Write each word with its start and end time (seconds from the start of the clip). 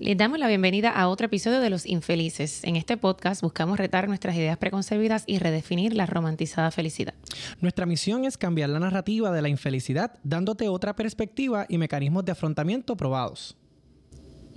Les 0.00 0.16
damos 0.16 0.38
la 0.38 0.46
bienvenida 0.46 0.90
a 0.90 1.08
otro 1.08 1.26
episodio 1.26 1.58
de 1.58 1.70
Los 1.70 1.84
Infelices. 1.84 2.62
En 2.62 2.76
este 2.76 2.96
podcast 2.96 3.42
buscamos 3.42 3.78
retar 3.78 4.06
nuestras 4.06 4.36
ideas 4.36 4.56
preconcebidas 4.56 5.24
y 5.26 5.40
redefinir 5.40 5.92
la 5.92 6.06
romantizada 6.06 6.70
felicidad. 6.70 7.14
Nuestra 7.60 7.84
misión 7.84 8.24
es 8.24 8.38
cambiar 8.38 8.68
la 8.68 8.78
narrativa 8.78 9.32
de 9.32 9.42
la 9.42 9.48
infelicidad, 9.48 10.12
dándote 10.22 10.68
otra 10.68 10.94
perspectiva 10.94 11.66
y 11.68 11.78
mecanismos 11.78 12.24
de 12.24 12.30
afrontamiento 12.30 12.96
probados. 12.96 13.57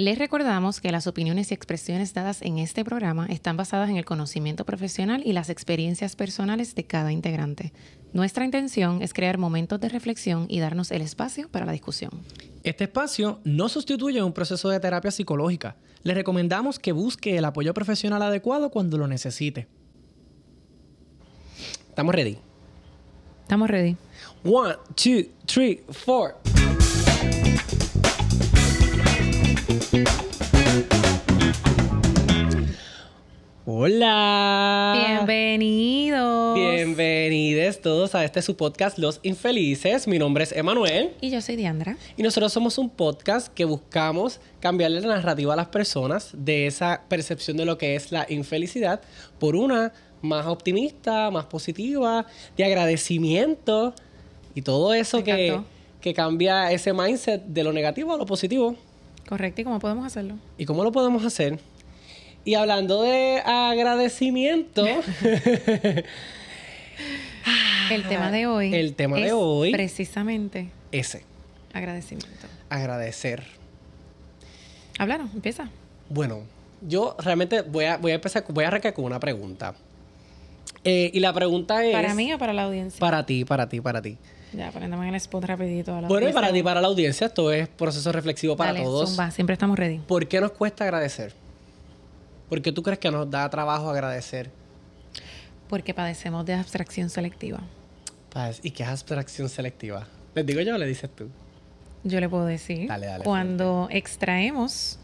Les 0.01 0.17
recordamos 0.17 0.81
que 0.81 0.91
las 0.91 1.05
opiniones 1.05 1.51
y 1.51 1.53
expresiones 1.53 2.15
dadas 2.15 2.41
en 2.41 2.57
este 2.57 2.83
programa 2.83 3.27
están 3.27 3.55
basadas 3.55 3.87
en 3.87 3.97
el 3.97 4.03
conocimiento 4.03 4.65
profesional 4.65 5.21
y 5.23 5.31
las 5.31 5.51
experiencias 5.51 6.15
personales 6.15 6.73
de 6.73 6.85
cada 6.85 7.11
integrante. 7.11 7.71
Nuestra 8.11 8.43
intención 8.43 9.03
es 9.03 9.13
crear 9.13 9.37
momentos 9.37 9.79
de 9.79 9.89
reflexión 9.89 10.47
y 10.49 10.59
darnos 10.59 10.89
el 10.89 11.03
espacio 11.03 11.49
para 11.49 11.67
la 11.67 11.71
discusión. 11.71 12.23
Este 12.63 12.85
espacio 12.85 13.41
no 13.43 13.69
sustituye 13.69 14.23
un 14.23 14.33
proceso 14.33 14.69
de 14.69 14.79
terapia 14.79 15.11
psicológica. 15.11 15.75
Le 16.01 16.15
recomendamos 16.15 16.79
que 16.79 16.93
busque 16.93 17.37
el 17.37 17.45
apoyo 17.45 17.71
profesional 17.75 18.23
adecuado 18.23 18.71
cuando 18.71 18.97
lo 18.97 19.07
necesite. 19.07 19.67
¿Estamos 21.89 22.15
ready? 22.15 22.39
Estamos 23.43 23.69
ready. 23.69 23.95
One, 24.43 24.77
two, 24.95 25.29
three, 25.45 25.83
four. 25.91 26.37
Hola. 33.73 34.93
Bienvenidos. 35.07 36.55
Bienvenidos 36.55 37.79
todos 37.79 38.15
a 38.15 38.25
este 38.25 38.41
su 38.41 38.57
podcast 38.57 38.97
Los 38.97 39.21
Infelices. 39.23 40.09
Mi 40.09 40.19
nombre 40.19 40.43
es 40.43 40.51
Emanuel. 40.51 41.11
Y 41.21 41.29
yo 41.29 41.39
soy 41.39 41.55
Diandra. 41.55 41.95
Y 42.17 42.23
nosotros 42.23 42.51
somos 42.51 42.77
un 42.77 42.89
podcast 42.89 43.47
que 43.47 43.63
buscamos 43.63 44.41
cambiarle 44.59 44.99
la 44.99 45.15
narrativa 45.15 45.53
a 45.53 45.55
las 45.55 45.67
personas 45.67 46.31
de 46.33 46.67
esa 46.67 47.03
percepción 47.07 47.55
de 47.55 47.63
lo 47.63 47.77
que 47.77 47.95
es 47.95 48.11
la 48.11 48.25
infelicidad 48.27 48.99
por 49.39 49.55
una 49.55 49.93
más 50.21 50.47
optimista, 50.47 51.31
más 51.31 51.45
positiva, 51.45 52.25
de 52.57 52.65
agradecimiento 52.65 53.95
y 54.53 54.63
todo 54.63 54.93
eso 54.93 55.23
que, 55.23 55.61
que 56.01 56.13
cambia 56.13 56.73
ese 56.73 56.91
mindset 56.91 57.45
de 57.45 57.63
lo 57.63 57.71
negativo 57.71 58.13
a 58.13 58.17
lo 58.17 58.25
positivo. 58.25 58.75
Correcto, 59.29 59.61
¿y 59.61 59.63
cómo 59.63 59.79
podemos 59.79 60.05
hacerlo? 60.05 60.35
¿Y 60.57 60.65
cómo 60.65 60.83
lo 60.83 60.91
podemos 60.91 61.23
hacer? 61.23 61.57
Y 62.43 62.55
hablando 62.55 63.03
de 63.03 63.39
agradecimiento, 63.45 64.83
el 67.91 68.03
tema 68.07 68.31
de 68.31 68.47
hoy. 68.47 68.73
El 68.73 68.95
tema 68.95 69.17
de 69.17 69.31
hoy. 69.31 69.71
Precisamente. 69.71 70.69
Ese. 70.91 71.23
Agradecimiento. 71.71 72.47
Agradecer. 72.69 73.43
Hablaron, 74.97 75.29
empieza. 75.33 75.69
Bueno, 76.09 76.41
yo 76.81 77.15
realmente 77.19 77.61
voy 77.61 77.85
a, 77.85 77.97
voy 77.97 78.11
a 78.11 78.15
empezar, 78.15 78.43
voy 78.49 78.63
a 78.63 78.69
arrancar 78.69 78.93
con 78.93 79.05
una 79.05 79.19
pregunta. 79.19 79.75
Eh, 80.83 81.11
y 81.13 81.19
la 81.19 81.33
pregunta 81.33 81.85
es... 81.85 81.93
¿Para 81.93 82.15
mí 82.15 82.33
o 82.33 82.39
para 82.39 82.53
la 82.53 82.63
audiencia? 82.63 82.99
Para 82.99 83.25
ti, 83.25 83.45
para 83.45 83.69
ti, 83.69 83.81
para 83.81 84.01
ti. 84.01 84.17
Ya, 84.53 84.69
en 84.69 84.93
el 84.93 85.15
spot 85.15 85.45
rapidito. 85.45 85.95
A 85.95 86.01
la 86.01 86.07
bueno, 86.07 86.27
y 86.27 86.33
para 86.33 86.51
ti, 86.51 86.61
para 86.61 86.81
la 86.81 86.87
audiencia, 86.87 87.27
esto 87.27 87.51
es 87.51 87.69
proceso 87.69 88.11
reflexivo 88.11 88.57
para 88.57 88.73
Dale, 88.73 88.83
todos. 88.83 89.11
Zumba, 89.11 89.31
siempre 89.31 89.53
estamos 89.53 89.77
ready. 89.77 89.99
¿Por 89.99 90.27
qué 90.27 90.41
nos 90.41 90.51
cuesta 90.51 90.83
agradecer? 90.83 91.33
¿Por 92.51 92.61
qué 92.61 92.73
tú 92.73 92.83
crees 92.83 92.99
que 92.99 93.09
nos 93.09 93.31
da 93.31 93.49
trabajo 93.49 93.89
agradecer? 93.89 94.51
Porque 95.69 95.93
padecemos 95.93 96.45
de 96.45 96.53
abstracción 96.53 97.09
selectiva. 97.09 97.61
¿Y 98.61 98.71
qué 98.71 98.83
es 98.83 98.89
abstracción 98.89 99.47
selectiva? 99.47 100.05
¿Les 100.35 100.45
digo 100.45 100.59
yo 100.59 100.75
o 100.75 100.77
le 100.77 100.85
dices 100.85 101.09
tú? 101.15 101.29
Yo 102.03 102.19
le 102.19 102.27
puedo 102.27 102.43
decir. 102.43 102.89
Dale, 102.89 103.05
dale, 103.05 103.23
cuando 103.23 103.87
extraemos 103.89 104.99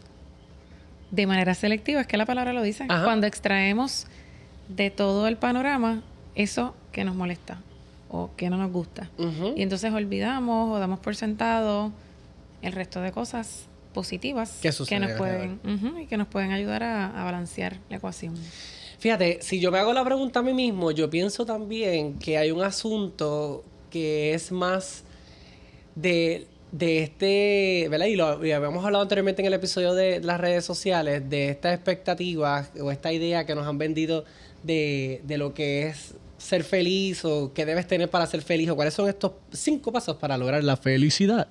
de 1.10 1.26
manera 1.26 1.54
selectiva, 1.54 2.02
es 2.02 2.06
que 2.06 2.18
la 2.18 2.26
palabra 2.26 2.52
lo 2.52 2.60
dice, 2.60 2.86
cuando 2.86 3.26
extraemos 3.26 4.06
de 4.68 4.90
todo 4.90 5.26
el 5.26 5.38
panorama 5.38 6.02
eso 6.34 6.74
que 6.92 7.02
nos 7.02 7.16
molesta 7.16 7.62
o 8.10 8.28
que 8.36 8.50
no 8.50 8.58
nos 8.58 8.70
gusta. 8.70 9.08
Y 9.56 9.62
entonces 9.62 9.90
olvidamos 9.94 10.76
o 10.76 10.78
damos 10.78 11.00
por 11.00 11.16
sentado 11.16 11.92
el 12.60 12.74
resto 12.74 13.00
de 13.00 13.10
cosas 13.10 13.67
positivas 13.92 14.58
que, 14.60 14.98
nos 14.98 15.12
pueden 15.12 15.60
y 16.00 16.06
que 16.06 16.16
nos 16.16 16.28
pueden 16.28 16.52
ayudar 16.52 16.82
a, 16.82 17.24
balancear 17.24 17.78
la 17.88 17.96
ecuación. 17.96 18.34
Fíjate, 18.98 19.38
si 19.42 19.60
yo 19.60 19.70
me 19.70 19.78
hago 19.78 19.92
la 19.92 20.04
pregunta 20.04 20.40
a 20.40 20.42
mí 20.42 20.52
mismo, 20.52 20.90
yo 20.90 21.08
pienso 21.08 21.46
también 21.46 22.18
que 22.18 22.36
hay 22.36 22.50
un 22.50 22.62
asunto 22.62 23.64
que 23.90 24.34
es 24.34 24.50
más 24.50 25.04
de, 25.94 26.46
de 26.72 27.02
este, 27.04 27.88
¿verdad? 27.90 28.06
Y 28.06 28.16
lo 28.16 28.26
habíamos 28.26 28.84
hablado 28.84 29.02
anteriormente 29.02 29.42
en 29.42 29.46
el 29.46 29.54
episodio 29.54 29.94
de 29.94 30.20
las 30.20 30.40
redes 30.40 30.64
sociales, 30.64 31.28
de 31.30 31.50
estas 31.50 31.74
expectativas 31.74 32.70
o 32.80 32.90
esta 32.90 33.12
idea 33.12 33.46
que 33.46 33.54
nos 33.54 33.66
han 33.66 33.78
vendido 33.78 34.24
de, 34.62 35.20
de 35.24 35.38
lo 35.38 35.54
que 35.54 35.86
es 35.86 36.14
ser 36.38 36.64
feliz 36.64 37.24
o 37.24 37.52
qué 37.52 37.66
debes 37.66 37.86
tener 37.86 38.08
para 38.08 38.26
ser 38.26 38.42
feliz 38.42 38.70
o 38.70 38.76
cuáles 38.76 38.94
son 38.94 39.08
estos 39.08 39.32
cinco 39.52 39.92
pasos 39.92 40.16
para 40.16 40.38
lograr 40.38 40.64
la 40.64 40.76
felicidad. 40.76 41.48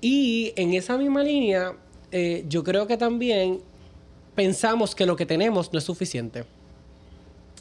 Y 0.00 0.52
en 0.56 0.74
esa 0.74 0.96
misma 0.96 1.22
línea, 1.22 1.76
eh, 2.12 2.44
yo 2.48 2.62
creo 2.62 2.86
que 2.86 2.96
también 2.96 3.60
pensamos 4.34 4.94
que 4.94 5.06
lo 5.06 5.16
que 5.16 5.26
tenemos 5.26 5.72
no 5.72 5.78
es 5.78 5.84
suficiente. 5.84 6.44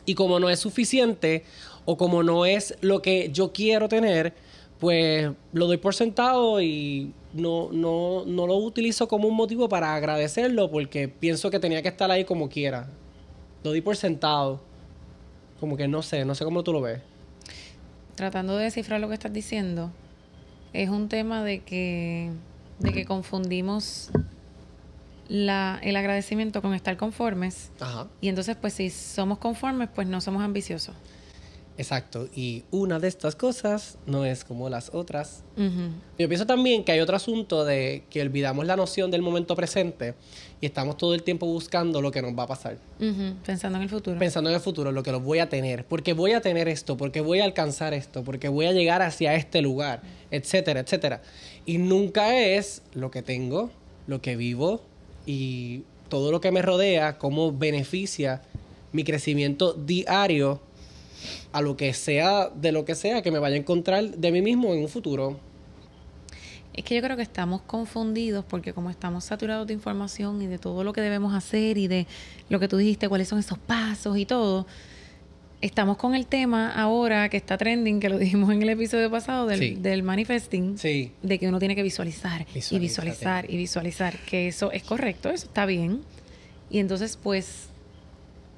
Y 0.06 0.16
como 0.16 0.40
no 0.40 0.50
es 0.50 0.60
suficiente, 0.60 1.44
o 1.86 1.98
como 1.98 2.22
no 2.22 2.46
es 2.46 2.76
lo 2.82 3.02
que 3.02 3.30
yo 3.32 3.52
quiero 3.52 3.90
tener, 3.90 4.34
pues 4.80 5.32
lo 5.54 5.68
doy 5.68 5.78
por 5.78 5.96
sentado 5.96 6.62
y 6.62 7.14
no, 7.34 7.70
no, 7.72 8.24
no 8.26 8.48
lo 8.48 8.58
utilizo 8.58 9.08
como 9.08 9.28
un 9.28 9.36
motivo 9.36 9.68
para 9.70 9.96
agradecerlo, 9.96 10.70
porque 10.70 11.08
pienso 11.08 11.50
que 11.50 11.60
tenía 11.60 11.82
que 11.82 11.88
estar 11.88 12.12
ahí 12.12 12.26
como 12.26 12.50
quiera. 12.50 12.90
Lo 13.64 13.72
di 13.72 13.82
por 13.82 13.96
sentado. 13.96 14.62
Como 15.60 15.76
que 15.76 15.88
no 15.88 16.04
sé, 16.04 16.24
no 16.26 16.36
sé 16.36 16.46
cómo 16.46 16.64
tú 16.64 16.74
lo 16.74 16.82
ves. 16.82 17.00
Tratando 18.16 18.58
de 18.58 18.66
descifrar 18.66 19.00
lo 19.02 19.08
que 19.08 19.16
estás 19.16 19.34
diciendo, 19.34 19.92
es 20.74 20.90
un 20.90 21.10
tema 21.10 21.44
de 21.44 21.62
que, 21.62 22.32
de 22.80 22.94
que 22.94 23.06
confundimos 23.06 24.10
la, 25.28 25.80
el 25.82 25.96
agradecimiento 25.96 26.62
con 26.62 26.74
estar 26.74 26.98
conformes. 26.98 27.72
Y 28.22 28.30
entonces, 28.30 28.56
pues 28.60 28.74
si 28.74 28.90
somos 28.90 29.38
conformes, 29.38 29.90
pues 29.94 30.08
no 30.08 30.22
somos 30.22 30.44
ambiciosos. 30.44 30.96
Exacto. 31.78 32.28
Y 32.36 32.64
una 32.72 33.00
de 33.00 33.08
estas 33.08 33.36
cosas 33.36 33.98
no 34.08 34.26
es 34.26 34.44
como 34.44 34.70
las 34.70 34.94
otras. 34.94 35.44
Yo 36.18 36.28
pienso 36.28 36.46
también 36.46 36.84
que 36.84 36.92
hay 36.92 37.00
otro 37.00 37.16
asunto 37.16 37.66
de 37.66 38.04
que 38.10 38.22
olvidamos 38.22 38.66
la 38.66 38.76
noción 38.76 39.12
del 39.12 39.22
momento 39.22 39.56
presente 39.56 40.16
y 40.60 40.66
estamos 40.66 40.98
todo 40.98 41.14
el 41.14 41.24
tiempo 41.24 41.46
buscando 41.46 42.02
lo 42.02 42.12
que 42.12 42.22
nos 42.22 42.38
va 42.38 42.44
a 42.44 42.48
pasar. 42.48 42.78
Pensando 43.46 43.78
en 43.78 43.84
el 43.84 43.90
futuro. 43.90 44.18
Pensando 44.18 44.50
en 44.50 44.56
el 44.56 44.62
futuro, 44.62 44.92
lo 44.92 45.04
que 45.04 45.12
lo 45.12 45.20
voy 45.20 45.40
a 45.40 45.50
tener. 45.50 45.86
Porque 45.86 46.14
voy 46.14 46.34
a 46.34 46.42
tener 46.42 46.68
esto, 46.68 46.98
porque 46.98 47.22
voy 47.22 47.40
a 47.40 47.46
alcanzar 47.46 47.94
esto, 47.94 48.24
porque 48.24 48.50
voy 48.50 48.66
a 48.66 48.72
llegar 48.72 49.02
hacia 49.04 49.36
este 49.36 49.62
lugar, 49.62 50.02
etcétera, 50.32 50.80
etcétera. 50.80 51.22
Y 51.66 51.78
nunca 51.78 52.40
es 52.40 52.82
lo 52.94 53.12
que 53.12 53.22
tengo, 53.22 53.70
lo 54.08 54.22
que 54.22 54.36
vivo 54.36 54.82
y 55.28 55.84
todo 56.10 56.32
lo 56.32 56.42
que 56.42 56.52
me 56.52 56.62
rodea, 56.62 57.18
cómo 57.18 57.52
beneficia 57.52 58.42
mi 58.94 59.04
crecimiento 59.04 59.74
diario 59.74 60.62
a 61.52 61.62
lo 61.62 61.78
que 61.78 61.94
sea, 61.94 62.50
de 62.50 62.72
lo 62.72 62.86
que 62.86 62.96
sea 62.96 63.22
que 63.22 63.32
me 63.32 63.40
vaya 63.40 63.56
a 63.56 63.60
encontrar 63.60 64.04
de 64.04 64.32
mí 64.32 64.42
mismo 64.42 64.74
en 64.74 64.82
un 64.82 64.90
futuro. 64.90 65.40
Es 66.74 66.84
que 66.84 66.94
yo 66.94 67.02
creo 67.02 67.18
que 67.18 67.24
estamos 67.24 67.62
confundidos 67.62 68.46
porque 68.46 68.72
como 68.72 68.92
estamos 68.92 69.24
saturados 69.24 69.66
de 69.66 69.74
información 69.74 70.42
y 70.44 70.46
de 70.48 70.60
todo 70.60 70.84
lo 70.84 70.94
que 70.94 71.02
debemos 71.02 71.34
hacer 71.34 71.78
y 71.80 71.88
de 71.88 72.06
lo 72.50 72.60
que 72.60 72.68
tú 72.68 72.78
dijiste, 72.78 73.10
cuáles 73.10 73.28
son 73.28 73.40
esos 73.40 73.58
pasos 73.58 74.16
y 74.16 74.28
todo, 74.28 74.68
estamos 75.60 75.98
con 75.98 76.14
el 76.14 76.28
tema 76.28 76.72
ahora 76.72 77.30
que 77.30 77.38
está 77.38 77.58
trending, 77.58 78.00
que 78.00 78.10
lo 78.10 78.20
dijimos 78.20 78.52
en 78.52 78.62
el 78.62 78.70
episodio 78.70 79.10
pasado 79.10 79.48
del, 79.48 80.04
manifesting, 80.04 80.76
de 80.76 81.40
que 81.40 81.48
uno 81.48 81.58
tiene 81.58 81.76
que 81.76 81.84
visualizar 81.84 82.46
y 82.54 82.80
visualizar 82.80 83.50
y 83.50 83.58
visualizar, 83.58 84.16
que 84.20 84.48
eso 84.48 84.72
es 84.72 84.84
correcto, 84.84 85.30
eso 85.30 85.48
está 85.48 85.66
bien. 85.66 86.02
Y 86.70 86.80
entonces 86.80 87.18
pues 87.22 87.70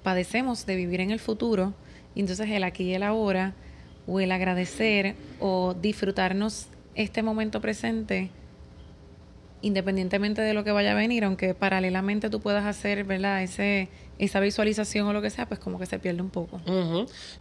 padecemos 0.03 0.65
de 0.65 0.75
vivir 0.75 0.99
en 1.01 1.11
el 1.11 1.19
futuro 1.19 1.73
entonces 2.19 2.49
el 2.49 2.63
aquí 2.63 2.83
y 2.83 2.93
el 2.93 3.03
ahora, 3.03 3.53
o 4.07 4.19
el 4.19 4.31
agradecer, 4.31 5.15
o 5.39 5.73
disfrutarnos 5.73 6.67
este 6.95 7.23
momento 7.23 7.61
presente, 7.61 8.29
independientemente 9.61 10.41
de 10.41 10.53
lo 10.53 10.63
que 10.63 10.71
vaya 10.71 10.91
a 10.91 10.95
venir, 10.95 11.23
aunque 11.23 11.53
paralelamente 11.53 12.29
tú 12.29 12.39
puedas 12.39 12.65
hacer, 12.65 13.03
¿verdad? 13.03 13.43
Ese, 13.43 13.89
esa 14.17 14.39
visualización 14.39 15.07
o 15.07 15.13
lo 15.13 15.21
que 15.21 15.29
sea, 15.29 15.47
pues 15.47 15.59
como 15.59 15.79
que 15.79 15.85
se 15.85 15.99
pierde 15.99 16.21
un 16.21 16.29
poco. 16.29 16.59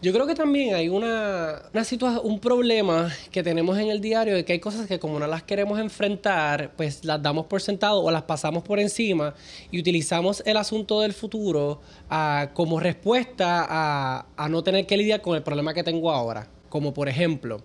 Yo 0.00 0.12
creo 0.12 0.26
que 0.26 0.34
también 0.34 0.74
hay 0.74 0.88
una, 0.88 1.62
una 1.72 1.84
situación, 1.84 2.22
un 2.24 2.40
problema 2.40 3.12
que 3.30 3.42
tenemos 3.42 3.78
en 3.78 3.88
el 3.88 4.00
diario 4.00 4.34
de 4.34 4.44
que 4.44 4.54
hay 4.54 4.60
cosas 4.60 4.86
que 4.86 4.98
como 4.98 5.18
no 5.18 5.26
las 5.26 5.42
queremos 5.42 5.78
enfrentar, 5.78 6.72
pues 6.76 7.04
las 7.04 7.22
damos 7.22 7.46
por 7.46 7.60
sentado 7.60 8.02
o 8.02 8.10
las 8.10 8.22
pasamos 8.22 8.62
por 8.62 8.78
encima 8.78 9.34
y 9.70 9.80
utilizamos 9.80 10.42
el 10.46 10.56
asunto 10.56 11.00
del 11.00 11.12
futuro 11.12 11.80
ah, 12.10 12.50
como 12.54 12.80
respuesta 12.80 13.66
a, 13.68 14.26
a 14.36 14.48
no 14.48 14.62
tener 14.62 14.86
que 14.86 14.96
lidiar 14.96 15.20
con 15.20 15.36
el 15.36 15.42
problema 15.42 15.74
que 15.74 15.82
tengo 15.82 16.10
ahora. 16.10 16.48
Como 16.68 16.92
por 16.92 17.08
ejemplo, 17.08 17.62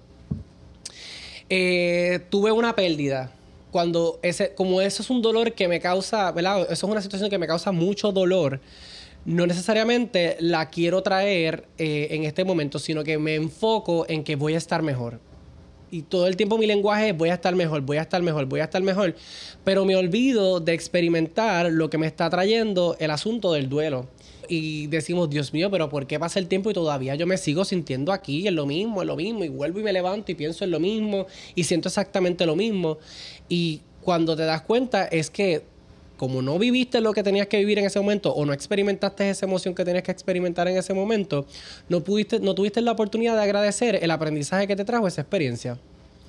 eh, 1.50 2.22
tuve 2.30 2.52
una 2.52 2.74
pérdida 2.74 3.32
cuando 3.74 4.20
ese, 4.22 4.54
como 4.54 4.82
eso 4.82 5.02
es 5.02 5.10
un 5.10 5.22
dolor 5.22 5.54
que 5.54 5.68
me 5.68 5.80
causa, 5.82 6.32
¿verdad? 6.32 6.62
Eso 6.62 6.86
es 6.86 6.92
una 6.92 7.02
situación 7.02 7.30
que 7.30 7.40
me 7.40 7.48
causa 7.48 7.72
mucho 7.72 8.12
dolor. 8.12 8.62
No 9.26 9.48
necesariamente 9.48 10.38
la 10.40 10.70
quiero 10.70 11.02
traer 11.02 11.66
eh, 11.80 12.10
en 12.12 12.24
este 12.24 12.46
momento, 12.46 12.78
sino 12.78 13.04
que 13.04 13.18
me 13.18 13.34
enfoco 13.34 14.06
en 14.08 14.24
que 14.24 14.36
voy 14.36 14.54
a 14.54 14.58
estar 14.58 14.84
mejor. 14.84 15.20
Y 15.90 16.04
todo 16.04 16.28
el 16.28 16.38
tiempo 16.38 16.58
mi 16.60 16.68
lenguaje 16.68 17.10
es 17.10 17.18
voy 17.18 17.30
a 17.30 17.34
estar 17.34 17.56
mejor, 17.56 17.82
voy 17.82 17.98
a 17.98 18.02
estar 18.02 18.22
mejor, 18.22 18.46
voy 18.46 18.60
a 18.60 18.66
estar 18.66 18.82
mejor. 18.84 19.16
Pero 19.64 19.86
me 19.86 19.96
olvido 19.96 20.60
de 20.60 20.74
experimentar 20.74 21.72
lo 21.72 21.90
que 21.90 21.98
me 21.98 22.06
está 22.06 22.30
trayendo 22.30 22.96
el 23.00 23.10
asunto 23.10 23.54
del 23.54 23.70
duelo 23.70 24.08
y 24.48 24.88
decimos, 24.88 25.30
Dios 25.30 25.54
mío, 25.54 25.70
pero 25.72 25.90
¿por 25.90 26.08
qué 26.08 26.20
pasa 26.20 26.40
el 26.40 26.48
tiempo 26.48 26.72
y 26.72 26.74
todavía 26.74 27.16
yo 27.16 27.28
me 27.28 27.38
sigo 27.38 27.66
sintiendo 27.66 28.12
aquí 28.12 28.48
en 28.48 28.56
lo 28.56 28.66
mismo, 28.66 29.02
en 29.02 29.08
lo 29.08 29.16
mismo? 29.16 29.44
Y 29.44 29.50
vuelvo 29.50 29.80
y 29.80 29.84
me 29.84 29.94
levanto 29.94 30.32
y 30.32 30.36
pienso 30.36 30.64
en 30.64 30.72
lo 30.72 30.80
mismo 30.80 31.28
y 31.56 31.64
siento 31.64 31.90
exactamente 31.90 32.46
lo 32.46 32.56
mismo. 32.56 32.98
Y 33.50 33.82
cuando 34.02 34.36
te 34.36 34.44
das 34.44 34.62
cuenta 34.62 35.06
es 35.06 35.30
que 35.30 35.64
como 36.18 36.42
no 36.42 36.58
viviste 36.60 37.02
lo 37.02 37.12
que 37.12 37.24
tenías 37.24 37.48
que 37.48 37.58
vivir 37.58 37.80
en 37.80 37.86
ese 37.86 38.00
momento 38.00 38.34
o 38.34 38.46
no 38.46 38.54
experimentaste 38.54 39.30
esa 39.30 39.46
emoción 39.46 39.76
que 39.76 39.84
tenías 39.84 40.04
que 40.04 40.12
experimentar 40.12 40.68
en 40.68 40.78
ese 40.78 40.94
momento, 40.94 41.46
no 41.90 42.04
pudiste, 42.04 42.40
no 42.40 42.56
tuviste 42.56 42.82
la 42.82 42.92
oportunidad 42.92 43.36
de 43.36 43.42
agradecer 43.42 44.00
el 44.02 44.12
aprendizaje 44.12 44.68
que 44.68 44.76
te 44.76 44.86
trajo 44.86 45.08
esa 45.08 45.22
experiencia. 45.22 45.78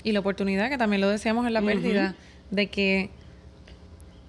Y 0.03 0.13
la 0.13 0.21
oportunidad, 0.21 0.69
que 0.69 0.79
también 0.79 1.01
lo 1.01 1.09
decíamos 1.09 1.47
en 1.47 1.55
la 1.55 1.63
pérdida, 1.63 2.17
de 2.51 2.67
que 2.67 3.11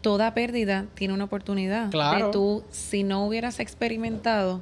toda 0.06 0.36
pérdida 0.36 0.86
tiene 0.94 1.16
una 1.16 1.24
oportunidad. 1.24 1.90
Claro. 1.90 2.28
De 2.28 2.32
tú, 2.32 2.64
si 2.70 3.02
no 3.02 3.26
hubieras 3.26 3.60
experimentado 3.60 4.62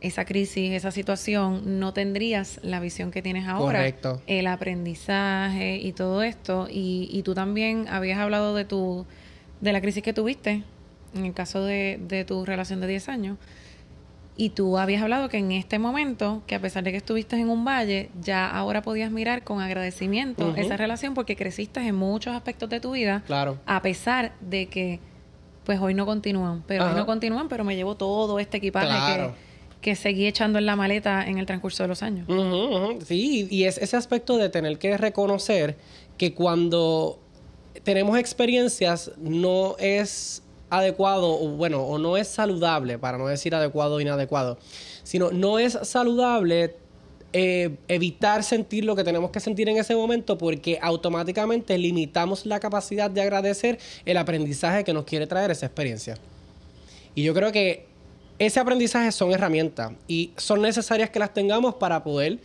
esa 0.00 0.24
crisis, 0.24 0.72
esa 0.72 0.90
situación, 0.90 1.78
no 1.78 1.92
tendrías 1.92 2.60
la 2.62 2.80
visión 2.80 3.10
que 3.10 3.20
tienes 3.20 3.46
ahora. 3.46 3.80
Correcto. 3.80 4.22
El 4.26 4.46
aprendizaje 4.46 5.76
y 5.76 5.92
todo 5.92 6.22
esto. 6.22 6.66
Y, 6.70 7.10
y 7.12 7.22
tú 7.24 7.34
también 7.34 7.88
habías 7.90 8.18
hablado 8.18 8.54
de 8.54 8.64
tu, 8.64 9.04
de 9.60 9.70
la 9.74 9.82
crisis 9.82 10.02
que 10.02 10.14
tuviste, 10.14 10.62
en 11.14 11.26
el 11.26 11.34
caso 11.34 11.62
de, 11.62 12.00
de 12.00 12.24
tu 12.24 12.46
relación 12.46 12.80
de 12.80 12.86
10 12.86 13.10
años. 13.10 13.36
Y 14.36 14.50
tú 14.50 14.78
habías 14.78 15.00
hablado 15.02 15.28
que 15.28 15.38
en 15.38 15.52
este 15.52 15.78
momento, 15.78 16.42
que 16.48 16.56
a 16.56 16.60
pesar 16.60 16.82
de 16.82 16.90
que 16.90 16.96
estuviste 16.96 17.36
en 17.36 17.48
un 17.48 17.64
valle, 17.64 18.10
ya 18.20 18.50
ahora 18.50 18.82
podías 18.82 19.12
mirar 19.12 19.44
con 19.44 19.60
agradecimiento 19.60 20.54
esa 20.56 20.76
relación 20.76 21.14
porque 21.14 21.36
creciste 21.36 21.80
en 21.80 21.94
muchos 21.94 22.34
aspectos 22.34 22.68
de 22.68 22.80
tu 22.80 22.92
vida, 22.92 23.22
Claro. 23.26 23.58
a 23.66 23.80
pesar 23.82 24.32
de 24.40 24.66
que 24.66 24.98
pues 25.64 25.78
hoy 25.80 25.94
no 25.94 26.04
continúan, 26.04 26.62
pero 26.66 26.84
hoy 26.88 26.94
no 26.94 27.06
continúan, 27.06 27.48
pero 27.48 27.64
me 27.64 27.76
llevo 27.76 27.94
todo 27.94 28.38
este 28.40 28.56
equipaje 28.58 28.88
Claro. 28.88 29.34
que, 29.80 29.90
que 29.92 29.94
seguí 29.96 30.26
echando 30.26 30.58
en 30.58 30.66
la 30.66 30.76
maleta 30.76 31.24
en 31.26 31.38
el 31.38 31.46
transcurso 31.46 31.84
de 31.84 31.88
los 31.88 32.02
años. 32.02 32.28
Ujú, 32.28 32.40
ujú. 32.40 32.98
Sí, 33.02 33.46
y 33.50 33.64
es 33.64 33.78
ese 33.78 33.96
aspecto 33.96 34.36
de 34.36 34.48
tener 34.48 34.78
que 34.78 34.96
reconocer 34.98 35.76
que 36.18 36.34
cuando 36.34 37.18
tenemos 37.82 38.18
experiencias 38.18 39.12
no 39.16 39.76
es 39.78 40.42
adecuado, 40.78 41.30
o 41.40 41.48
bueno, 41.50 41.82
o 41.82 41.98
no 41.98 42.16
es 42.16 42.28
saludable, 42.28 42.98
para 42.98 43.18
no 43.18 43.26
decir 43.26 43.54
adecuado 43.54 43.96
o 43.96 44.00
inadecuado, 44.00 44.58
sino 45.02 45.30
no 45.30 45.58
es 45.58 45.78
saludable 45.82 46.76
eh, 47.36 47.76
evitar 47.88 48.44
sentir 48.44 48.84
lo 48.84 48.94
que 48.94 49.02
tenemos 49.02 49.32
que 49.32 49.40
sentir 49.40 49.68
en 49.68 49.76
ese 49.76 49.96
momento 49.96 50.38
porque 50.38 50.78
automáticamente 50.80 51.76
limitamos 51.76 52.46
la 52.46 52.60
capacidad 52.60 53.10
de 53.10 53.22
agradecer 53.22 53.80
el 54.04 54.16
aprendizaje 54.18 54.84
que 54.84 54.92
nos 54.92 55.04
quiere 55.04 55.26
traer 55.26 55.50
esa 55.50 55.66
experiencia. 55.66 56.16
Y 57.16 57.24
yo 57.24 57.34
creo 57.34 57.50
que 57.50 57.86
ese 58.38 58.60
aprendizaje 58.60 59.10
son 59.10 59.32
herramientas 59.32 59.92
y 60.06 60.32
son 60.36 60.62
necesarias 60.62 61.10
que 61.10 61.18
las 61.18 61.34
tengamos 61.34 61.74
para 61.74 62.04
poder 62.04 62.38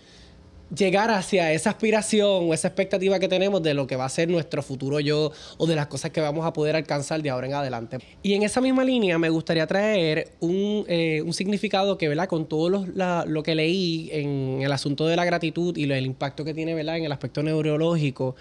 llegar 0.75 1.11
hacia 1.11 1.51
esa 1.53 1.71
aspiración 1.71 2.49
o 2.49 2.53
esa 2.53 2.67
expectativa 2.67 3.19
que 3.19 3.27
tenemos 3.27 3.61
de 3.63 3.73
lo 3.73 3.87
que 3.87 3.95
va 3.95 4.05
a 4.05 4.09
ser 4.09 4.29
nuestro 4.29 4.61
futuro 4.61 4.99
yo 4.99 5.31
o 5.57 5.67
de 5.67 5.75
las 5.75 5.87
cosas 5.87 6.11
que 6.11 6.21
vamos 6.21 6.45
a 6.45 6.53
poder 6.53 6.75
alcanzar 6.75 7.21
de 7.21 7.29
ahora 7.29 7.47
en 7.47 7.53
adelante. 7.53 7.97
Y 8.23 8.33
en 8.33 8.43
esa 8.43 8.61
misma 8.61 8.83
línea 8.83 9.17
me 9.17 9.29
gustaría 9.29 9.65
traer 9.67 10.31
un, 10.39 10.85
eh, 10.87 11.21
un 11.25 11.33
significado 11.33 11.97
que, 11.97 12.07
¿verdad? 12.07 12.27
Con 12.27 12.47
todo 12.47 12.69
lo 12.69 13.43
que 13.43 13.55
leí 13.55 14.09
en 14.11 14.61
el 14.61 14.71
asunto 14.71 15.07
de 15.07 15.15
la 15.15 15.25
gratitud 15.25 15.75
y 15.77 15.91
el 15.91 16.05
impacto 16.05 16.45
que 16.45 16.53
tiene, 16.53 16.73
¿verdad? 16.75 16.97
En 16.97 17.05
el 17.05 17.11
aspecto 17.11 17.41
neurológico, 17.43 18.35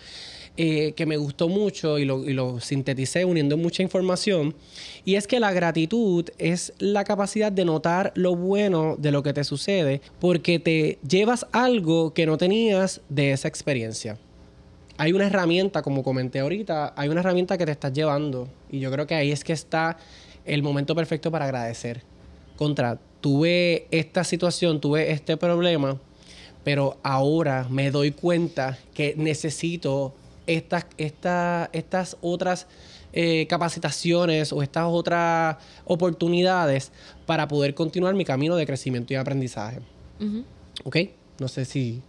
eh, 0.60 0.92
que 0.96 1.06
me 1.06 1.16
gustó 1.16 1.48
mucho 1.48 2.00
y 2.00 2.04
lo, 2.04 2.28
y 2.28 2.32
lo 2.32 2.58
sinteticé 2.58 3.24
uniendo 3.24 3.56
mucha 3.56 3.80
información. 3.84 4.56
Y 5.04 5.14
es 5.14 5.28
que 5.28 5.38
la 5.38 5.52
gratitud 5.52 6.28
es 6.36 6.72
la 6.80 7.04
capacidad 7.04 7.52
de 7.52 7.64
notar 7.64 8.10
lo 8.16 8.34
bueno 8.34 8.96
de 8.98 9.12
lo 9.12 9.22
que 9.22 9.32
te 9.32 9.44
sucede 9.44 10.00
porque 10.18 10.58
te 10.58 10.98
llevas 11.08 11.46
algo 11.52 12.12
que 12.12 12.26
no 12.26 12.38
tenías 12.38 13.00
de 13.08 13.30
esa 13.30 13.46
experiencia. 13.46 14.18
Hay 14.96 15.12
una 15.12 15.28
herramienta, 15.28 15.80
como 15.82 16.02
comenté 16.02 16.40
ahorita, 16.40 16.92
hay 16.96 17.08
una 17.08 17.20
herramienta 17.20 17.56
que 17.56 17.64
te 17.64 17.70
estás 17.70 17.92
llevando. 17.92 18.48
Y 18.68 18.80
yo 18.80 18.90
creo 18.90 19.06
que 19.06 19.14
ahí 19.14 19.30
es 19.30 19.44
que 19.44 19.52
está 19.52 19.96
el 20.44 20.64
momento 20.64 20.96
perfecto 20.96 21.30
para 21.30 21.44
agradecer. 21.44 22.02
Contra, 22.56 22.98
tuve 23.20 23.86
esta 23.92 24.24
situación, 24.24 24.80
tuve 24.80 25.12
este 25.12 25.36
problema, 25.36 26.00
pero 26.64 26.98
ahora 27.04 27.68
me 27.70 27.92
doy 27.92 28.10
cuenta 28.10 28.76
que 28.92 29.14
necesito 29.16 30.14
estas, 30.48 30.86
estas, 30.96 31.68
estas 31.72 32.16
otras 32.20 32.66
eh, 33.12 33.46
capacitaciones 33.48 34.52
o 34.52 34.62
estas 34.62 34.84
otras 34.88 35.56
oportunidades 35.84 36.90
para 37.26 37.46
poder 37.48 37.74
continuar 37.74 38.14
mi 38.14 38.24
camino 38.24 38.56
de 38.56 38.66
crecimiento 38.66 39.12
y 39.12 39.16
aprendizaje. 39.16 39.78
¿Ok? 40.84 40.96
No 41.38 41.48
sé 41.48 41.64
si... 41.64 42.02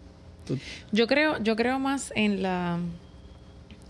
tú- 0.45 0.57
Yo 0.91 1.05
creo, 1.07 1.41
yo 1.43 1.55
creo 1.55 1.77
más 1.79 2.11
en 2.15 2.41
la 2.41 2.79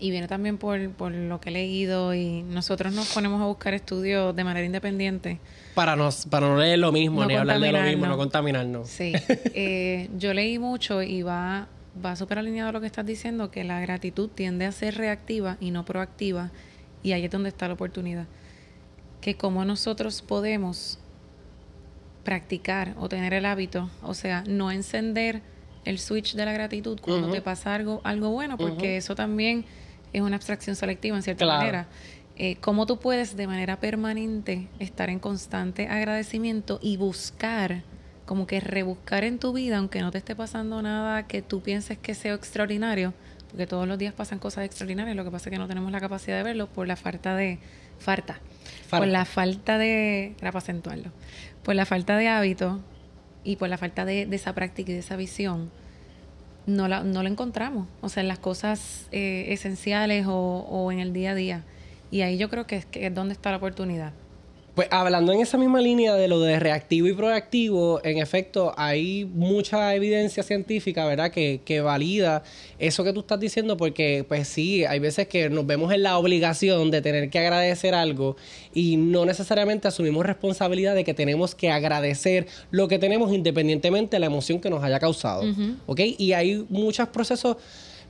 y 0.02 0.10
viene 0.10 0.28
también 0.28 0.56
por, 0.56 0.90
por 0.92 1.12
lo 1.12 1.40
que 1.42 1.50
he 1.50 1.52
leído 1.52 2.14
y 2.14 2.40
nosotros 2.42 2.90
nos 2.94 3.12
ponemos 3.12 3.42
a 3.42 3.44
buscar 3.44 3.74
estudios 3.74 4.34
de 4.34 4.44
manera 4.44 4.64
independiente. 4.64 5.38
Para 5.74 5.94
no, 5.94 6.08
para 6.30 6.48
no 6.48 6.56
leer 6.56 6.78
lo 6.78 6.90
mismo, 6.90 7.20
No 7.20 7.26
ni 7.28 7.34
hablar 7.34 7.60
de 7.60 7.70
lo 7.70 7.82
mismo, 7.82 8.06
no 8.06 8.16
contaminarnos. 8.16 8.88
Sí, 8.88 9.12
eh, 9.28 10.08
yo 10.16 10.32
leí 10.32 10.58
mucho 10.58 11.02
y 11.02 11.20
va, 11.20 11.68
va 12.04 12.16
súper 12.16 12.38
alineado 12.38 12.70
a 12.70 12.72
lo 12.72 12.80
que 12.80 12.86
estás 12.86 13.06
diciendo, 13.06 13.50
que 13.50 13.64
la 13.64 13.80
gratitud 13.80 14.28
tiende 14.28 14.66
a 14.66 14.72
ser 14.72 14.96
reactiva 14.96 15.56
y 15.60 15.70
no 15.70 15.84
proactiva, 15.84 16.50
y 17.02 17.12
ahí 17.12 17.24
es 17.24 17.30
donde 17.30 17.48
está 17.48 17.68
la 17.68 17.74
oportunidad. 17.74 18.26
Que 19.20 19.36
como 19.36 19.64
nosotros 19.64 20.22
podemos 20.22 20.98
practicar 22.24 22.94
o 22.98 23.08
tener 23.08 23.32
el 23.34 23.44
hábito, 23.46 23.90
o 24.02 24.14
sea, 24.14 24.44
no 24.46 24.70
encender 24.70 25.42
el 25.84 25.98
switch 25.98 26.34
de 26.34 26.44
la 26.44 26.52
gratitud 26.52 27.00
cuando 27.00 27.26
Ujú. 27.26 27.36
te 27.36 27.42
pasa 27.42 27.74
algo, 27.74 28.00
algo 28.04 28.30
bueno, 28.30 28.58
porque 28.58 28.96
eso 28.96 29.14
también 29.14 29.64
es 30.12 30.20
una 30.20 30.36
abstracción 30.36 30.76
selectiva 30.76 31.16
en 31.16 31.22
cierta 31.22 31.44
Claro. 31.44 31.60
manera. 31.60 31.88
Eh, 32.36 32.56
cómo 32.60 32.86
tú 32.86 32.98
puedes 32.98 33.36
de 33.36 33.46
manera 33.46 33.80
permanente 33.80 34.68
estar 34.78 35.10
en 35.10 35.18
constante 35.18 35.88
agradecimiento 35.88 36.78
y 36.82 36.96
buscar, 36.96 37.82
como 38.30 38.46
que 38.46 38.60
rebuscar 38.60 39.24
en 39.24 39.40
tu 39.40 39.52
vida, 39.52 39.78
aunque 39.78 39.98
no 40.02 40.12
te 40.12 40.18
esté 40.18 40.36
pasando 40.36 40.80
nada 40.82 41.26
que 41.26 41.42
tú 41.42 41.62
pienses 41.62 41.98
que 41.98 42.14
sea 42.14 42.32
extraordinario, 42.34 43.12
porque 43.50 43.66
todos 43.66 43.88
los 43.88 43.98
días 43.98 44.14
pasan 44.14 44.38
cosas 44.38 44.66
extraordinarias, 44.66 45.16
lo 45.16 45.24
que 45.24 45.32
pasa 45.32 45.48
es 45.48 45.52
que 45.52 45.58
no 45.58 45.66
tenemos 45.66 45.90
la 45.90 45.98
capacidad 45.98 46.36
de 46.36 46.44
verlo 46.44 46.68
por 46.68 46.86
la 46.86 46.94
falta 46.94 47.34
de 47.34 47.58
falta, 47.98 48.38
por 48.88 49.08
la 49.08 49.24
falta 49.24 49.78
de, 49.78 50.36
era 50.40 50.52
para 50.52 50.58
acentuarlo, 50.58 51.10
por 51.64 51.74
la 51.74 51.84
falta 51.86 52.16
de 52.16 52.28
hábito 52.28 52.78
y 53.42 53.56
por 53.56 53.68
la 53.68 53.78
falta 53.78 54.04
de, 54.04 54.26
de 54.26 54.36
esa 54.36 54.54
práctica 54.54 54.92
y 54.92 54.94
de 54.94 55.00
esa 55.00 55.16
visión, 55.16 55.72
no 56.66 56.86
la, 56.86 57.02
no 57.02 57.24
la 57.24 57.30
encontramos. 57.30 57.88
O 58.00 58.08
sea, 58.08 58.20
en 58.20 58.28
las 58.28 58.38
cosas 58.38 59.08
eh, 59.10 59.46
esenciales 59.48 60.26
o, 60.28 60.36
o 60.70 60.92
en 60.92 61.00
el 61.00 61.12
día 61.12 61.32
a 61.32 61.34
día. 61.34 61.64
Y 62.12 62.20
ahí 62.20 62.38
yo 62.38 62.48
creo 62.48 62.64
que 62.68 62.76
es, 62.76 62.86
que 62.86 63.06
es 63.06 63.12
donde 63.12 63.32
está 63.32 63.50
la 63.50 63.56
oportunidad. 63.56 64.12
Pues 64.74 64.86
hablando 64.90 65.32
en 65.32 65.40
esa 65.40 65.58
misma 65.58 65.80
línea 65.80 66.14
de 66.14 66.28
lo 66.28 66.40
de 66.40 66.60
reactivo 66.60 67.08
y 67.08 67.12
proactivo, 67.12 68.00
en 68.04 68.18
efecto, 68.18 68.72
hay 68.76 69.24
mucha 69.24 69.94
evidencia 69.94 70.42
científica, 70.42 71.04
¿verdad?, 71.06 71.30
que, 71.30 71.60
que 71.64 71.80
valida 71.80 72.44
eso 72.78 73.02
que 73.02 73.12
tú 73.12 73.20
estás 73.20 73.40
diciendo, 73.40 73.76
porque, 73.76 74.24
pues 74.26 74.46
sí, 74.48 74.84
hay 74.84 75.00
veces 75.00 75.26
que 75.26 75.50
nos 75.50 75.66
vemos 75.66 75.92
en 75.92 76.02
la 76.04 76.18
obligación 76.18 76.90
de 76.90 77.02
tener 77.02 77.30
que 77.30 77.38
agradecer 77.40 77.94
algo 77.94 78.36
y 78.72 78.96
no 78.96 79.26
necesariamente 79.26 79.88
asumimos 79.88 80.24
responsabilidad 80.24 80.94
de 80.94 81.04
que 81.04 81.14
tenemos 81.14 81.54
que 81.54 81.70
agradecer 81.70 82.46
lo 82.70 82.86
que 82.88 82.98
tenemos 82.98 83.32
independientemente 83.32 84.16
de 84.16 84.20
la 84.20 84.26
emoción 84.26 84.60
que 84.60 84.70
nos 84.70 84.84
haya 84.84 85.00
causado, 85.00 85.42
¿ok? 85.86 86.00
Y 86.16 86.32
hay 86.32 86.64
muchos 86.68 87.08
procesos 87.08 87.56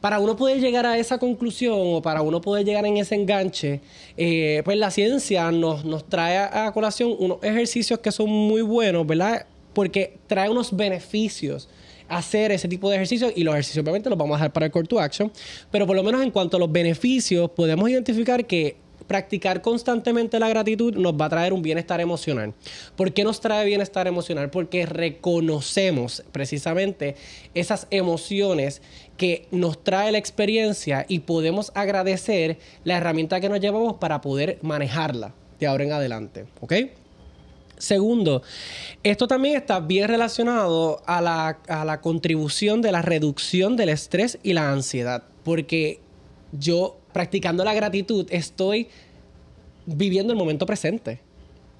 para 0.01 0.19
uno 0.19 0.37
poder 0.37 0.61
llegar 0.61 0.87
a 0.87 0.99
esa 0.99 1.19
conclusión 1.19 1.77
o 1.77 2.03
para 2.03 2.23
uno 2.23 2.41
poder 2.41 2.65
llegar 2.65 2.87
en 2.87 2.97
ese 2.97 3.15
enganche, 3.15 3.81
eh, 4.17 4.63
pues 4.65 4.77
la 4.79 4.91
ciencia 4.91 5.51
nos, 5.53 5.85
nos 5.85 6.09
trae 6.09 6.39
a, 6.39 6.71
colación 6.73 7.15
unos 7.19 7.39
ejercicios 7.43 7.99
que 8.01 8.11
son 8.11 8.31
muy 8.31 8.63
buenos, 8.63 9.07
¿verdad? 9.07 9.47
Porque 9.73 10.19
trae 10.27 10.49
unos 10.49 10.75
beneficios 10.75 11.69
hacer 12.09 12.51
ese 12.51 12.67
tipo 12.67 12.91
de 12.91 12.97
ejercicios 12.97 13.33
y 13.37 13.45
los 13.45 13.55
ejercicios 13.55 13.85
obviamente 13.85 14.11
los 14.11 14.19
vamos 14.19 14.35
a 14.35 14.39
dejar 14.39 14.53
para 14.53 14.67
el 14.67 14.73
call 14.73 14.89
to 14.89 14.99
action, 14.99 15.31
pero 15.71 15.87
por 15.87 15.95
lo 15.95 16.03
menos 16.03 16.23
en 16.23 16.33
cuanto 16.33 16.57
a 16.57 16.61
los 16.61 16.71
beneficios 16.71 17.51
podemos 17.53 17.89
identificar 17.89 18.45
que 18.47 18.77
practicar 19.11 19.61
constantemente 19.61 20.39
la 20.39 20.49
gratitud 20.49 20.95
nos 20.95 21.15
va 21.15 21.25
a 21.25 21.29
traer 21.29 21.53
un 21.53 21.63
bienestar 21.63 22.01
emocional. 22.01 22.55
¿Por 22.95 23.13
qué 23.13 23.25
nos 23.25 23.41
trae 23.41 23.67
bienestar 23.67 24.07
emocional? 24.07 24.51
Porque 24.51 24.87
reconocemos 24.87 26.23
precisamente 26.31 27.17
esas 27.53 27.89
emociones 27.91 28.83
que 29.17 29.49
nos 29.51 29.83
trae 29.83 30.13
la 30.13 30.19
experiencia 30.19 31.07
y 31.09 31.19
podemos 31.19 31.73
agradecer 31.75 32.59
la 32.85 32.99
herramienta 32.99 33.41
que 33.41 33.49
nos 33.49 33.59
llevamos 33.59 33.95
para 33.95 34.21
poder 34.21 34.61
manejarla 34.63 35.35
de 35.59 35.67
ahora 35.67 35.83
en 35.83 35.93
adelante. 35.93 36.47
¿Ok? 36.61 36.75
Segundo, 37.79 38.43
esto 39.03 39.27
también 39.27 39.57
está 39.57 39.81
bien 39.81 40.07
relacionado 40.07 41.03
a 41.05 41.21
la, 41.21 41.59
a 41.67 41.85
la, 41.85 42.01
contribución 42.01 42.81
de 42.81 42.93
la 42.93 43.03
reducción 43.03 43.75
del 43.75 43.89
estrés 43.89 44.39
y 44.45 44.53
la 44.53 44.71
ansiedad, 44.71 45.25
porque 45.43 45.99
yo 46.53 47.00
practicando 47.13 47.65
la 47.65 47.75
gratitud 47.75 48.27
estoy 48.31 48.89
viviendo 49.87 50.33
el 50.33 50.39
momento 50.39 50.67
presente 50.67 51.21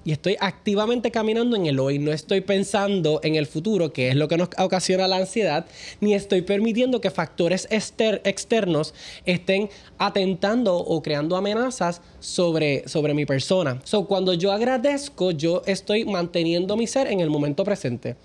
y 0.03 0.11
estoy 0.11 0.35
activamente 0.39 1.11
caminando 1.11 1.55
en 1.55 1.65
el 1.65 1.79
hoy. 1.79 1.99
No 1.99 2.11
estoy 2.11 2.41
pensando 2.41 3.19
en 3.23 3.35
el 3.35 3.45
futuro, 3.45 3.93
que 3.93 4.09
es 4.09 4.15
lo 4.15 4.27
que 4.27 4.37
nos 4.37 4.49
ocasiona 4.57 5.07
la 5.07 5.17
ansiedad, 5.17 5.65
ni 5.99 6.13
estoy 6.13 6.41
permitiendo 6.41 7.01
que 7.01 7.11
factores 7.11 7.67
externos 7.69 8.93
estén 9.25 9.69
atentando 9.97 10.75
o 10.75 11.01
creando 11.03 11.35
amenazas 11.35 12.01
sobre, 12.19 12.87
sobre 12.87 13.13
mi 13.13 13.25
persona. 13.25 13.79
So, 13.83 14.07
cuando 14.07 14.33
yo 14.33 14.51
agradezco, 14.51 15.31
yo 15.31 15.61
estoy 15.65 16.05
manteniendo 16.05 16.75
mi 16.77 16.87
ser 16.87 17.07
en 17.07 17.19
el 17.19 17.29
momento 17.29 17.63
presente. 17.63 18.15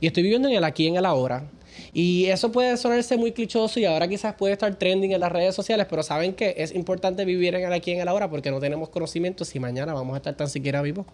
Y 0.00 0.06
estoy 0.06 0.22
viviendo 0.22 0.48
en 0.48 0.54
el 0.54 0.64
aquí 0.64 0.84
y 0.84 0.88
en 0.88 0.96
el 0.96 1.06
ahora. 1.06 1.50
Y 1.98 2.26
eso 2.26 2.52
puede 2.52 2.76
sonarse 2.76 3.16
muy 3.16 3.32
clichoso 3.32 3.80
y 3.80 3.86
ahora 3.86 4.06
quizás 4.06 4.34
puede 4.34 4.52
estar 4.52 4.74
trending 4.74 5.12
en 5.12 5.20
las 5.20 5.32
redes 5.32 5.54
sociales, 5.54 5.86
pero 5.88 6.02
saben 6.02 6.34
que 6.34 6.54
es 6.58 6.74
importante 6.74 7.24
vivir 7.24 7.54
en 7.54 7.64
el 7.64 7.72
aquí 7.72 7.90
y 7.90 7.94
en 7.94 8.00
el 8.00 8.08
ahora 8.08 8.28
porque 8.28 8.50
no 8.50 8.60
tenemos 8.60 8.90
conocimiento 8.90 9.46
si 9.46 9.58
mañana 9.58 9.94
vamos 9.94 10.12
a 10.12 10.18
estar 10.18 10.36
tan 10.36 10.50
siquiera 10.50 10.82
vivos. 10.82 11.06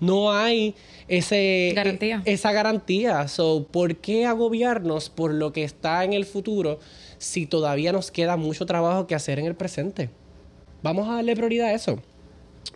No 0.00 0.32
hay 0.32 0.74
ese, 1.06 1.72
garantía. 1.72 2.20
esa 2.24 2.50
garantía. 2.50 3.28
So, 3.28 3.68
¿Por 3.70 3.94
qué 3.94 4.26
agobiarnos 4.26 5.08
por 5.08 5.32
lo 5.32 5.52
que 5.52 5.62
está 5.62 6.02
en 6.02 6.14
el 6.14 6.24
futuro 6.24 6.80
si 7.18 7.46
todavía 7.46 7.92
nos 7.92 8.10
queda 8.10 8.36
mucho 8.36 8.66
trabajo 8.66 9.06
que 9.06 9.14
hacer 9.14 9.38
en 9.38 9.46
el 9.46 9.54
presente? 9.54 10.10
Vamos 10.82 11.08
a 11.08 11.14
darle 11.14 11.36
prioridad 11.36 11.68
a 11.68 11.74
eso. 11.74 12.00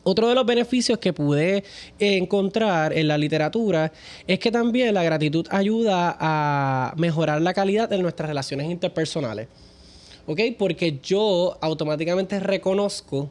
Otro 0.02 0.28
de 0.28 0.35
los 0.35 0.47
beneficios 0.47 0.99
que 0.99 1.12
pude 1.12 1.64
encontrar 1.99 2.92
en 2.92 3.09
la 3.09 3.18
literatura 3.18 3.92
es 4.26 4.38
que 4.38 4.50
también 4.50 4.95
la 4.95 5.02
gratitud 5.02 5.47
ayuda 5.50 6.16
a 6.18 6.95
mejorar 6.97 7.42
la 7.42 7.54
calidad 7.54 7.88
de 7.88 7.99
nuestras 7.99 8.28
relaciones 8.28 8.71
interpersonales. 8.71 9.49
¿Ok? 10.26 10.40
Porque 10.59 10.99
yo 11.02 11.57
automáticamente 11.61 12.38
reconozco 12.38 13.30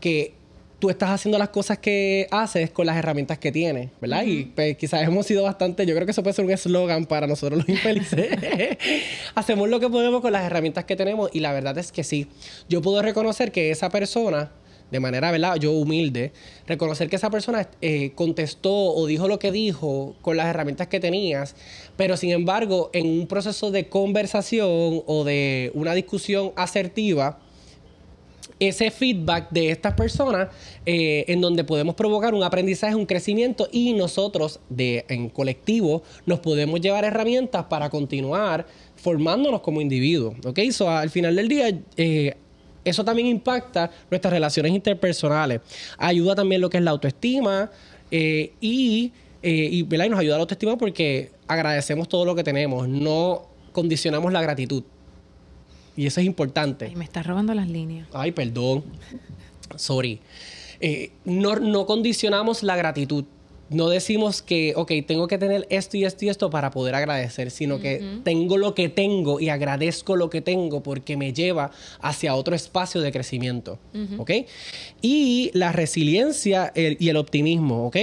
que 0.00 0.34
tú 0.78 0.90
estás 0.90 1.10
haciendo 1.10 1.38
las 1.38 1.48
cosas 1.48 1.78
que 1.78 2.28
haces 2.30 2.70
con 2.70 2.86
las 2.86 2.96
herramientas 2.96 3.38
que 3.38 3.50
tienes, 3.50 3.90
¿verdad? 4.00 4.22
Y 4.24 4.44
pues, 4.44 4.76
quizás 4.76 5.02
hemos 5.02 5.26
sido 5.26 5.42
bastante, 5.42 5.84
yo 5.86 5.94
creo 5.94 6.06
que 6.06 6.12
eso 6.12 6.22
puede 6.22 6.34
ser 6.34 6.44
un 6.44 6.50
eslogan 6.50 7.06
para 7.06 7.26
nosotros 7.26 7.58
los 7.58 7.68
infelices. 7.68 8.28
Hacemos 9.34 9.68
lo 9.68 9.80
que 9.80 9.88
podemos 9.88 10.20
con 10.20 10.32
las 10.32 10.44
herramientas 10.44 10.84
que 10.84 10.94
tenemos 10.94 11.30
y 11.32 11.40
la 11.40 11.52
verdad 11.52 11.76
es 11.78 11.90
que 11.90 12.04
sí. 12.04 12.28
Yo 12.68 12.80
puedo 12.80 13.02
reconocer 13.02 13.50
que 13.50 13.70
esa 13.70 13.90
persona 13.90 14.52
de 14.90 15.00
manera, 15.00 15.30
¿verdad? 15.30 15.56
Yo 15.56 15.72
humilde, 15.72 16.32
reconocer 16.66 17.08
que 17.08 17.16
esa 17.16 17.30
persona 17.30 17.68
eh, 17.80 18.12
contestó 18.14 18.72
o 18.72 19.06
dijo 19.06 19.28
lo 19.28 19.38
que 19.38 19.52
dijo 19.52 20.14
con 20.22 20.36
las 20.36 20.46
herramientas 20.46 20.88
que 20.88 21.00
tenías, 21.00 21.54
pero 21.96 22.16
sin 22.16 22.30
embargo, 22.30 22.90
en 22.92 23.06
un 23.06 23.26
proceso 23.26 23.70
de 23.70 23.88
conversación 23.88 25.02
o 25.06 25.24
de 25.24 25.70
una 25.74 25.94
discusión 25.94 26.52
asertiva, 26.56 27.38
ese 28.60 28.90
feedback 28.90 29.50
de 29.50 29.70
estas 29.70 29.94
personas 29.94 30.48
eh, 30.84 31.24
en 31.28 31.40
donde 31.40 31.64
podemos 31.64 31.94
provocar 31.94 32.34
un 32.34 32.42
aprendizaje, 32.42 32.94
un 32.94 33.06
crecimiento 33.06 33.68
y 33.70 33.92
nosotros 33.92 34.60
de, 34.68 35.04
en 35.08 35.28
colectivo 35.28 36.02
nos 36.26 36.40
podemos 36.40 36.80
llevar 36.80 37.04
herramientas 37.04 37.66
para 37.66 37.88
continuar 37.90 38.66
formándonos 38.96 39.60
como 39.60 39.80
individuos. 39.80 40.34
¿Ok? 40.44 40.58
So, 40.72 40.90
al 40.90 41.10
final 41.10 41.36
del 41.36 41.48
día, 41.48 41.78
eh, 41.96 42.36
eso 42.84 43.04
también 43.04 43.28
impacta 43.28 43.90
nuestras 44.10 44.32
relaciones 44.32 44.72
interpersonales. 44.72 45.60
Ayuda 45.96 46.34
también 46.34 46.60
lo 46.60 46.70
que 46.70 46.78
es 46.78 46.84
la 46.84 46.90
autoestima 46.92 47.70
eh, 48.10 48.52
y, 48.60 49.12
y, 49.42 49.80
y 49.80 49.84
nos 50.08 50.18
ayuda 50.18 50.34
a 50.34 50.38
la 50.38 50.42
autoestima 50.42 50.76
porque 50.76 51.32
agradecemos 51.46 52.08
todo 52.08 52.24
lo 52.24 52.34
que 52.34 52.44
tenemos, 52.44 52.88
no 52.88 53.48
condicionamos 53.72 54.32
la 54.32 54.42
gratitud. 54.42 54.82
Y 55.96 56.06
eso 56.06 56.20
es 56.20 56.26
importante. 56.26 56.86
Ay, 56.86 56.96
me 56.96 57.04
estás 57.04 57.26
robando 57.26 57.54
las 57.54 57.68
líneas. 57.68 58.06
Ay, 58.12 58.30
perdón. 58.30 58.84
Sorry. 59.74 60.20
Eh, 60.80 61.10
no, 61.24 61.56
no 61.56 61.86
condicionamos 61.86 62.62
la 62.62 62.76
gratitud. 62.76 63.24
No 63.70 63.88
decimos 63.88 64.40
que, 64.40 64.72
ok, 64.76 64.92
tengo 65.06 65.28
que 65.28 65.38
tener 65.38 65.66
esto 65.70 65.96
y 65.96 66.04
esto 66.04 66.24
y 66.24 66.28
esto 66.28 66.50
para 66.50 66.70
poder 66.70 66.94
agradecer, 66.94 67.50
sino 67.50 67.80
que 67.80 68.20
tengo 68.24 68.56
lo 68.56 68.74
que 68.74 68.88
tengo 68.88 69.40
y 69.40 69.50
agradezco 69.50 70.16
lo 70.16 70.30
que 70.30 70.40
tengo 70.40 70.82
porque 70.82 71.16
me 71.16 71.32
lleva 71.32 71.70
hacia 72.00 72.34
otro 72.34 72.54
espacio 72.54 73.00
de 73.00 73.12
crecimiento. 73.12 73.78
¿Ok? 74.18 74.30
Y 75.02 75.50
la 75.52 75.72
resiliencia 75.72 76.72
y 76.74 77.08
el 77.08 77.16
optimismo, 77.16 77.86
¿ok? 77.86 77.96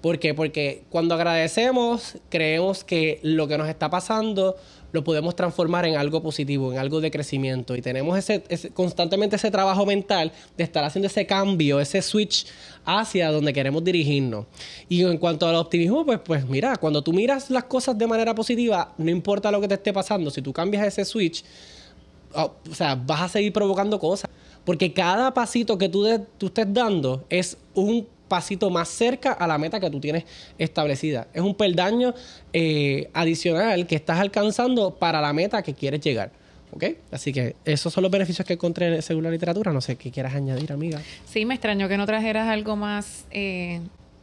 ¿Por 0.00 0.18
qué? 0.18 0.34
Porque 0.34 0.82
cuando 0.90 1.14
agradecemos, 1.14 2.18
creemos 2.28 2.82
que 2.82 3.20
lo 3.22 3.46
que 3.46 3.56
nos 3.56 3.68
está 3.68 3.88
pasando 3.88 4.56
lo 4.92 5.02
podemos 5.02 5.34
transformar 5.34 5.86
en 5.86 5.96
algo 5.96 6.22
positivo, 6.22 6.72
en 6.72 6.78
algo 6.78 7.00
de 7.00 7.10
crecimiento. 7.10 7.74
Y 7.74 7.82
tenemos 7.82 8.16
ese, 8.18 8.42
constantemente 8.72 9.36
ese 9.36 9.50
trabajo 9.50 9.84
mental 9.86 10.32
de 10.56 10.64
estar 10.64 10.84
haciendo 10.84 11.08
ese 11.08 11.26
cambio, 11.26 11.80
ese 11.80 12.02
switch 12.02 12.46
hacia 12.84 13.30
donde 13.30 13.52
queremos 13.52 13.82
dirigirnos. 13.82 14.46
Y 14.88 15.02
en 15.02 15.18
cuanto 15.18 15.48
al 15.48 15.56
optimismo, 15.56 16.04
pues, 16.04 16.20
pues 16.20 16.46
mira, 16.48 16.76
cuando 16.76 17.02
tú 17.02 17.12
miras 17.12 17.50
las 17.50 17.64
cosas 17.64 17.96
de 17.98 18.06
manera 18.06 18.34
positiva, 18.34 18.92
no 18.98 19.10
importa 19.10 19.50
lo 19.50 19.60
que 19.60 19.68
te 19.68 19.74
esté 19.74 19.92
pasando, 19.92 20.30
si 20.30 20.42
tú 20.42 20.52
cambias 20.52 20.86
ese 20.86 21.04
switch, 21.04 21.44
oh, 22.34 22.52
o 22.70 22.74
sea, 22.74 22.94
vas 22.94 23.22
a 23.22 23.28
seguir 23.28 23.52
provocando 23.52 23.98
cosas. 23.98 24.30
Porque 24.64 24.92
cada 24.92 25.34
pasito 25.34 25.76
que 25.76 25.88
tú, 25.88 26.06
tú 26.38 26.46
estés 26.46 26.72
dando 26.72 27.24
es 27.28 27.56
un 27.74 28.06
pasito 28.32 28.70
más 28.70 28.88
cerca 28.88 29.32
a 29.32 29.46
la 29.46 29.58
meta 29.58 29.78
que 29.78 29.90
tú 29.90 30.00
tienes 30.00 30.24
establecida. 30.56 31.28
Es 31.34 31.42
un 31.42 31.54
peldaño 31.54 32.14
eh, 32.54 33.10
adicional 33.12 33.86
que 33.86 33.94
estás 33.94 34.20
alcanzando 34.20 34.94
para 34.94 35.20
la 35.20 35.34
meta 35.34 35.62
que 35.62 35.74
quieres 35.74 36.00
llegar. 36.00 36.32
¿Ok? 36.70 36.84
Así 37.10 37.30
que 37.30 37.56
esos 37.66 37.92
son 37.92 38.00
los 38.00 38.10
beneficios 38.10 38.46
que 38.46 38.54
encontré 38.54 39.02
según 39.02 39.24
la 39.24 39.30
literatura. 39.30 39.70
No 39.70 39.82
sé 39.82 39.96
qué 39.96 40.10
quieras 40.10 40.34
añadir, 40.34 40.72
amiga. 40.72 40.98
Sí, 41.26 41.44
me 41.44 41.52
extrañó 41.52 41.90
que 41.90 41.98
no 41.98 42.06
trajeras 42.06 42.48
algo 42.48 42.74
más 42.74 43.26
eh, 43.32 43.82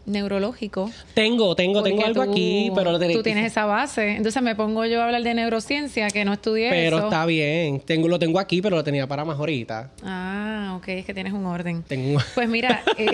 neurológico. 0.09 0.91
Tengo, 1.13 1.55
tengo, 1.55 1.83
tengo 1.83 2.05
algo 2.05 2.21
aquí, 2.21 2.71
pero 2.75 2.91
lo 2.91 2.99
Tú 2.99 3.23
tienes 3.23 3.45
esa 3.45 3.65
base. 3.65 4.15
Entonces 4.15 4.41
me 4.41 4.55
pongo 4.55 4.85
yo 4.85 5.01
a 5.01 5.05
hablar 5.05 5.23
de 5.23 5.33
neurociencia, 5.33 6.09
que 6.09 6.25
no 6.25 6.33
estudié 6.33 6.69
Pero 6.69 6.99
está 6.99 7.25
bien. 7.25 7.79
Tengo, 7.79 8.07
lo 8.07 8.19
tengo 8.19 8.39
aquí, 8.39 8.61
pero 8.61 8.75
lo 8.75 8.83
tenía 8.83 9.07
para 9.07 9.23
más 9.25 9.37
ahorita. 9.37 9.91
Ah, 10.03 10.73
ok. 10.77 10.87
Es 10.89 11.05
que 11.05 11.13
tienes 11.13 11.33
un 11.33 11.45
orden. 11.45 11.83
Tengo 11.83 12.19
Pues 12.35 12.49
mira... 12.49 12.83
Eh, 12.97 13.07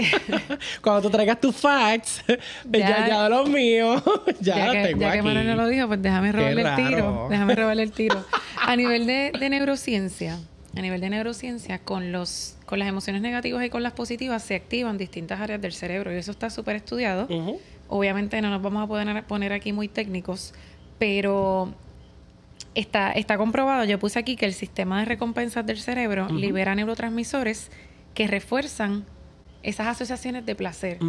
Cuando 0.81 1.03
tú 1.03 1.09
traigas 1.11 1.39
tus 1.39 1.55
facts, 1.55 2.23
ya, 2.71 3.07
ya, 3.07 3.29
los 3.29 3.47
míos, 3.47 4.01
ya, 4.39 4.55
ya 4.55 4.65
los 4.65 4.75
que, 4.75 4.81
tengo 4.83 5.01
ya 5.01 5.09
aquí. 5.09 5.17
que 5.17 5.23
Manuel 5.23 5.47
no 5.47 5.55
lo 5.55 5.67
dijo, 5.67 5.87
pues 5.87 6.01
déjame 6.01 6.31
robarle 6.31 6.61
el 6.61 6.75
tiro. 6.75 7.27
Déjame 7.29 7.55
robarle 7.55 7.83
el 7.83 7.91
tiro. 7.91 8.25
A 8.61 8.75
nivel 8.75 9.05
de, 9.05 9.31
de 9.37 9.49
neurociencia 9.49 10.39
a 10.75 10.81
nivel 10.81 10.99
de 11.01 11.09
neurociencia, 11.09 11.79
con, 11.79 12.11
los, 12.11 12.57
con 12.65 12.79
las 12.79 12.87
emociones 12.87 13.21
negativas 13.21 13.65
y 13.65 13.69
con 13.69 13.83
las 13.83 13.93
positivas 13.93 14.43
se 14.43 14.55
activan 14.55 14.97
distintas 14.97 15.39
áreas 15.39 15.61
del 15.61 15.73
cerebro 15.73 16.13
y 16.13 16.17
eso 16.17 16.31
está 16.31 16.49
súper 16.49 16.75
estudiado. 16.75 17.27
Obviamente 17.87 18.41
no 18.41 18.49
nos 18.49 18.61
vamos 18.61 18.83
a 18.83 18.87
poder 18.87 19.23
poner 19.25 19.53
aquí 19.53 19.71
muy 19.71 19.87
técnicos, 19.87 20.53
pero 20.99 21.73
está, 22.73 23.11
está 23.11 23.37
comprobado, 23.37 23.85
yo 23.85 23.99
puse 23.99 24.19
aquí 24.19 24.35
que 24.35 24.45
el 24.45 24.53
sistema 24.53 24.99
de 24.99 25.05
recompensas 25.05 25.65
del 25.65 25.79
cerebro 25.79 26.27
libera 26.29 26.75
neurotransmisores 26.75 27.71
que 28.13 28.27
refuerzan 28.27 29.05
esas 29.63 29.87
asociaciones 29.87 30.45
de 30.45 30.55
placer. 30.55 30.99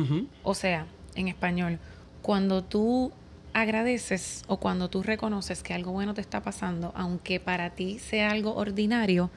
O 0.43 0.55
sea, 0.55 0.87
en 1.15 1.29
español, 1.29 1.79
cuando 2.23 2.63
tú 2.63 3.13
agradeces 3.53 4.45
o 4.49 4.59
cuando 4.59 4.91
tú 4.91 5.03
reconoces 5.03 5.63
que 5.63 5.75
algo 5.75 5.91
bueno 5.93 6.15
te 6.15 6.21
está 6.21 6.43
pasando, 6.43 6.93
aunque 6.95 7.41
para 7.41 7.71
ti 7.71 7.99
sea 7.99 8.31
algo 8.31 8.55
ordinario, 8.55 9.31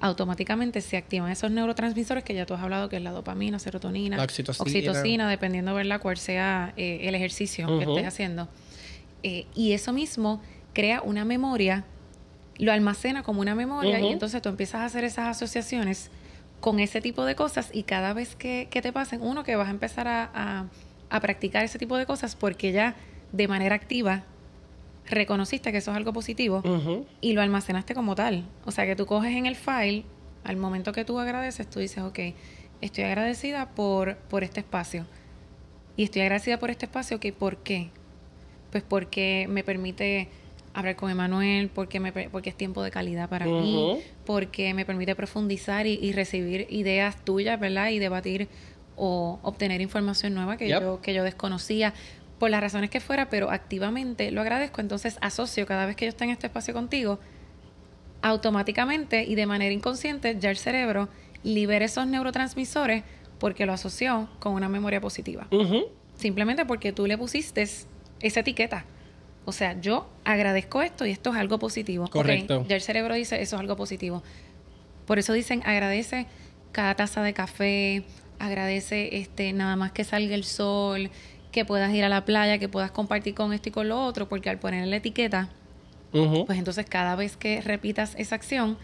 automáticamente 0.00 0.80
se 0.80 0.96
activan 0.96 1.30
esos 1.30 1.50
neurotransmisores 1.50 2.24
que 2.24 2.34
ya 2.34 2.46
tú 2.46 2.54
has 2.54 2.62
hablado, 2.62 2.88
que 2.88 2.96
es 2.96 3.02
la 3.02 3.10
dopamina, 3.10 3.58
serotonina, 3.58 4.22
oxitocina, 4.22 5.28
dependiendo, 5.28 5.74
¿verdad?, 5.74 6.00
cuál 6.00 6.16
sea 6.16 6.72
eh, 6.76 7.00
el 7.02 7.14
ejercicio 7.14 7.66
que 7.78 7.84
estés 7.84 8.06
haciendo. 8.06 8.48
Eh, 9.22 9.46
y 9.54 9.72
eso 9.72 9.92
mismo 9.92 10.40
crea 10.72 11.02
una 11.02 11.24
memoria, 11.24 11.84
lo 12.56 12.72
almacena 12.72 13.22
como 13.22 13.40
una 13.42 13.54
memoria 13.54 14.00
y 14.00 14.08
entonces 14.08 14.40
tú 14.40 14.48
empiezas 14.48 14.80
a 14.80 14.84
hacer 14.86 15.04
esas 15.04 15.28
asociaciones 15.28 16.10
con 16.60 16.80
ese 16.80 17.00
tipo 17.00 17.24
de 17.24 17.34
cosas 17.34 17.70
y 17.72 17.82
cada 17.82 18.12
vez 18.12 18.36
que, 18.36 18.68
te 18.70 18.92
pasen, 18.92 19.20
uno 19.22 19.44
que 19.44 19.56
vas 19.56 19.68
a 19.68 19.70
empezar 19.70 20.08
a, 20.08 20.68
a 21.10 21.20
practicar 21.20 21.64
ese 21.64 21.78
tipo 21.78 21.96
de 21.96 22.06
cosas 22.06 22.36
porque 22.36 22.72
ya 22.72 22.96
de 23.32 23.48
manera 23.48 23.74
activa 23.74 24.24
reconociste 25.10 25.72
que 25.72 25.78
eso 25.78 25.90
es 25.90 25.96
algo 25.96 26.12
positivo 26.12 26.62
y 27.20 27.32
lo 27.32 27.42
almacenaste 27.42 27.94
como 27.94 28.14
tal. 28.14 28.44
O 28.64 28.70
sea, 28.70 28.86
que 28.86 28.96
tú 28.96 29.06
coges 29.06 29.34
en 29.36 29.46
el 29.46 29.56
file, 29.56 30.04
al 30.44 30.56
momento 30.56 30.92
que 30.92 31.04
tú 31.04 31.18
agradeces, 31.18 31.68
tú 31.68 31.80
dices, 31.80 32.02
ok, 32.02 32.18
estoy 32.80 33.04
agradecida 33.04 33.70
por, 33.70 34.16
por 34.16 34.44
este 34.44 34.60
espacio. 34.60 35.06
Y 35.96 36.04
estoy 36.04 36.22
agradecida 36.22 36.58
por 36.58 36.70
este 36.70 36.86
espacio, 36.86 37.20
que 37.20 37.32
¿por 37.32 37.58
qué? 37.58 37.90
Pues 38.70 38.82
porque 38.82 39.46
me 39.50 39.64
permite 39.64 40.28
hablar 40.72 40.96
con 40.96 41.10
Emanuel, 41.10 41.68
porque, 41.68 42.00
me, 42.00 42.12
porque 42.12 42.50
es 42.50 42.56
tiempo 42.56 42.82
de 42.82 42.90
calidad 42.90 43.28
para 43.28 43.46
mí, 43.46 44.00
porque 44.24 44.72
me 44.74 44.84
permite 44.84 45.14
profundizar 45.16 45.86
y, 45.86 46.12
recibir 46.12 46.66
ideas 46.70 47.24
tuyas, 47.24 47.58
¿verdad? 47.58 47.90
Y 47.90 47.98
debatir 47.98 48.48
o 48.96 49.40
obtener 49.42 49.80
información 49.80 50.34
nueva 50.34 50.56
que, 50.56 50.68
yo, 50.68 51.00
que 51.00 51.14
yo 51.14 51.24
desconocía, 51.24 51.94
por 52.40 52.50
las 52.50 52.62
razones 52.62 52.88
que 52.88 53.00
fuera, 53.00 53.28
pero 53.28 53.50
activamente 53.50 54.30
lo 54.32 54.40
agradezco. 54.40 54.80
Entonces 54.80 55.18
asocio 55.20 55.66
cada 55.66 55.84
vez 55.84 55.94
que 55.94 56.06
yo 56.06 56.08
esté 56.08 56.24
en 56.24 56.30
este 56.30 56.46
espacio 56.46 56.72
contigo, 56.72 57.20
automáticamente 58.22 59.24
y 59.24 59.34
de 59.34 59.46
manera 59.46 59.72
inconsciente 59.72 60.36
ya 60.40 60.50
el 60.50 60.56
cerebro 60.56 61.10
libera 61.44 61.84
esos 61.84 62.06
neurotransmisores 62.06 63.04
porque 63.38 63.66
lo 63.66 63.74
asoció 63.74 64.28
con 64.38 64.54
una 64.54 64.70
memoria 64.70 65.02
positiva. 65.02 65.48
Simplemente 66.16 66.64
porque 66.64 66.92
tú 66.92 67.06
le 67.06 67.16
pusiste 67.18 67.62
esa 67.62 68.40
etiqueta. 68.40 68.86
O 69.44 69.52
sea, 69.52 69.78
yo 69.78 70.08
agradezco 70.24 70.80
esto 70.80 71.04
y 71.04 71.10
esto 71.10 71.30
es 71.30 71.36
algo 71.36 71.58
positivo. 71.58 72.08
Correcto. 72.08 72.64
Ya 72.66 72.76
el 72.76 72.82
cerebro 72.82 73.14
dice, 73.14 73.40
eso 73.42 73.56
es 73.56 73.60
algo 73.60 73.76
positivo. 73.76 74.22
Por 75.06 75.18
eso 75.18 75.34
dicen, 75.34 75.62
agradece 75.66 76.26
cada 76.72 76.94
taza 76.94 77.22
de 77.22 77.34
café, 77.34 78.04
agradece 78.38 79.18
este 79.18 79.52
nada 79.52 79.76
más 79.76 79.92
que 79.92 80.04
salga 80.04 80.34
el 80.34 80.44
sol, 80.44 81.10
que 81.50 81.64
puedas 81.64 81.92
ir 81.92 82.04
a 82.04 82.08
la 82.08 82.24
playa, 82.24 82.58
que 82.58 82.68
puedas 82.68 82.90
compartir 82.90 83.34
con 83.34 83.52
esto 83.52 83.68
y 83.68 83.72
con 83.72 83.88
lo 83.88 84.02
otro, 84.04 84.28
porque 84.28 84.50
al 84.50 84.58
poner 84.58 84.86
la 84.86 84.96
etiqueta, 84.96 85.48
pues 86.12 86.58
entonces 86.58 86.86
cada 86.88 87.16
vez 87.16 87.36
que 87.36 87.60
repitas 87.60 88.14
esa 88.16 88.34
acción, 88.34 88.78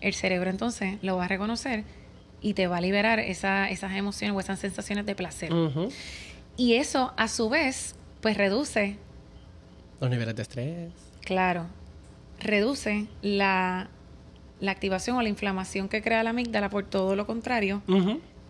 el 0.00 0.14
cerebro 0.14 0.50
entonces 0.50 0.98
lo 1.02 1.16
va 1.16 1.24
a 1.24 1.28
reconocer 1.28 1.84
y 2.40 2.54
te 2.54 2.66
va 2.66 2.78
a 2.78 2.80
liberar 2.80 3.20
esa, 3.20 3.68
esas 3.68 3.92
emociones 3.92 4.36
o 4.36 4.40
esas 4.40 4.58
sensaciones 4.58 5.06
de 5.06 5.14
placer. 5.14 5.52
Y 6.56 6.74
eso, 6.74 7.12
a 7.16 7.28
su 7.28 7.48
vez, 7.48 7.96
pues 8.20 8.36
reduce... 8.36 8.96
Los 10.00 10.10
niveles 10.10 10.34
de 10.34 10.42
estrés. 10.42 10.92
Claro. 11.22 11.66
Reduce 12.38 13.06
la, 13.22 13.90
la 14.60 14.72
activación 14.72 15.16
o 15.16 15.22
la 15.22 15.28
inflamación 15.28 15.88
que 15.88 16.02
crea 16.02 16.22
la 16.22 16.30
amígdala 16.30 16.70
por 16.70 16.84
todo 16.84 17.16
lo 17.16 17.26
contrario, 17.26 17.82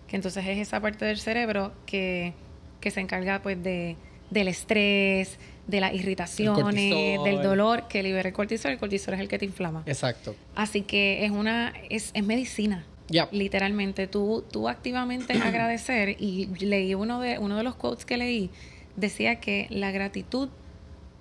que 0.07 0.17
entonces 0.17 0.47
es 0.47 0.59
esa 0.59 0.81
parte 0.81 1.05
del 1.05 1.19
cerebro 1.19 1.73
que, 1.87 2.35
que 2.81 2.91
se 2.91 3.01
encarga 3.01 3.43
pues 3.43 3.63
de, 3.63 3.97
del 4.31 4.49
estrés, 4.49 5.39
de 5.67 5.81
las 5.81 5.95
irritaciones, 5.95 7.23
del 7.25 7.43
dolor 7.43 7.89
que 7.89 8.03
libera 8.03 8.29
el 8.29 8.35
cortisol. 8.35 8.73
El 8.73 8.79
cortisol 8.79 9.15
es 9.15 9.21
el 9.21 9.29
que 9.29 9.39
te 9.39 9.45
inflama. 9.45 9.83
Exacto. 9.87 10.35
Así 10.55 10.83
que 10.83 11.25
es 11.25 11.31
una 11.31 11.73
es, 11.89 12.11
es 12.15 12.25
medicina. 12.25 12.85
Literalmente, 13.33 14.07
tú, 14.07 14.45
tú 14.51 14.69
activamente 14.69 15.33
agradecer, 15.45 16.17
y 16.19 16.47
leí 16.61 16.95
uno 16.95 17.21
de, 17.21 17.39
uno 17.39 17.57
de 17.57 17.63
los 17.63 17.75
quotes 17.75 18.05
que 18.05 18.17
leí, 18.17 18.51
decía 18.97 19.41
que 19.41 19.67
la 19.71 19.91
gratitud 19.91 20.49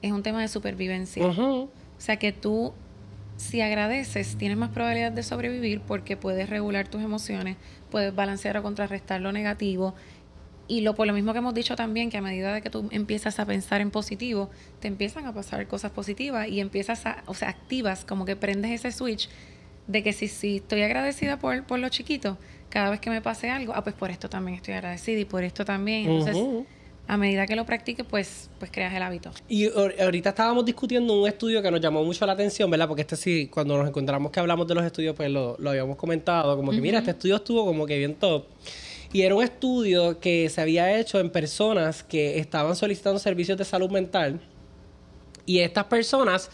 es 0.02 0.12
un 0.12 0.24
tema 0.24 0.42
de 0.42 0.48
supervivencia. 0.48 1.26
O 1.26 1.70
sea 1.98 2.18
que 2.18 2.32
tú, 2.32 2.74
si 3.38 3.62
agradeces, 3.62 4.38
tienes 4.38 4.58
más 4.58 4.70
probabilidad 4.70 5.12
de 5.12 5.24
sobrevivir 5.24 5.82
porque 5.82 6.16
puedes 6.16 6.50
regular 6.50 6.88
tus 6.88 7.02
emociones, 7.02 7.58
puedes 7.92 8.16
balancear 8.16 8.58
o 8.58 8.64
contrarrestar 8.64 9.20
lo 9.22 9.32
negativo. 9.32 9.96
Y 10.70 10.82
lo, 10.82 10.94
por 10.94 11.08
lo 11.08 11.14
mismo 11.14 11.34
que 11.34 11.40
hemos 11.40 11.56
dicho 11.56 11.76
también, 11.76 12.12
que 12.12 12.18
a 12.18 12.22
medida 12.22 12.54
de 12.54 12.62
que 12.62 12.70
tú 12.70 12.88
empiezas 12.92 13.40
a 13.40 13.46
pensar 13.46 13.82
en 13.82 13.90
positivo, 13.90 14.52
te 14.80 14.88
empiezan 14.88 15.26
a 15.26 15.34
pasar 15.34 15.68
cosas 15.68 15.92
positivas 15.92 16.48
y 16.48 16.60
empiezas 16.60 17.08
a, 17.08 17.24
o 17.26 17.34
sea, 17.34 17.50
activas, 17.50 18.06
como 18.06 18.24
que 18.24 18.36
prendes 18.36 18.72
ese 18.72 18.92
switch 18.92 19.30
de 19.88 20.04
que 20.04 20.14
si, 20.14 20.28
si 20.28 20.58
estoy 20.58 20.84
agradecida 20.84 21.40
por, 21.40 21.64
por 21.64 21.80
lo 21.80 21.90
chiquito, 21.90 22.38
cada 22.70 22.92
vez 22.92 23.00
que 23.00 23.10
me 23.10 23.20
pase 23.20 23.50
algo, 23.50 23.74
ah, 23.76 23.84
pues 23.84 23.96
por 23.96 24.12
esto 24.12 24.30
también 24.30 24.58
estoy 24.58 24.76
agradecida 24.76 25.20
y 25.20 25.26
por 25.26 25.44
esto 25.44 25.66
también. 25.66 26.08
Entonces, 26.08 26.38
a 27.08 27.18
medida 27.18 27.48
que 27.48 27.56
lo 27.56 27.66
practiques, 27.66 28.06
pues, 28.08 28.52
pues 28.60 28.70
creas 28.70 28.94
el 28.94 29.02
hábito. 29.02 29.32
Y 29.48 29.68
ahorita 30.00 30.30
estábamos 30.30 30.64
discutiendo 30.64 31.20
un 31.20 31.28
estudio 31.28 31.64
que 31.64 31.72
nos 31.72 31.82
llamó 31.82 32.04
mucho 32.04 32.24
la 32.28 32.34
atención, 32.34 32.70
¿verdad? 32.70 32.88
Porque 32.88 33.02
este 33.02 33.16
sí, 33.16 33.48
cuando 33.48 33.76
nos 33.76 33.88
encontramos 33.88 34.32
que 34.32 34.40
hablamos 34.40 34.68
de 34.68 34.76
los 34.76 34.86
estudios, 34.86 35.16
pues 35.16 35.32
lo, 35.32 35.56
lo 35.58 35.72
habíamos 35.72 35.98
comentado, 35.98 36.56
como 36.56 36.70
que 36.70 36.80
mira, 36.80 37.00
este 37.00 37.10
estudio 37.10 37.38
estuvo 37.38 37.66
como 37.66 37.88
que 37.88 37.98
bien 37.98 38.14
top. 38.14 38.46
Y 39.12 39.22
era 39.24 39.36
un 39.36 39.44
estudio 39.44 40.20
que 40.20 40.50
se 40.50 40.62
había 40.62 41.00
hecho 41.00 41.20
en 41.20 41.30
personas 41.30 42.04
que 42.04 42.38
estaban 42.38 42.76
solicitando 42.76 43.20
servicios 43.20 43.58
de 43.58 43.66
salud 43.66 43.90
mental. 43.90 44.40
Y 45.46 45.60
estas 45.60 45.86
personas 45.86 46.52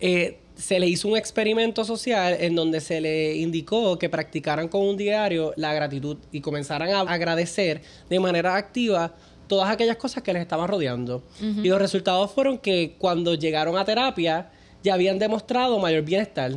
eh, 0.00 0.38
se 0.54 0.80
le 0.80 0.88
hizo 0.88 1.08
un 1.08 1.16
experimento 1.16 1.84
social 1.84 2.36
en 2.40 2.54
donde 2.54 2.80
se 2.80 3.00
le 3.00 3.36
indicó 3.36 3.98
que 3.98 4.08
practicaran 4.08 4.68
con 4.68 4.82
un 4.82 4.96
diario 4.96 5.52
la 5.56 5.74
gratitud 5.74 6.16
y 6.32 6.40
comenzaran 6.40 6.90
a 6.90 7.00
agradecer 7.00 7.82
de 8.08 8.18
manera 8.18 8.56
activa 8.56 9.14
todas 9.46 9.70
aquellas 9.70 9.96
cosas 9.96 10.22
que 10.22 10.32
les 10.32 10.42
estaban 10.42 10.68
rodeando. 10.68 11.22
Y 11.40 11.68
los 11.68 11.78
resultados 11.78 12.30
fueron 12.32 12.58
que 12.58 12.96
cuando 12.98 13.34
llegaron 13.34 13.76
a 13.76 13.84
terapia 13.84 14.50
ya 14.82 14.94
habían 14.94 15.18
demostrado 15.18 15.78
mayor 15.78 16.02
bienestar. 16.02 16.52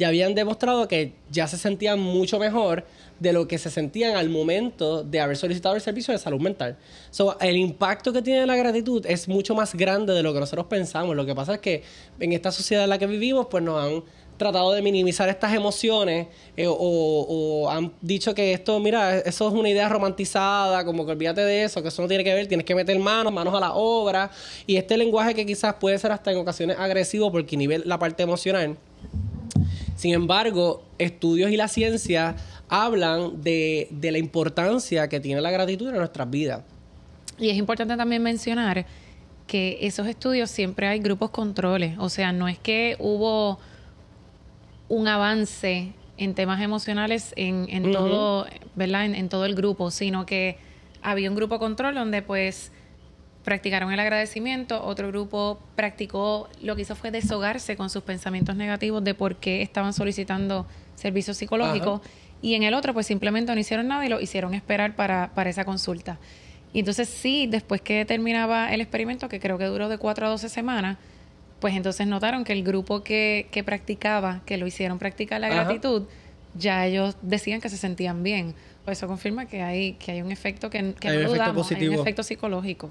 Ya 0.00 0.08
habían 0.08 0.34
demostrado 0.34 0.88
que 0.88 1.12
ya 1.30 1.46
se 1.46 1.58
sentían 1.58 2.00
mucho 2.00 2.38
mejor 2.38 2.86
de 3.18 3.34
lo 3.34 3.46
que 3.46 3.58
se 3.58 3.68
sentían 3.68 4.16
al 4.16 4.30
momento 4.30 5.04
de 5.04 5.20
haber 5.20 5.36
solicitado 5.36 5.74
el 5.74 5.82
servicio 5.82 6.12
de 6.12 6.18
salud 6.18 6.40
mental. 6.40 6.78
So, 7.10 7.38
el 7.38 7.58
impacto 7.58 8.10
que 8.10 8.22
tiene 8.22 8.46
la 8.46 8.56
gratitud 8.56 9.04
es 9.04 9.28
mucho 9.28 9.54
más 9.54 9.74
grande 9.74 10.14
de 10.14 10.22
lo 10.22 10.32
que 10.32 10.40
nosotros 10.40 10.64
pensamos. 10.68 11.14
Lo 11.14 11.26
que 11.26 11.34
pasa 11.34 11.56
es 11.56 11.60
que 11.60 11.82
en 12.18 12.32
esta 12.32 12.50
sociedad 12.50 12.84
en 12.84 12.88
la 12.88 12.96
que 12.96 13.06
vivimos, 13.06 13.48
pues 13.50 13.62
nos 13.62 13.78
han 13.78 14.02
tratado 14.38 14.72
de 14.72 14.80
minimizar 14.80 15.28
estas 15.28 15.52
emociones 15.52 16.28
eh, 16.56 16.64
o, 16.66 17.68
han 17.70 17.92
dicho 18.00 18.34
que 18.34 18.54
esto, 18.54 18.80
mira, 18.80 19.18
eso 19.18 19.48
es 19.48 19.52
una 19.52 19.68
idea 19.68 19.86
romantizada, 19.90 20.82
como 20.86 21.04
que 21.04 21.12
olvídate 21.12 21.42
de 21.42 21.64
eso, 21.64 21.82
que 21.82 21.88
eso 21.88 22.00
no 22.00 22.08
tiene 22.08 22.24
que 22.24 22.32
ver, 22.32 22.46
tienes 22.46 22.64
que 22.64 22.74
meter 22.74 22.98
manos, 22.98 23.34
manos 23.34 23.52
a 23.52 23.60
la 23.60 23.74
obra. 23.74 24.30
Y 24.66 24.76
este 24.76 24.96
lenguaje 24.96 25.34
que 25.34 25.44
quizás 25.44 25.74
puede 25.74 25.98
ser 25.98 26.10
hasta 26.10 26.32
en 26.32 26.38
ocasiones 26.38 26.78
agresivo 26.78 27.30
porque 27.30 27.54
nivel 27.54 27.82
la 27.84 27.98
parte 27.98 28.22
emocional. 28.22 28.78
Sin 30.00 30.14
embargo, 30.14 30.82
estudios 30.96 31.50
y 31.50 31.58
la 31.58 31.68
ciencia 31.68 32.34
hablan 32.70 33.42
de, 33.42 33.86
la 34.00 34.16
importancia 34.16 35.10
que 35.10 35.20
tiene 35.20 35.42
la 35.42 35.50
gratitud 35.50 35.90
en 35.90 35.96
nuestras 35.96 36.30
vidas. 36.30 36.62
Y 37.38 37.50
es 37.50 37.58
importante 37.58 37.98
también 37.98 38.22
mencionar 38.22 38.86
que 39.46 39.76
esos 39.82 40.06
estudios 40.06 40.50
siempre 40.50 40.86
hay 40.86 41.00
grupos 41.00 41.28
controles, 41.28 41.98
o 41.98 42.08
sea, 42.08 42.32
no 42.32 42.48
es 42.48 42.58
que 42.58 42.96
hubo 42.98 43.58
un 44.88 45.06
avance 45.06 45.92
en 46.16 46.34
temas 46.34 46.62
emocionales 46.62 47.34
en, 47.36 47.92
todo, 47.92 48.46
¿verdad? 48.76 49.04
En, 49.04 49.28
todo 49.28 49.44
el 49.44 49.54
grupo, 49.54 49.90
sino 49.90 50.24
que 50.24 50.56
había 51.02 51.28
un 51.28 51.36
grupo 51.36 51.58
control 51.58 51.94
donde 51.94 52.22
pues 52.22 52.72
practicaron 53.44 53.92
el 53.92 54.00
agradecimiento, 54.00 54.84
otro 54.84 55.08
grupo 55.08 55.60
practicó, 55.74 56.48
lo 56.60 56.76
que 56.76 56.82
hizo 56.82 56.94
fue 56.94 57.10
deshogarse 57.10 57.76
con 57.76 57.90
sus 57.90 58.02
pensamientos 58.02 58.56
negativos 58.56 59.02
de 59.02 59.14
por 59.14 59.36
qué 59.36 59.62
estaban 59.62 59.92
solicitando 59.92 60.66
servicios 60.94 61.38
psicológicos 61.38 62.02
y 62.42 62.54
en 62.54 62.62
el 62.62 62.74
otro, 62.74 62.94
pues 62.94 63.06
simplemente 63.06 63.54
no 63.54 63.60
hicieron 63.60 63.88
nada 63.88 64.04
y 64.04 64.08
lo 64.08 64.20
hicieron 64.20 64.54
esperar 64.54 64.96
para, 64.96 65.32
para 65.34 65.50
esa 65.50 65.64
consulta. 65.64 66.18
Y 66.72 66.80
entonces 66.80 67.08
sí, 67.08 67.46
después 67.46 67.80
que 67.80 68.04
terminaba 68.04 68.72
el 68.72 68.80
experimento, 68.80 69.28
que 69.28 69.40
creo 69.40 69.58
que 69.58 69.64
duró 69.64 69.88
de 69.88 69.98
4 69.98 70.26
a 70.26 70.30
12 70.30 70.48
semanas, 70.48 70.98
pues 71.58 71.74
entonces 71.74 72.06
notaron 72.06 72.44
que 72.44 72.52
el 72.52 72.62
grupo 72.62 73.02
que, 73.02 73.48
que 73.50 73.64
practicaba, 73.64 74.42
que 74.46 74.56
lo 74.56 74.66
hicieron 74.66 74.98
practicar 74.98 75.40
la 75.40 75.48
gratitud, 75.48 76.04
ya 76.54 76.86
ellos 76.86 77.16
decían 77.22 77.60
que 77.60 77.68
se 77.68 77.76
sentían 77.76 78.22
bien. 78.22 78.54
Pues 78.90 78.98
eso 78.98 79.06
confirma 79.06 79.46
que 79.46 79.62
hay, 79.62 79.92
que 79.92 80.10
hay 80.10 80.20
un 80.20 80.32
efecto 80.32 80.68
que, 80.68 80.94
que 80.98 81.10
no 81.10 81.30
dudamos, 81.30 81.70
hay 81.70 81.86
un 81.86 81.94
efecto 81.94 82.24
psicológico. 82.24 82.88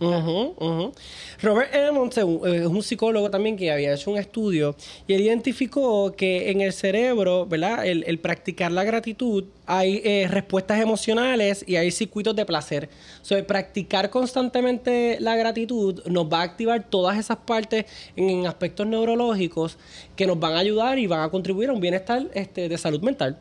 Robert 1.41 1.75
Emmons 1.75 2.17
es 2.17 2.23
un 2.23 2.81
psicólogo 2.81 3.29
también 3.29 3.57
que 3.57 3.69
había 3.69 3.93
hecho 3.93 4.09
un 4.09 4.17
estudio 4.17 4.77
y 5.07 5.13
él 5.15 5.23
identificó 5.23 6.13
que 6.15 6.51
en 6.51 6.61
el 6.61 6.71
cerebro, 6.71 7.45
¿verdad? 7.45 7.85
El, 7.85 8.17
practicar 8.19 8.71
la 8.71 8.85
gratitud 8.85 9.43
hay 9.65 10.01
eh, 10.05 10.29
respuestas 10.29 10.79
emocionales 10.79 11.65
y 11.67 11.75
hay 11.75 11.91
circuitos 11.91 12.33
de 12.33 12.45
placer. 12.45 12.87
O 13.21 13.25
sea, 13.25 13.45
practicar 13.45 14.09
constantemente 14.09 15.17
la 15.19 15.35
gratitud 15.35 16.01
nos 16.05 16.31
va 16.31 16.39
a 16.39 16.43
activar 16.43 16.89
todas 16.89 17.17
esas 17.17 17.39
partes 17.39 17.87
en, 18.15 18.47
aspectos 18.47 18.87
neurológicos 18.87 19.77
que 20.15 20.25
nos 20.25 20.39
van 20.39 20.53
a 20.53 20.59
ayudar 20.59 20.97
y 20.97 21.07
van 21.07 21.23
a 21.23 21.29
contribuir 21.29 21.67
a 21.67 21.73
un 21.73 21.81
bienestar 21.81 22.25
este, 22.33 22.69
de 22.69 22.77
salud 22.77 23.01
mental. 23.01 23.37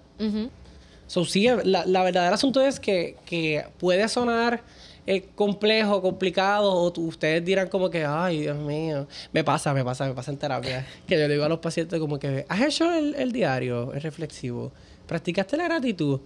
So, 1.08 1.24
sí, 1.24 1.48
la, 1.64 1.84
la 1.86 2.02
verdad 2.04 2.24
del 2.24 2.34
asunto 2.34 2.60
es 2.60 2.78
que, 2.78 3.16
que 3.26 3.64
puede 3.78 4.06
sonar 4.08 4.62
eh, 5.10 5.24
complejo, 5.34 6.02
complicado, 6.02 6.70
o 6.70 6.92
ustedes 7.00 7.42
dirán 7.42 7.68
como 7.68 7.88
que, 7.88 8.04
ay, 8.04 8.42
Dios 8.42 8.58
mío, 8.58 9.08
me 9.32 9.42
pasa, 9.42 9.72
me 9.72 9.82
pasa, 9.82 10.06
me 10.06 10.12
pasa 10.12 10.30
en 10.30 10.36
terapia. 10.36 10.86
que 11.08 11.14
yo 11.18 11.26
le 11.26 11.32
digo 11.32 11.44
a 11.44 11.48
los 11.48 11.60
pacientes 11.60 11.98
como 11.98 12.18
que, 12.18 12.44
¿has 12.46 12.60
hecho 12.60 12.92
el, 12.92 13.14
el 13.14 13.32
diario, 13.32 13.94
el 13.94 14.02
reflexivo? 14.02 14.70
¿Practicaste 15.06 15.56
la 15.56 15.64
gratitud? 15.64 16.20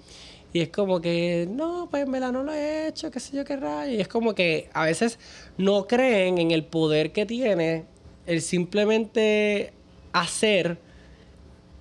Y 0.52 0.62
es 0.62 0.70
como 0.70 1.00
que, 1.00 1.46
no, 1.48 1.86
pues 1.92 2.08
me 2.08 2.18
la 2.18 2.32
no 2.32 2.42
lo 2.42 2.52
he 2.52 2.88
hecho, 2.88 3.08
qué 3.12 3.20
sé 3.20 3.36
yo 3.36 3.44
qué 3.44 3.56
rayo. 3.56 3.94
Y 3.94 4.00
es 4.00 4.08
como 4.08 4.34
que 4.34 4.68
a 4.72 4.84
veces 4.84 5.20
no 5.56 5.86
creen 5.86 6.38
en 6.38 6.50
el 6.50 6.64
poder 6.64 7.12
que 7.12 7.24
tiene 7.24 7.84
el 8.26 8.42
simplemente 8.42 9.72
hacer 10.12 10.78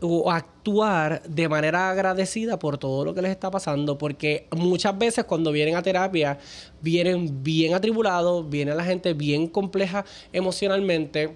o 0.01 0.31
actuar 0.31 1.21
de 1.23 1.47
manera 1.47 1.91
agradecida 1.91 2.57
por 2.57 2.77
todo 2.77 3.05
lo 3.05 3.13
que 3.13 3.21
les 3.21 3.31
está 3.31 3.51
pasando, 3.51 3.97
porque 3.97 4.47
muchas 4.51 4.97
veces 4.97 5.25
cuando 5.25 5.51
vienen 5.51 5.75
a 5.75 5.83
terapia 5.83 6.39
vienen 6.81 7.43
bien 7.43 7.75
atribulados, 7.75 8.49
viene 8.49 8.73
la 8.73 8.83
gente 8.83 9.13
bien 9.13 9.47
compleja 9.47 10.03
emocionalmente, 10.33 11.35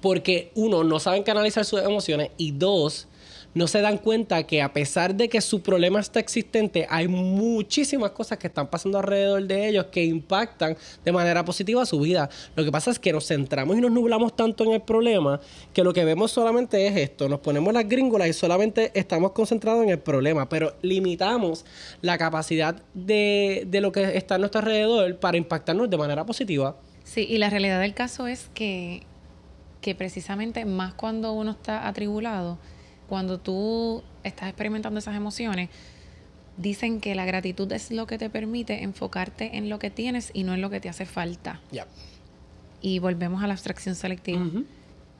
porque 0.00 0.50
uno, 0.54 0.84
no 0.84 0.98
saben 0.98 1.22
canalizar 1.22 1.64
sus 1.64 1.80
emociones 1.80 2.30
y 2.36 2.50
dos, 2.50 3.06
no 3.54 3.66
se 3.66 3.80
dan 3.80 3.98
cuenta 3.98 4.42
que 4.44 4.60
a 4.62 4.72
pesar 4.72 5.14
de 5.14 5.28
que 5.28 5.40
su 5.40 5.62
problema 5.62 6.00
está 6.00 6.20
existente, 6.20 6.86
hay 6.90 7.08
muchísimas 7.08 8.10
cosas 8.10 8.38
que 8.38 8.48
están 8.48 8.68
pasando 8.68 8.98
alrededor 8.98 9.44
de 9.44 9.68
ellos 9.68 9.86
que 9.86 10.04
impactan 10.04 10.76
de 11.04 11.12
manera 11.12 11.44
positiva 11.44 11.86
su 11.86 12.00
vida. 12.00 12.28
Lo 12.56 12.64
que 12.64 12.72
pasa 12.72 12.90
es 12.90 12.98
que 12.98 13.12
nos 13.12 13.26
centramos 13.26 13.76
y 13.76 13.80
nos 13.80 13.92
nublamos 13.92 14.34
tanto 14.36 14.64
en 14.64 14.72
el 14.72 14.82
problema 14.82 15.40
que 15.72 15.84
lo 15.84 15.92
que 15.92 16.04
vemos 16.04 16.32
solamente 16.32 16.86
es 16.86 16.96
esto. 16.96 17.28
Nos 17.28 17.40
ponemos 17.40 17.72
las 17.72 17.88
gringolas 17.88 18.28
y 18.28 18.32
solamente 18.32 18.90
estamos 18.94 19.32
concentrados 19.32 19.82
en 19.84 19.90
el 19.90 19.98
problema, 19.98 20.48
pero 20.48 20.74
limitamos 20.82 21.64
la 22.02 22.18
capacidad 22.18 22.82
de, 22.94 23.64
de 23.66 23.80
lo 23.80 23.92
que 23.92 24.16
está 24.16 24.34
a 24.34 24.38
nuestro 24.38 24.60
alrededor 24.60 25.18
para 25.18 25.36
impactarnos 25.36 25.88
de 25.88 25.96
manera 25.96 26.26
positiva. 26.26 26.76
Sí, 27.04 27.26
y 27.28 27.38
la 27.38 27.50
realidad 27.50 27.80
del 27.80 27.94
caso 27.94 28.26
es 28.26 28.50
que, 28.54 29.02
que 29.80 29.94
precisamente 29.94 30.64
más 30.64 30.94
cuando 30.94 31.32
uno 31.32 31.52
está 31.52 31.86
atribulado, 31.86 32.58
cuando 33.08 33.38
tú 33.38 34.02
estás 34.22 34.48
experimentando 34.48 34.98
esas 34.98 35.16
emociones, 35.16 35.70
dicen 36.56 37.00
que 37.00 37.14
la 37.14 37.24
gratitud 37.24 37.70
es 37.72 37.90
lo 37.90 38.06
que 38.06 38.18
te 38.18 38.30
permite 38.30 38.82
enfocarte 38.82 39.56
en 39.56 39.68
lo 39.68 39.78
que 39.78 39.90
tienes 39.90 40.30
y 40.32 40.44
no 40.44 40.54
en 40.54 40.60
lo 40.60 40.70
que 40.70 40.80
te 40.80 40.88
hace 40.88 41.06
falta. 41.06 41.60
Ya. 41.72 41.86
Y 42.80 42.98
volvemos 42.98 43.42
a 43.42 43.46
la 43.46 43.54
abstracción 43.54 43.94
selectiva. 43.94 44.42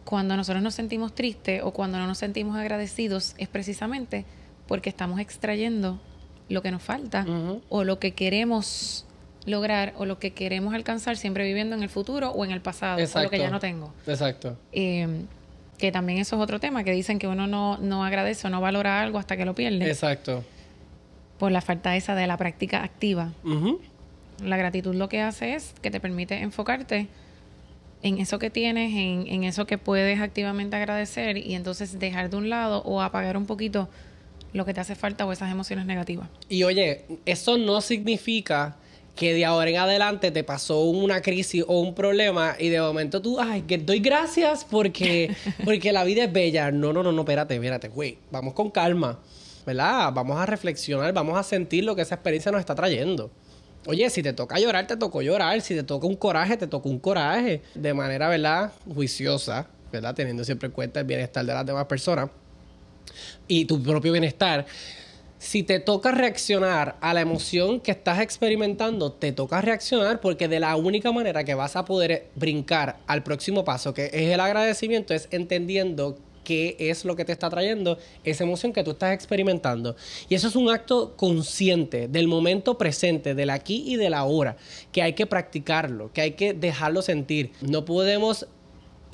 Cuando 0.04 0.36
nosotros 0.36 0.62
nos 0.62 0.74
sentimos 0.74 1.14
tristes 1.14 1.62
o 1.64 1.72
cuando 1.72 1.98
no 1.98 2.06
nos 2.06 2.18
sentimos 2.18 2.56
agradecidos 2.56 3.34
es 3.38 3.48
precisamente 3.48 4.26
porque 4.68 4.90
estamos 4.90 5.18
extrayendo 5.18 5.98
lo 6.48 6.62
que 6.62 6.70
nos 6.70 6.82
falta 6.82 7.26
o 7.70 7.84
lo 7.84 7.98
que 7.98 8.12
queremos 8.12 9.06
lograr 9.46 9.94
o 9.96 10.06
lo 10.06 10.18
que 10.18 10.32
queremos 10.32 10.74
alcanzar 10.74 11.16
siempre 11.16 11.44
viviendo 11.44 11.74
en 11.74 11.82
el 11.82 11.88
futuro 11.88 12.30
o 12.30 12.44
en 12.44 12.50
el 12.50 12.60
pasado 12.60 13.02
o 13.02 13.22
lo 13.22 13.30
que 13.30 13.38
ya 13.38 13.50
no 13.50 13.60
tengo. 13.60 13.92
Exacto. 14.06 14.56
Eh, 14.72 15.24
que 15.78 15.92
también 15.92 16.18
eso 16.18 16.36
es 16.36 16.42
otro 16.42 16.60
tema, 16.60 16.84
que 16.84 16.92
dicen 16.92 17.18
que 17.18 17.26
uno 17.26 17.46
no, 17.46 17.78
no 17.78 18.04
agradece 18.04 18.46
o 18.46 18.50
no 18.50 18.60
valora 18.60 19.02
algo 19.02 19.18
hasta 19.18 19.36
que 19.36 19.44
lo 19.44 19.54
pierde. 19.54 19.88
Exacto. 19.88 20.44
Por 21.38 21.52
la 21.52 21.60
falta 21.60 21.96
esa 21.96 22.14
de 22.14 22.26
la 22.26 22.36
práctica 22.36 22.82
activa. 22.82 23.32
La 24.42 24.56
gratitud 24.56 24.94
lo 24.94 25.08
que 25.08 25.20
hace 25.20 25.54
es 25.54 25.74
que 25.80 25.90
te 25.90 26.00
permite 26.00 26.40
enfocarte 26.40 27.08
en 28.02 28.18
eso 28.18 28.38
que 28.38 28.50
tienes, 28.50 28.92
en, 28.92 29.26
en 29.28 29.44
eso 29.44 29.66
que 29.66 29.78
puedes 29.78 30.20
activamente 30.20 30.76
agradecer 30.76 31.38
y 31.38 31.54
entonces 31.54 31.98
dejar 31.98 32.30
de 32.30 32.36
un 32.36 32.50
lado 32.50 32.82
o 32.82 33.00
apagar 33.00 33.36
un 33.36 33.46
poquito 33.46 33.88
lo 34.52 34.64
que 34.64 34.72
te 34.72 34.80
hace 34.80 34.94
falta 34.94 35.26
o 35.26 35.32
esas 35.32 35.50
emociones 35.50 35.86
negativas. 35.86 36.28
Y 36.48 36.62
oye, 36.62 37.04
eso 37.26 37.58
no 37.58 37.80
significa 37.80 38.76
que 39.14 39.32
de 39.32 39.44
ahora 39.44 39.70
en 39.70 39.76
adelante 39.76 40.30
te 40.30 40.42
pasó 40.42 40.80
una 40.80 41.22
crisis 41.22 41.64
o 41.66 41.80
un 41.80 41.94
problema 41.94 42.56
y 42.58 42.68
de 42.68 42.80
momento 42.80 43.22
tú, 43.22 43.38
ay, 43.40 43.62
que 43.62 43.78
doy 43.78 44.00
gracias 44.00 44.66
porque, 44.68 45.34
porque 45.64 45.92
la 45.92 46.04
vida 46.04 46.24
es 46.24 46.32
bella. 46.32 46.70
No, 46.70 46.92
no, 46.92 47.02
no, 47.02 47.12
no, 47.12 47.22
espérate, 47.22 47.54
espérate, 47.54 47.88
güey, 47.88 48.18
vamos 48.30 48.54
con 48.54 48.70
calma, 48.70 49.20
¿verdad? 49.64 50.12
Vamos 50.12 50.38
a 50.38 50.46
reflexionar, 50.46 51.12
vamos 51.12 51.38
a 51.38 51.42
sentir 51.42 51.84
lo 51.84 51.94
que 51.94 52.02
esa 52.02 52.16
experiencia 52.16 52.50
nos 52.50 52.60
está 52.60 52.74
trayendo. 52.74 53.30
Oye, 53.86 54.08
si 54.08 54.22
te 54.22 54.32
toca 54.32 54.58
llorar, 54.58 54.86
te 54.86 54.96
tocó 54.96 55.20
llorar. 55.20 55.60
Si 55.60 55.74
te 55.74 55.82
toca 55.82 56.06
un 56.06 56.16
coraje, 56.16 56.56
te 56.56 56.66
tocó 56.66 56.88
un 56.88 56.98
coraje. 56.98 57.60
De 57.74 57.92
manera, 57.92 58.30
¿verdad? 58.30 58.72
Juiciosa, 58.94 59.66
¿verdad? 59.92 60.14
Teniendo 60.14 60.42
siempre 60.42 60.68
en 60.68 60.72
cuenta 60.72 61.00
el 61.00 61.06
bienestar 61.06 61.44
de 61.44 61.52
las 61.52 61.66
demás 61.66 61.84
personas 61.84 62.30
y 63.46 63.66
tu 63.66 63.82
propio 63.82 64.12
bienestar 64.12 64.64
si 65.38 65.62
te 65.62 65.80
toca 65.80 66.10
reaccionar 66.10 66.96
a 67.00 67.12
la 67.12 67.20
emoción 67.20 67.80
que 67.80 67.90
estás 67.90 68.20
experimentando, 68.20 69.12
te 69.12 69.32
toca 69.32 69.60
reaccionar 69.60 70.20
porque 70.20 70.48
de 70.48 70.60
la 70.60 70.76
única 70.76 71.12
manera 71.12 71.44
que 71.44 71.54
vas 71.54 71.76
a 71.76 71.84
poder 71.84 72.28
brincar 72.34 72.98
al 73.06 73.22
próximo 73.22 73.64
paso, 73.64 73.92
que 73.92 74.06
es 74.06 74.32
el 74.32 74.40
agradecimiento, 74.40 75.12
es 75.12 75.28
entendiendo 75.30 76.16
qué 76.44 76.76
es 76.78 77.04
lo 77.04 77.16
que 77.16 77.24
te 77.24 77.32
está 77.32 77.50
trayendo 77.50 77.98
esa 78.22 78.44
emoción 78.44 78.72
que 78.72 78.84
tú 78.84 78.92
estás 78.92 79.12
experimentando. 79.12 79.96
Y 80.28 80.34
eso 80.34 80.46
es 80.46 80.54
un 80.54 80.70
acto 80.70 81.16
consciente 81.16 82.06
del 82.06 82.28
momento 82.28 82.78
presente, 82.78 83.34
del 83.34 83.50
aquí 83.50 83.82
y 83.86 83.96
del 83.96 84.14
ahora, 84.14 84.56
que 84.92 85.02
hay 85.02 85.14
que 85.14 85.26
practicarlo, 85.26 86.12
que 86.12 86.20
hay 86.20 86.32
que 86.32 86.52
dejarlo 86.52 87.02
sentir. 87.02 87.50
No 87.62 87.84
podemos 87.84 88.46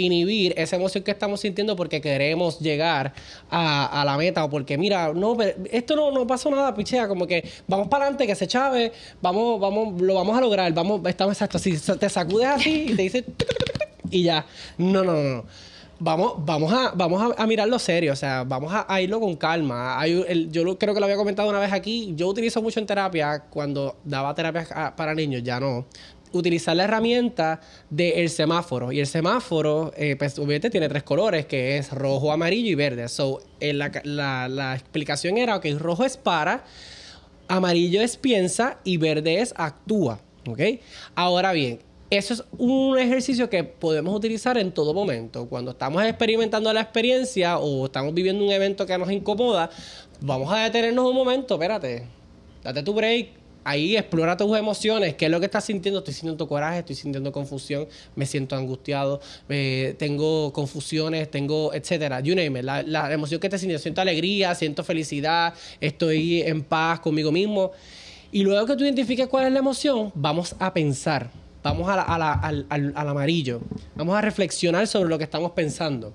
inhibir 0.01 0.55
esa 0.57 0.77
emoción 0.77 1.05
que 1.05 1.11
estamos 1.11 1.41
sintiendo 1.41 1.77
porque 1.77 2.01
queremos 2.01 2.59
llegar 2.59 3.13
a, 3.51 4.03
la 4.05 4.17
meta 4.17 4.45
o 4.45 4.51
porque, 4.51 4.79
mira, 4.79 5.13
no, 5.13 5.37
esto 5.71 5.97
no, 5.97 6.11
no 6.11 6.27
pasó 6.27 6.51
nada, 6.51 6.75
pichea, 6.75 7.07
como 7.09 7.27
que 7.27 7.49
vamos 7.67 7.89
para 7.89 8.05
adelante, 8.05 8.27
que 8.27 8.35
se 8.35 8.47
chave, 8.47 8.93
vamos, 9.21 9.61
vamos, 9.61 10.01
lo 10.01 10.15
vamos 10.15 10.37
a 10.37 10.41
lograr, 10.41 10.73
vamos, 10.73 11.01
estamos 11.07 11.35
exacto, 11.35 11.59
si 11.59 11.77
te 11.79 12.09
sacudes 12.09 12.49
así 12.49 12.87
y 12.89 12.95
te 12.95 13.03
dice 13.03 13.25
y 14.11 14.25
ya, 14.25 14.47
no, 14.79 15.05
no, 15.05 15.15
no, 15.15 15.45
Vamos, 16.03 16.33
vamos, 16.39 16.73
a, 16.73 16.93
vamos 16.95 17.35
a, 17.37 17.47
mirarlo 17.47 17.79
serio, 17.79 18.15
o 18.15 18.17
sea, 18.17 18.43
vamos 18.45 18.73
a, 18.75 19.03
irlo 19.03 19.21
con 19.21 19.37
calma. 19.37 20.01
Hay, 20.01 20.49
yo 20.51 20.79
creo 20.79 20.95
que 20.95 20.99
lo 20.99 21.05
había 21.05 21.19
comentado 21.19 21.47
una 21.51 21.59
vez 21.59 21.75
aquí. 21.75 22.15
Yo 22.17 22.27
utilizo 22.27 22.63
mucho 22.63 22.81
en 22.81 22.87
terapia 22.87 23.41
cuando 23.51 23.97
daba 24.03 24.35
terapia 24.35 24.95
para 24.97 25.15
niños, 25.15 25.43
ya 25.43 25.61
no 25.61 25.85
utilizar 26.33 26.77
la 26.77 26.85
herramienta 26.85 27.61
del 27.89 28.29
semáforo. 28.31 28.93
Y 28.93 29.01
el 29.01 29.07
semáforo, 29.07 29.93
eh, 29.97 30.17
pues 30.17 30.39
obviamente 30.39 30.71
tiene 30.71 30.89
tres 30.89 31.03
colores, 31.03 31.47
que 31.47 31.79
es 31.79 31.93
rojo, 31.93 32.33
amarillo 32.33 32.71
y 32.71 32.75
verde. 32.75 33.09
So, 33.09 33.43
eh, 33.61 33.73
la, 33.73 34.75
explicación 34.75 35.39
era 35.39 35.61
que 35.61 35.75
rojo 35.75 36.05
es 36.05 36.17
para, 36.17 36.65
amarillo 37.49 38.01
es 38.01 38.17
piensa 38.17 38.79
y 38.85 38.97
verde 38.97 39.41
es 39.41 39.53
actúa. 39.57 40.21
¿Ok? 40.47 40.61
Ahora 41.15 41.53
bien, 41.53 41.81
eso 42.11 42.35
es 42.35 42.45
un 42.59 42.99
ejercicio 42.99 43.49
que 43.49 43.63
podemos 43.63 44.15
utilizar 44.15 44.59
en 44.59 44.73
todo 44.73 44.93
momento. 44.93 45.49
Cuando 45.49 45.73
estamos 45.73 46.03
experimentando 46.05 46.73
la 46.73 46.81
experiencia 46.81 47.59
o 47.59 47.87
estamos 47.87 48.15
viviendo 48.15 48.45
un 48.45 48.51
evento 48.51 48.85
que 48.87 48.99
nos 48.99 49.11
incomoda, 49.11 49.71
vamos 50.21 50.53
a 50.53 50.65
detenernos 50.65 51.07
un 51.07 51.15
momento, 51.15 51.55
espérate, 51.55 52.07
date 52.65 52.83
tu 52.83 52.95
break, 52.95 53.40
ahí 53.71 53.97
explora 53.97 54.37
tus 54.37 54.57
emociones, 54.59 55.15
qué 55.15 55.27
es 55.27 55.31
lo 55.31 55.39
que 55.39 55.47
estás 55.47 55.65
sintiendo, 55.65 56.01
estoy 56.01 56.15
sintiendo 56.15 56.49
coraje, 56.49 56.81
estoy 56.81 56.97
sintiendo 56.97 57.31
confusión, 57.31 57.87
me 58.17 58.27
siento 58.27 58.57
angustiado, 58.57 59.21
eh, 59.49 59.95
tengo 59.99 60.53
confusiones, 60.53 61.31
tengo, 61.31 61.73
etcétera, 61.73 62.21
you 62.21 62.35
name 62.35 62.59
it, 62.59 62.65
la, 62.65 63.13
emoción 63.13 63.41
que 63.41 63.49
te 63.49 63.59
siento, 63.59 63.79
siento 63.79 64.01
alegría, 64.01 64.55
siento 64.55 64.83
felicidad, 64.83 65.55
estoy 65.81 66.43
en 66.43 66.63
paz 66.63 67.01
conmigo 67.01 67.31
mismo. 67.31 67.71
Y 68.33 68.43
luego 68.43 68.67
que 68.67 68.77
tú 68.77 68.85
identifiques 68.85 69.29
cuál 69.29 69.47
es 69.47 69.53
la 69.53 69.61
emoción, 69.61 70.13
vamos 70.15 70.55
a 70.59 70.73
pensar, 70.73 71.31
vamos 71.63 71.89
a 71.89 72.01
al, 72.03 72.67
al, 72.69 73.09
amarillo, 73.09 73.61
vamos 73.95 74.17
a 74.17 74.21
reflexionar 74.21 74.87
sobre 74.87 75.09
lo 75.09 75.19
que 75.19 75.25
estamos 75.25 75.53
pensando. 75.53 76.13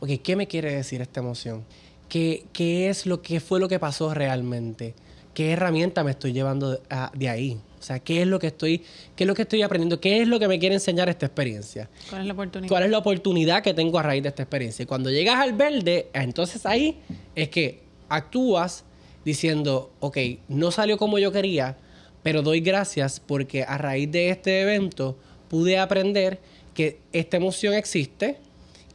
Ok, 0.00 0.10
¿qué 0.22 0.36
me 0.36 0.46
quiere 0.46 0.74
decir 0.74 1.00
esta 1.00 1.20
emoción? 1.20 1.64
¿Qué, 2.08 2.46
qué 2.52 2.88
es 2.88 3.06
lo 3.06 3.22
que 3.22 3.40
fue 3.40 3.58
lo 3.58 3.68
que 3.68 3.78
pasó 3.78 4.14
realmente? 4.14 4.94
Qué 5.38 5.52
herramienta 5.52 6.02
me 6.02 6.10
estoy 6.10 6.32
llevando 6.32 6.80
de, 7.14 7.28
ahí. 7.28 7.60
O 7.78 7.80
sea, 7.84 8.00
¿qué 8.00 8.22
es 8.22 8.26
lo 8.26 8.40
que 8.40 8.48
estoy, 8.48 8.82
qué 9.14 9.22
es 9.22 9.28
lo 9.28 9.36
que 9.36 9.42
estoy 9.42 9.62
aprendiendo? 9.62 10.00
¿Qué 10.00 10.20
es 10.20 10.26
lo 10.26 10.40
que 10.40 10.48
me 10.48 10.58
quiere 10.58 10.74
enseñar 10.74 11.08
esta 11.08 11.26
experiencia? 11.26 11.88
¿Cuál 12.10 12.22
es 12.22 12.26
la 12.26 12.32
oportunidad? 12.32 12.68
¿Cuál 12.68 12.82
es 12.82 12.90
la 12.90 12.98
oportunidad 12.98 13.62
que 13.62 13.72
tengo 13.72 14.00
a 14.00 14.02
raíz 14.02 14.24
de 14.24 14.30
esta 14.30 14.42
experiencia? 14.42 14.82
Y 14.82 14.86
cuando 14.86 15.12
llegas 15.12 15.36
al 15.36 15.52
verde, 15.52 16.08
entonces 16.12 16.66
ahí 16.66 16.98
es 17.36 17.50
que 17.50 17.82
actúas 18.08 18.82
diciendo, 19.24 19.92
ok, 20.00 20.18
no 20.48 20.72
salió 20.72 20.98
como 20.98 21.20
yo 21.20 21.30
quería, 21.30 21.76
pero 22.24 22.42
doy 22.42 22.58
gracias 22.58 23.20
porque 23.20 23.62
a 23.62 23.78
raíz 23.78 24.10
de 24.10 24.30
este 24.30 24.62
evento 24.62 25.16
pude 25.48 25.78
aprender 25.78 26.40
que 26.74 26.98
esta 27.12 27.36
emoción 27.36 27.74
existe, 27.74 28.40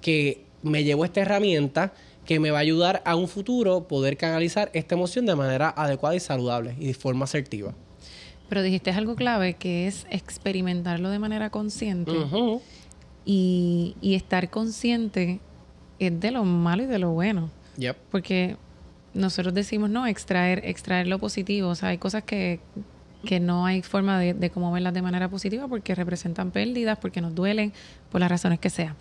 que 0.02 0.44
me 0.62 0.84
llevo 0.84 1.06
esta 1.06 1.22
herramienta 1.22 1.94
que 2.26 2.40
me 2.40 2.52
va 2.52 2.60
a 2.60 2.62
ayudar 2.62 3.02
a 3.06 3.16
un 3.16 3.28
futuro 3.28 3.88
poder 3.88 4.18
canalizar 4.18 4.70
esta 4.74 4.96
emoción 4.96 5.26
de 5.26 5.36
manera 5.36 5.74
adecuada 5.76 6.16
y 6.16 6.20
saludable 6.20 6.76
y 6.80 6.88
de 6.88 6.94
forma 6.94 7.26
asertiva. 7.26 7.74
Pero 8.50 8.62
dijiste 8.62 8.92
algo 8.92 9.16
clave 9.16 9.56
que 9.56 9.88
es 9.88 10.06
experimentarlo 10.10 11.10
de 11.10 11.20
manera 11.20 11.50
consciente 11.50 12.12
y, 13.26 13.96
estar 14.02 14.50
consciente 14.50 15.40
es 16.00 16.20
de 16.20 16.32
lo 16.32 16.44
malo 16.44 16.84
y 16.84 16.86
de 16.86 17.00
lo 17.00 17.12
bueno. 17.12 17.50
Porque 18.12 18.58
nosotros 19.14 19.54
decimos, 19.54 19.90
no, 19.90 20.06
extraer, 20.06 20.62
extraer 20.66 21.08
lo 21.08 21.20
positivo. 21.20 21.70
O 21.70 21.76
sea, 21.76 21.90
hay 21.90 21.98
cosas 21.98 22.24
que, 22.24 22.60
no 23.42 23.66
hay 23.66 23.82
forma 23.82 24.20
de, 24.20 24.34
de 24.34 24.50
cómo 24.50 24.72
verlas 24.72 24.94
de 24.94 25.02
manera 25.02 25.30
positiva 25.30 25.68
porque 25.68 25.96
representan 25.96 26.52
pérdidas, 26.52 27.00
porque 27.00 27.22
nos 27.22 27.34
duelen, 27.34 27.74
por 28.12 28.22
las 28.22 28.30
razones 28.30 28.60
que 28.60 28.70
sea. 28.70 28.96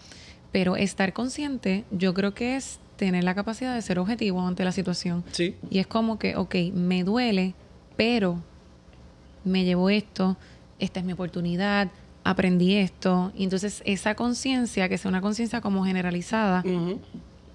Pero 0.52 0.76
estar 0.76 1.12
consciente, 1.12 1.84
yo 1.90 2.14
creo 2.14 2.32
que 2.32 2.56
es 2.56 2.78
tener 3.02 3.24
la 3.24 3.34
capacidad 3.34 3.74
de 3.74 3.82
ser 3.82 3.98
objetivo 3.98 4.46
ante 4.46 4.62
la 4.62 4.70
situación. 4.70 5.24
Sí. 5.32 5.56
Y 5.70 5.80
es 5.80 5.88
como 5.88 6.20
que, 6.20 6.36
ok, 6.36 6.54
me 6.72 7.02
duele, 7.02 7.52
pero 7.96 8.38
me 9.44 9.64
llevo 9.64 9.90
esto, 9.90 10.36
esta 10.78 11.00
es 11.00 11.06
mi 11.06 11.12
oportunidad, 11.12 11.90
aprendí 12.22 12.76
esto. 12.76 13.32
Y 13.34 13.42
entonces 13.42 13.82
esa 13.86 14.14
conciencia, 14.14 14.88
que 14.88 14.98
sea 14.98 15.08
una 15.08 15.20
conciencia 15.20 15.60
como 15.60 15.84
generalizada, 15.84 16.62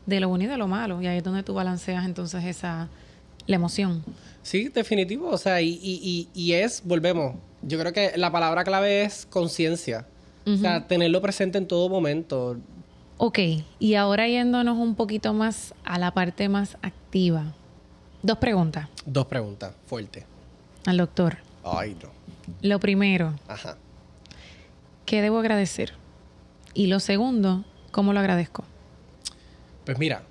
de 0.06 0.20
lo 0.20 0.28
bueno 0.28 0.44
y 0.44 0.48
de 0.48 0.58
lo 0.58 0.68
malo. 0.68 1.02
Y 1.02 1.08
ahí 1.08 1.20
es 1.20 1.24
donde 1.24 1.44
tú 1.44 1.54
balanceas 1.54 2.04
entonces 2.04 2.44
esa, 2.44 2.90
la 3.46 3.56
emoción. 3.56 4.04
Sí, 4.42 4.68
definitivo. 4.68 5.30
O 5.30 5.38
sea, 5.38 5.62
y, 5.62 5.80
y, 5.82 6.02
y, 6.04 6.30
y 6.34 6.54
es, 6.56 6.82
volvemos, 6.84 7.36
yo 7.62 7.80
creo 7.80 7.94
que 7.94 8.18
la 8.18 8.34
palabra 8.34 8.66
clave 8.66 9.04
es 9.04 9.26
conciencia. 9.26 10.06
O 10.46 10.58
sea, 10.58 10.88
tenerlo 10.88 11.22
presente 11.22 11.58
en 11.58 11.68
todo 11.68 11.88
momento. 11.88 12.58
Ok, 13.20 13.40
y 13.80 13.96
ahora 13.96 14.28
yéndonos 14.28 14.78
un 14.78 14.94
poquito 14.94 15.34
más 15.34 15.74
a 15.84 15.98
la 15.98 16.12
parte 16.12 16.50
más 16.50 16.78
activa. 16.84 17.54
Dos 18.22 18.38
preguntas. 18.38 18.90
Dos 19.06 19.26
preguntas, 19.26 19.74
fuerte. 19.88 20.26
Al 20.86 20.98
doctor. 20.98 21.38
Ay, 21.64 21.96
no. 22.02 22.10
Lo 22.62 22.80
primero, 22.80 23.34
Ajá. 23.48 23.78
¿qué 25.06 25.22
debo 25.22 25.40
agradecer? 25.40 25.94
Y 26.76 26.88
lo 26.88 27.00
segundo, 27.00 27.66
¿cómo 27.92 28.14
lo 28.14 28.20
agradezco? 28.20 28.64
Pues 29.84 29.98
mira, 29.98 30.22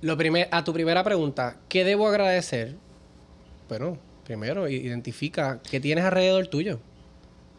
lo 0.00 0.16
primer, 0.16 0.48
a 0.50 0.64
tu 0.64 0.72
primera 0.72 1.04
pregunta, 1.04 1.58
¿qué 1.68 1.84
debo 1.84 2.08
agradecer? 2.08 2.76
Bueno, 3.68 3.98
primero, 4.24 4.68
identifica 4.68 5.60
qué 5.62 5.78
tienes 5.78 6.04
alrededor 6.04 6.48
tuyo. 6.48 6.80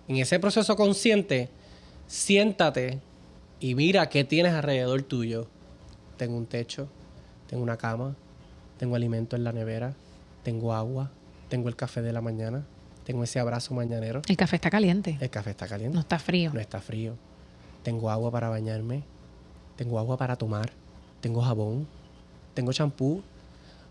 En 0.10 0.18
ese 0.18 0.40
proceso 0.40 0.76
consciente, 0.76 1.50
siéntate 2.08 3.00
y 3.64 3.76
mira 3.76 4.10
qué 4.10 4.26
tienes 4.26 4.52
alrededor 4.52 5.04
tuyo. 5.04 5.48
Tengo 6.18 6.36
un 6.36 6.48
techo, 6.48 6.90
tengo 7.48 7.64
una 7.64 7.78
cama, 7.78 8.14
tengo 8.78 8.98
alimento 8.98 9.38
en 9.38 9.46
la 9.46 9.54
nevera, 9.54 9.94
tengo 10.44 10.74
agua, 10.74 11.12
tengo 11.48 11.70
el 11.70 11.78
café 11.78 12.02
de 12.02 12.12
la 12.12 12.20
mañana, 12.20 12.66
tengo 13.06 13.24
ese 13.24 13.40
abrazo 13.40 13.74
mañanero. 13.74 14.22
El 14.28 14.36
café 14.36 14.58
está 14.58 14.70
caliente, 14.70 15.18
El 15.22 15.30
café 15.30 15.52
está 15.52 15.66
caliente. 15.66 15.94
no 15.94 16.02
está 16.02 16.20
frío. 16.20 16.52
No 16.54 16.60
está 16.60 16.82
frío. 16.82 17.16
Tengo 17.84 18.10
agua 18.10 18.32
para 18.32 18.50
bañarme. 18.50 19.04
Tengo 19.78 19.98
agua 19.98 20.18
para 20.18 20.36
tomar. 20.36 20.74
Tengo 21.22 21.42
jabón. 21.42 21.88
Tengo 22.54 22.74
champú. 22.74 23.24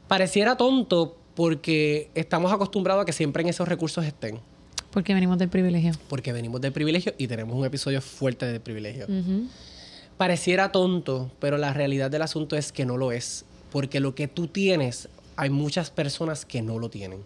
Pareciera 0.07 0.55
tonto 0.55 1.17
porque 1.35 2.11
estamos 2.15 2.53
acostumbrados 2.53 3.05
a 3.05 3.07
que 3.07 3.15
siempre 3.15 3.43
en 3.43 3.49
esos 3.49 3.67
recursos 3.67 4.05
estén. 4.05 4.39
Porque 4.93 5.15
venimos 5.15 5.39
del 5.39 5.49
privilegio. 5.49 5.93
Porque 6.09 6.33
venimos 6.33 6.61
del 6.61 6.73
privilegio 6.73 7.15
y 7.17 7.27
tenemos 7.27 7.57
un 7.57 7.65
episodio 7.65 8.03
fuerte 8.03 8.47
del 8.47 8.61
privilegio. 8.61 9.07
Pareciera 10.19 10.71
tonto, 10.71 11.31
pero 11.41 11.57
la 11.57 11.73
realidad 11.73 12.11
del 12.11 12.23
asunto 12.23 12.57
es 12.57 12.73
que 12.73 12.85
no 12.85 12.99
lo 12.99 13.11
es. 13.11 13.47
Porque 13.73 14.01
lo 14.01 14.15
que 14.15 14.29
tú 14.29 14.49
tienes, 14.49 15.09
hay 15.37 15.49
muchas 15.49 15.91
personas 15.91 16.45
que 16.45 16.61
no 16.61 16.79
lo 16.79 16.91
tienen. 16.91 17.21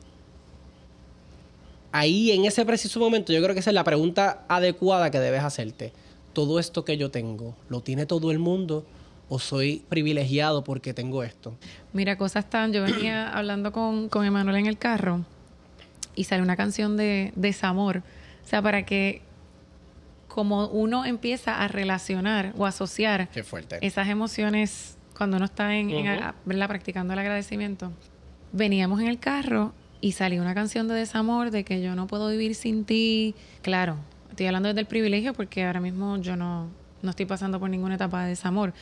Ahí, 1.91 2.31
en 2.31 2.45
ese 2.45 2.65
preciso 2.65 3.01
momento, 3.01 3.33
yo 3.33 3.43
creo 3.43 3.53
que 3.53 3.61
esa 3.61 3.71
es 3.71 3.75
la 3.75 3.85
pregunta 3.85 4.45
adecuada 4.49 5.11
que 5.11 5.19
debes 5.19 5.43
hacerte. 5.43 5.93
¿Todo 6.35 6.61
esto 6.61 6.85
que 6.85 6.97
yo 6.97 7.11
tengo, 7.11 7.57
lo 7.69 7.81
tiene 7.81 8.07
todo 8.07 8.31
el 8.31 8.39
mundo 8.39 8.85
o 9.29 9.41
soy 9.41 9.83
privilegiado 9.89 10.63
porque 10.63 10.95
tengo 10.95 11.25
esto? 11.25 11.57
Mira, 11.93 12.17
cosas 12.17 12.49
tan... 12.49 12.73
Yo 12.73 12.83
venía 12.83 13.29
hablando 13.31 13.73
con, 13.73 14.09
con 14.09 14.25
Emanuel 14.25 14.57
en 14.57 14.67
el 14.67 14.79
carro 14.79 15.25
y 16.17 16.25
sale 16.25 16.43
una 16.43 16.57
canción 16.57 16.97
de 16.97 17.33
desamor. 17.37 17.99
O 18.45 18.49
sea, 18.49 18.61
para 18.63 18.85
que 18.85 19.23
como 20.27 20.67
uno 20.67 21.05
empieza 21.05 21.63
a 21.63 21.69
relacionar 21.69 22.53
o 22.59 22.67
asociar 22.67 23.29
Qué 23.31 23.43
fuerte. 23.43 23.79
esas 23.81 24.09
emociones 24.09 24.99
cuando 25.17 25.37
uno 25.37 25.47
está 25.47 25.75
en, 25.77 25.91
practicando 26.45 27.13
el 27.15 27.19
agradecimiento. 27.19 27.93
Veníamos 28.53 29.01
en 29.01 29.07
el 29.07 29.19
carro 29.19 29.73
y 30.01 30.13
salió 30.13 30.43
una 30.43 30.55
canción 30.55 30.89
de 30.89 30.95
desamor, 30.95 31.51
de 31.51 31.65
que 31.65 31.81
yo 31.81 31.95
no 31.95 32.07
puedo 32.07 32.29
vivir 32.29 32.55
sin 32.55 32.85
ti. 32.85 33.35
Claro, 33.63 33.97
estoy 34.31 34.47
hablando 34.47 34.69
desde 34.69 34.81
el 34.81 34.87
privilegio 34.87 35.33
porque 35.33 35.65
ahora 35.65 35.81
mismo 35.81 36.19
yo 36.19 36.37
no, 36.37 36.69
no 37.03 37.11
estoy 37.11 37.25
pasando 37.25 37.59
por 37.59 37.71
ninguna 37.71 37.95
etapa 37.95 38.23
de 38.25 38.31
desamor. 38.31 38.75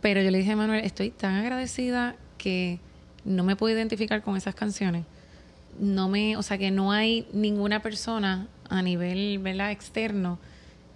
Pero 0.00 0.20
yo 0.20 0.32
le 0.32 0.38
dije 0.38 0.52
a 0.52 0.56
Manuel, 0.56 0.84
estoy 0.84 1.10
tan 1.10 1.36
agradecida 1.36 2.16
que 2.38 2.80
no 3.24 3.44
me 3.44 3.54
puedo 3.54 3.72
identificar 3.74 4.22
con 4.22 4.36
esas 4.36 4.56
canciones. 4.56 5.04
No 5.78 6.08
me, 6.08 6.36
o 6.36 6.42
sea 6.42 6.58
que 6.58 6.70
no 6.70 6.92
hay 6.92 7.26
ninguna 7.32 7.80
persona 7.82 8.46
a 8.68 8.82
nivel 8.82 9.38
¿verdad? 9.38 9.70
externo 9.70 10.38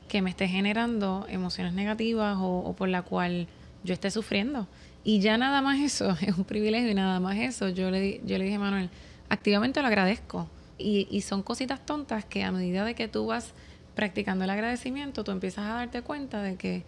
que 0.09 0.23
me 0.23 0.31
esté 0.31 0.47
generando 0.49 1.27
emociones 1.29 1.73
negativas 1.73 2.37
o, 2.39 2.59
o 2.61 2.73
por 2.77 2.89
la 2.89 3.03
cual 3.03 3.49
yo 3.85 3.95
esté 3.95 4.11
sufriendo. 4.11 4.69
Y 5.03 5.21
ya 5.21 5.39
nada 5.39 5.62
más 5.62 5.79
eso, 5.81 6.11
es 6.21 6.37
un 6.37 6.45
privilegio 6.45 6.91
y 6.91 6.95
nada 6.95 7.21
más 7.21 7.37
eso. 7.37 7.69
Yo 7.69 7.91
le, 7.91 8.01
di- 8.01 8.21
yo 8.25 8.39
le 8.39 8.45
dije 8.45 8.57
a 8.57 8.61
Manuel, 8.61 8.91
activamente 9.29 9.81
lo 9.81 9.87
agradezco. 9.89 10.49
Y, 10.79 11.09
y 11.11 11.23
son 11.23 11.43
cositas 11.43 11.85
tontas 11.87 12.25
que 12.25 12.45
a 12.45 12.53
medida 12.53 12.85
de 12.85 12.95
que 12.95 13.09
tú 13.09 13.27
vas 13.27 13.53
practicando 13.95 14.45
el 14.45 14.51
agradecimiento, 14.51 15.25
tú 15.25 15.31
empiezas 15.33 15.65
a 15.65 15.75
darte 15.75 16.03
cuenta 16.03 16.43
de 16.43 16.57
que 16.57 16.83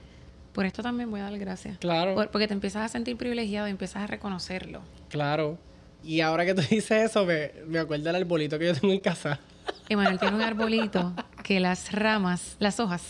por 0.53 0.66
esto 0.66 0.83
también 0.83 1.11
voy 1.11 1.20
a 1.20 1.24
dar 1.24 1.38
gracias. 1.38 1.79
Claro. 1.79 2.14
Por- 2.14 2.31
porque 2.31 2.46
te 2.46 2.55
empiezas 2.55 2.85
a 2.85 2.88
sentir 2.88 3.16
privilegiado 3.16 3.66
y 3.66 3.70
empiezas 3.70 4.03
a 4.03 4.07
reconocerlo. 4.07 4.83
Claro. 5.09 5.57
Y 6.04 6.20
ahora 6.20 6.44
que 6.46 6.54
tú 6.54 6.62
dices 6.70 7.11
eso, 7.11 7.24
me, 7.26 7.52
me 7.66 7.78
acuerdo 7.78 8.04
del 8.04 8.16
arbolito 8.16 8.58
que 8.58 8.66
yo 8.66 8.74
tengo 8.74 8.92
en 8.92 9.00
casa. 9.00 9.40
Emanuel 9.88 10.18
tiene 10.18 10.37
un 10.37 10.42
arbolito 10.42 11.12
que 11.42 11.61
las 11.61 11.92
ramas, 11.92 12.56
las 12.58 12.78
hojas, 12.80 13.02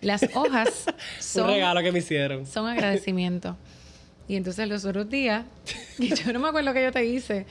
las 0.00 0.22
hojas 0.34 0.84
Un 0.86 0.94
son 1.22 1.46
regalo 1.48 1.82
que 1.82 1.92
me 1.92 1.98
hicieron. 2.00 2.46
son 2.46 2.66
agradecimiento. 2.66 3.56
Y 4.28 4.36
entonces 4.36 4.68
los 4.68 4.84
otros 4.84 5.08
días, 5.08 5.44
y 5.98 6.12
yo 6.14 6.32
no 6.32 6.40
me 6.40 6.48
acuerdo 6.48 6.72
que 6.74 6.82
yo 6.82 6.90
te 6.92 7.04
hice, 7.04 7.46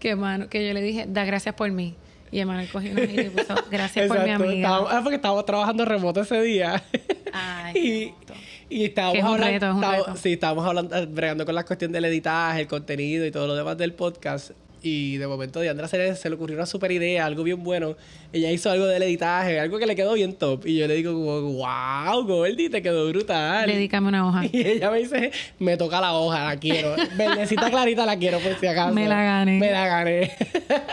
que, 0.00 0.16
Manu- 0.16 0.48
que 0.48 0.66
yo 0.66 0.74
le 0.74 0.82
dije, 0.82 1.04
da 1.08 1.24
gracias 1.24 1.54
por 1.54 1.70
mí. 1.70 1.94
Y 2.32 2.40
Emanuel 2.40 2.68
cogió 2.68 2.90
una 2.90 3.02
hojita 3.02 3.22
y 3.22 3.30
puso, 3.30 3.54
gracias 3.70 4.08
por 4.08 4.24
mi 4.24 4.30
amiga. 4.30 4.54
Estábamos- 4.68 4.90
ah, 4.92 5.00
porque 5.02 5.16
estábamos 5.16 5.46
trabajando 5.46 5.84
remoto 5.84 6.20
ese 6.22 6.42
día. 6.42 6.82
Ay, 7.32 7.78
y. 7.78 8.14
y 8.68 8.84
estábamos 8.84 9.18
es 9.18 9.24
hablando, 9.24 9.46
reto, 9.46 9.66
es 9.70 9.74
estábamos- 9.76 10.20
sí, 10.20 10.32
estábamos 10.32 10.66
hablando, 10.66 10.96
eh, 10.96 11.06
bregando 11.06 11.44
con 11.46 11.54
la 11.54 11.64
cuestión 11.64 11.92
del 11.92 12.04
editaje, 12.06 12.60
el 12.62 12.66
contenido 12.66 13.24
y 13.26 13.30
todo 13.30 13.46
lo 13.46 13.54
demás 13.54 13.76
del 13.78 13.92
podcast. 13.92 14.50
Y 14.82 15.16
de 15.16 15.26
momento 15.26 15.60
Diandra 15.60 15.88
se 15.88 15.98
le, 15.98 16.14
se 16.14 16.28
le 16.28 16.36
ocurrió 16.36 16.54
una 16.56 16.66
super 16.66 16.92
idea, 16.92 17.24
algo 17.26 17.42
bien 17.42 17.64
bueno. 17.64 17.96
Ella 18.32 18.52
hizo 18.52 18.70
algo 18.70 18.86
del 18.86 19.02
editaje, 19.02 19.58
algo 19.58 19.78
que 19.78 19.86
le 19.86 19.96
quedó 19.96 20.12
bien 20.12 20.34
top. 20.34 20.64
Y 20.66 20.76
yo 20.76 20.86
le 20.86 20.94
digo, 20.94 21.12
wow, 21.12 22.22
Goldie, 22.24 22.70
te 22.70 22.82
quedó 22.82 23.08
brutal. 23.08 23.66
Dedícame 23.68 24.08
una 24.08 24.28
hoja. 24.28 24.44
Y 24.52 24.60
ella 24.64 24.90
me 24.92 24.98
dice, 24.98 25.32
me 25.58 25.76
toca 25.76 26.00
la 26.00 26.12
hoja, 26.14 26.44
la 26.44 26.56
quiero. 26.58 26.94
Verdecita 27.16 27.68
clarita 27.68 28.06
la 28.06 28.16
quiero 28.16 28.38
por 28.38 28.54
si 28.60 28.66
acaso. 28.68 28.94
Me 28.94 29.08
la 29.08 29.22
gané. 29.24 29.58
Me 29.58 29.72
la 29.72 29.86
gané. 29.88 30.32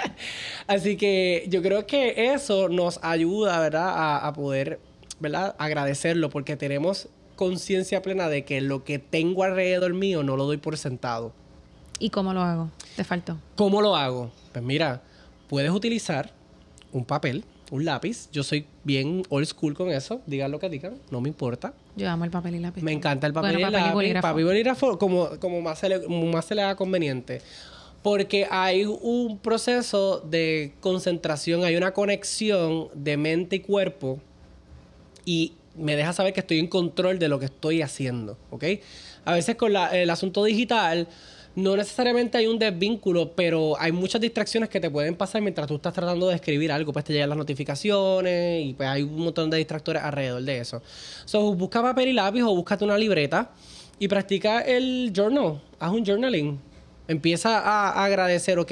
Así 0.67 0.95
que 0.95 1.45
yo 1.49 1.61
creo 1.61 1.85
que 1.85 2.33
eso 2.33 2.69
nos 2.69 2.99
ayuda, 3.03 3.59
¿verdad? 3.59 3.89
A, 3.89 4.27
a 4.27 4.33
poder, 4.33 4.79
¿verdad? 5.19 5.55
Agradecerlo 5.59 6.29
porque 6.29 6.55
tenemos 6.55 7.09
conciencia 7.35 8.01
plena 8.01 8.29
de 8.29 8.45
que 8.45 8.61
lo 8.61 8.83
que 8.83 8.99
tengo 8.99 9.43
alrededor 9.43 9.93
mío 9.93 10.23
no 10.23 10.37
lo 10.37 10.45
doy 10.45 10.57
por 10.57 10.77
sentado. 10.77 11.33
¿Y 11.99 12.09
cómo 12.09 12.33
lo 12.33 12.41
hago? 12.41 12.69
Te 12.95 13.03
faltó. 13.03 13.37
¿Cómo 13.55 13.81
lo 13.81 13.95
hago? 13.95 14.31
Pues 14.51 14.63
mira, 14.63 15.01
puedes 15.47 15.71
utilizar 15.71 16.31
un 16.91 17.05
papel, 17.05 17.43
un 17.71 17.85
lápiz. 17.85 18.29
Yo 18.31 18.43
soy 18.43 18.65
bien 18.83 19.23
old 19.29 19.45
school 19.45 19.73
con 19.73 19.89
eso. 19.89 20.21
Digan 20.25 20.51
lo 20.51 20.59
que 20.59 20.69
digan, 20.69 20.95
no 21.11 21.21
me 21.21 21.29
importa. 21.29 21.73
Yo 21.95 22.09
amo 22.09 22.25
el 22.25 22.31
papel 22.31 22.55
y 22.55 22.59
lápiz. 22.59 22.81
Me 22.81 22.91
encanta 22.91 23.27
el 23.27 23.33
papel 23.33 23.53
Bueno, 23.53 23.59
y 23.59 23.63
el 23.63 23.71
papel 23.71 23.81
y 23.81 23.83
lápiz. 23.83 23.93
bolígrafo. 23.95 24.27
Papel 24.27 24.41
y 24.41 24.47
bolígrafo 24.47 24.99
como, 24.99 25.29
como 25.39 25.61
más, 25.61 25.79
se 25.79 25.89
le, 25.89 26.07
más 26.07 26.45
se 26.45 26.55
le 26.55 26.61
haga 26.63 26.75
conveniente. 26.75 27.41
Porque 28.01 28.47
hay 28.51 28.83
un 28.85 29.37
proceso 29.37 30.19
de 30.19 30.73
concentración, 30.81 31.63
hay 31.63 31.77
una 31.77 31.93
conexión 31.93 32.89
de 32.93 33.15
mente 33.15 33.55
y 33.57 33.59
cuerpo 33.61 34.19
y 35.25 35.53
me 35.75 35.95
deja 35.95 36.13
saber 36.13 36.33
que 36.33 36.41
estoy 36.41 36.59
en 36.59 36.67
control 36.67 37.19
de 37.19 37.27
lo 37.27 37.39
que 37.39 37.45
estoy 37.45 37.81
haciendo, 37.81 38.37
¿ok? 38.51 38.63
A 39.25 39.33
veces 39.33 39.55
con 39.55 39.75
el 39.75 40.09
asunto 40.09 40.43
digital 40.43 41.07
no 41.55 41.77
necesariamente 41.77 42.37
hay 42.37 42.47
un 42.47 42.57
desvínculo, 42.57 43.31
pero 43.35 43.79
hay 43.79 43.91
muchas 43.91 44.19
distracciones 44.19 44.69
que 44.69 44.79
te 44.79 44.89
pueden 44.89 45.15
pasar 45.15 45.41
mientras 45.41 45.67
tú 45.67 45.75
estás 45.75 45.93
tratando 45.93 46.27
de 46.27 46.35
escribir 46.35 46.71
algo, 46.71 46.91
pues 46.91 47.05
te 47.05 47.13
llegan 47.13 47.29
las 47.29 47.37
notificaciones 47.37 48.65
y 48.65 48.73
pues 48.73 48.89
hay 48.89 49.03
un 49.03 49.19
montón 49.19 49.49
de 49.49 49.57
distractores 49.57 50.01
alrededor 50.01 50.41
de 50.41 50.59
eso. 50.59 50.81
So, 51.25 51.53
busca 51.53 51.81
papel 51.81 52.09
y 52.09 52.13
lápiz 52.13 52.41
o 52.41 52.55
búscate 52.55 52.83
una 52.83 52.97
libreta 52.97 53.51
y 53.99 54.07
practica 54.07 54.61
el 54.61 55.11
journal, 55.15 55.61
haz 55.79 55.91
un 55.91 56.03
journaling. 56.03 56.59
Empieza 57.07 57.59
a, 57.59 57.89
a 57.89 58.05
agradecer, 58.05 58.57
ok, 58.57 58.71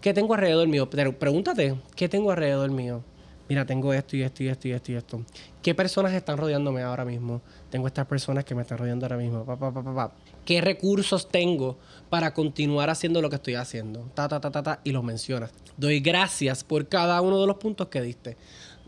¿qué 0.00 0.14
tengo 0.14 0.34
alrededor 0.34 0.68
mío? 0.68 0.88
Pero 0.88 1.18
pregúntate, 1.18 1.74
¿qué 1.96 2.08
tengo 2.08 2.30
alrededor 2.30 2.70
mío? 2.70 3.02
Mira, 3.48 3.64
tengo 3.64 3.92
esto 3.92 4.16
y 4.16 4.22
esto 4.22 4.42
y 4.42 4.48
esto 4.48 4.66
y 4.66 4.72
esto 4.72 4.92
y 4.92 4.94
esto. 4.96 5.22
¿Qué 5.62 5.74
personas 5.74 6.12
están 6.12 6.36
rodeándome 6.36 6.82
ahora 6.82 7.04
mismo? 7.04 7.42
Tengo 7.70 7.86
estas 7.86 8.06
personas 8.06 8.44
que 8.44 8.56
me 8.56 8.62
están 8.62 8.78
rodeando 8.78 9.06
ahora 9.06 9.16
mismo. 9.16 9.44
Pa, 9.44 9.56
pa, 9.56 9.72
pa. 9.72 10.12
¿Qué 10.44 10.60
recursos 10.60 11.28
tengo 11.28 11.76
para 12.10 12.34
continuar 12.34 12.90
haciendo 12.90 13.22
lo 13.22 13.30
que 13.30 13.36
estoy 13.36 13.54
haciendo? 13.54 14.10
Ta, 14.14 14.26
ta, 14.28 14.40
ta, 14.40 14.50
ta, 14.50 14.62
ta, 14.62 14.80
y 14.82 14.90
los 14.90 15.04
mencionas. 15.04 15.52
Doy 15.76 16.00
gracias 16.00 16.64
por 16.64 16.88
cada 16.88 17.20
uno 17.20 17.40
de 17.40 17.46
los 17.46 17.56
puntos 17.56 17.86
que 17.86 18.02
diste. 18.02 18.36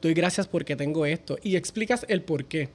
Doy 0.01 0.15
gracias 0.15 0.49
porque 0.49 0.75
tengo 0.75 1.07
esto. 1.07 1.39
Y 1.43 1.55
explicas 1.57 2.05
el 2.09 2.23
por 2.23 2.45
qué. 2.47 2.69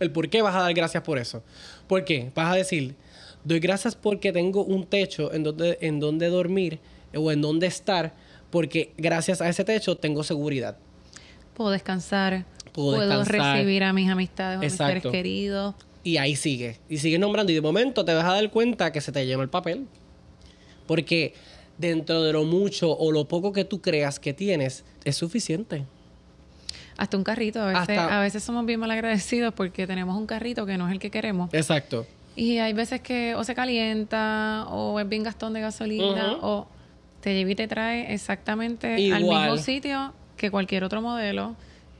El 0.00 0.10
por 0.10 0.28
qué 0.30 0.40
vas 0.40 0.54
a 0.54 0.60
dar 0.60 0.74
gracias 0.74 1.02
por 1.02 1.18
eso. 1.18 1.42
¿Por 1.88 2.04
qué? 2.04 2.32
Vas 2.34 2.52
a 2.52 2.56
decir, 2.56 2.96
doy 3.44 3.60
gracias 3.60 3.94
porque 3.94 4.32
tengo 4.32 4.64
un 4.64 4.86
techo 4.86 5.32
en 5.32 5.42
donde, 5.42 5.78
en 5.82 6.00
donde 6.00 6.28
dormir 6.28 6.80
o 7.14 7.30
en 7.30 7.42
donde 7.42 7.66
estar, 7.66 8.14
porque 8.50 8.92
gracias 8.96 9.42
a 9.42 9.48
ese 9.48 9.64
techo 9.64 9.96
tengo 9.96 10.22
seguridad. 10.22 10.78
Puedo 11.62 11.70
descansar. 11.70 12.44
Puedo 12.72 13.22
recibir 13.24 13.84
a 13.84 13.92
mis 13.92 14.10
amistades 14.10 14.58
a 14.58 14.60
mis 14.60 14.72
seres 14.72 15.02
queridos. 15.04 15.76
Y 16.02 16.16
ahí 16.16 16.34
sigue. 16.34 16.78
Y 16.88 16.98
sigue 16.98 17.18
nombrando. 17.20 17.52
Y 17.52 17.54
de 17.54 17.60
momento 17.60 18.04
te 18.04 18.12
vas 18.12 18.24
a 18.24 18.32
dar 18.32 18.50
cuenta 18.50 18.90
que 18.90 19.00
se 19.00 19.12
te 19.12 19.24
llenó 19.24 19.42
el 19.42 19.48
papel. 19.48 19.86
Porque 20.88 21.34
dentro 21.78 22.22
de 22.24 22.32
lo 22.32 22.42
mucho 22.44 22.90
o 22.90 23.12
lo 23.12 23.28
poco 23.28 23.52
que 23.52 23.64
tú 23.64 23.80
creas 23.80 24.18
que 24.18 24.32
tienes, 24.34 24.84
es 25.04 25.16
suficiente. 25.16 25.84
Hasta 26.96 27.16
un 27.16 27.22
carrito. 27.22 27.60
A 27.60 27.66
veces, 27.66 27.80
Hasta- 27.80 28.18
a 28.18 28.20
veces 28.20 28.42
somos 28.42 28.66
bien 28.66 28.80
mal 28.80 28.90
agradecidos 28.90 29.54
porque 29.54 29.86
tenemos 29.86 30.16
un 30.16 30.26
carrito 30.26 30.66
que 30.66 30.76
no 30.76 30.86
es 30.88 30.92
el 30.92 30.98
que 30.98 31.10
queremos. 31.12 31.52
Exacto. 31.54 32.06
Y 32.34 32.58
hay 32.58 32.72
veces 32.72 33.00
que 33.02 33.36
o 33.36 33.44
se 33.44 33.54
calienta 33.54 34.66
o 34.68 34.98
es 34.98 35.08
bien 35.08 35.22
gastón 35.22 35.52
de 35.52 35.60
gasolina 35.60 36.38
o 36.40 36.66
te 37.20 37.34
lleva 37.34 37.52
y 37.52 37.54
te 37.54 37.68
trae 37.68 38.12
exactamente 38.12 39.12
al 39.12 39.22
mismo 39.22 39.56
sitio 39.58 40.12
que 40.42 40.50
cualquier 40.50 40.82
otro 40.82 41.00
modelo, 41.00 41.54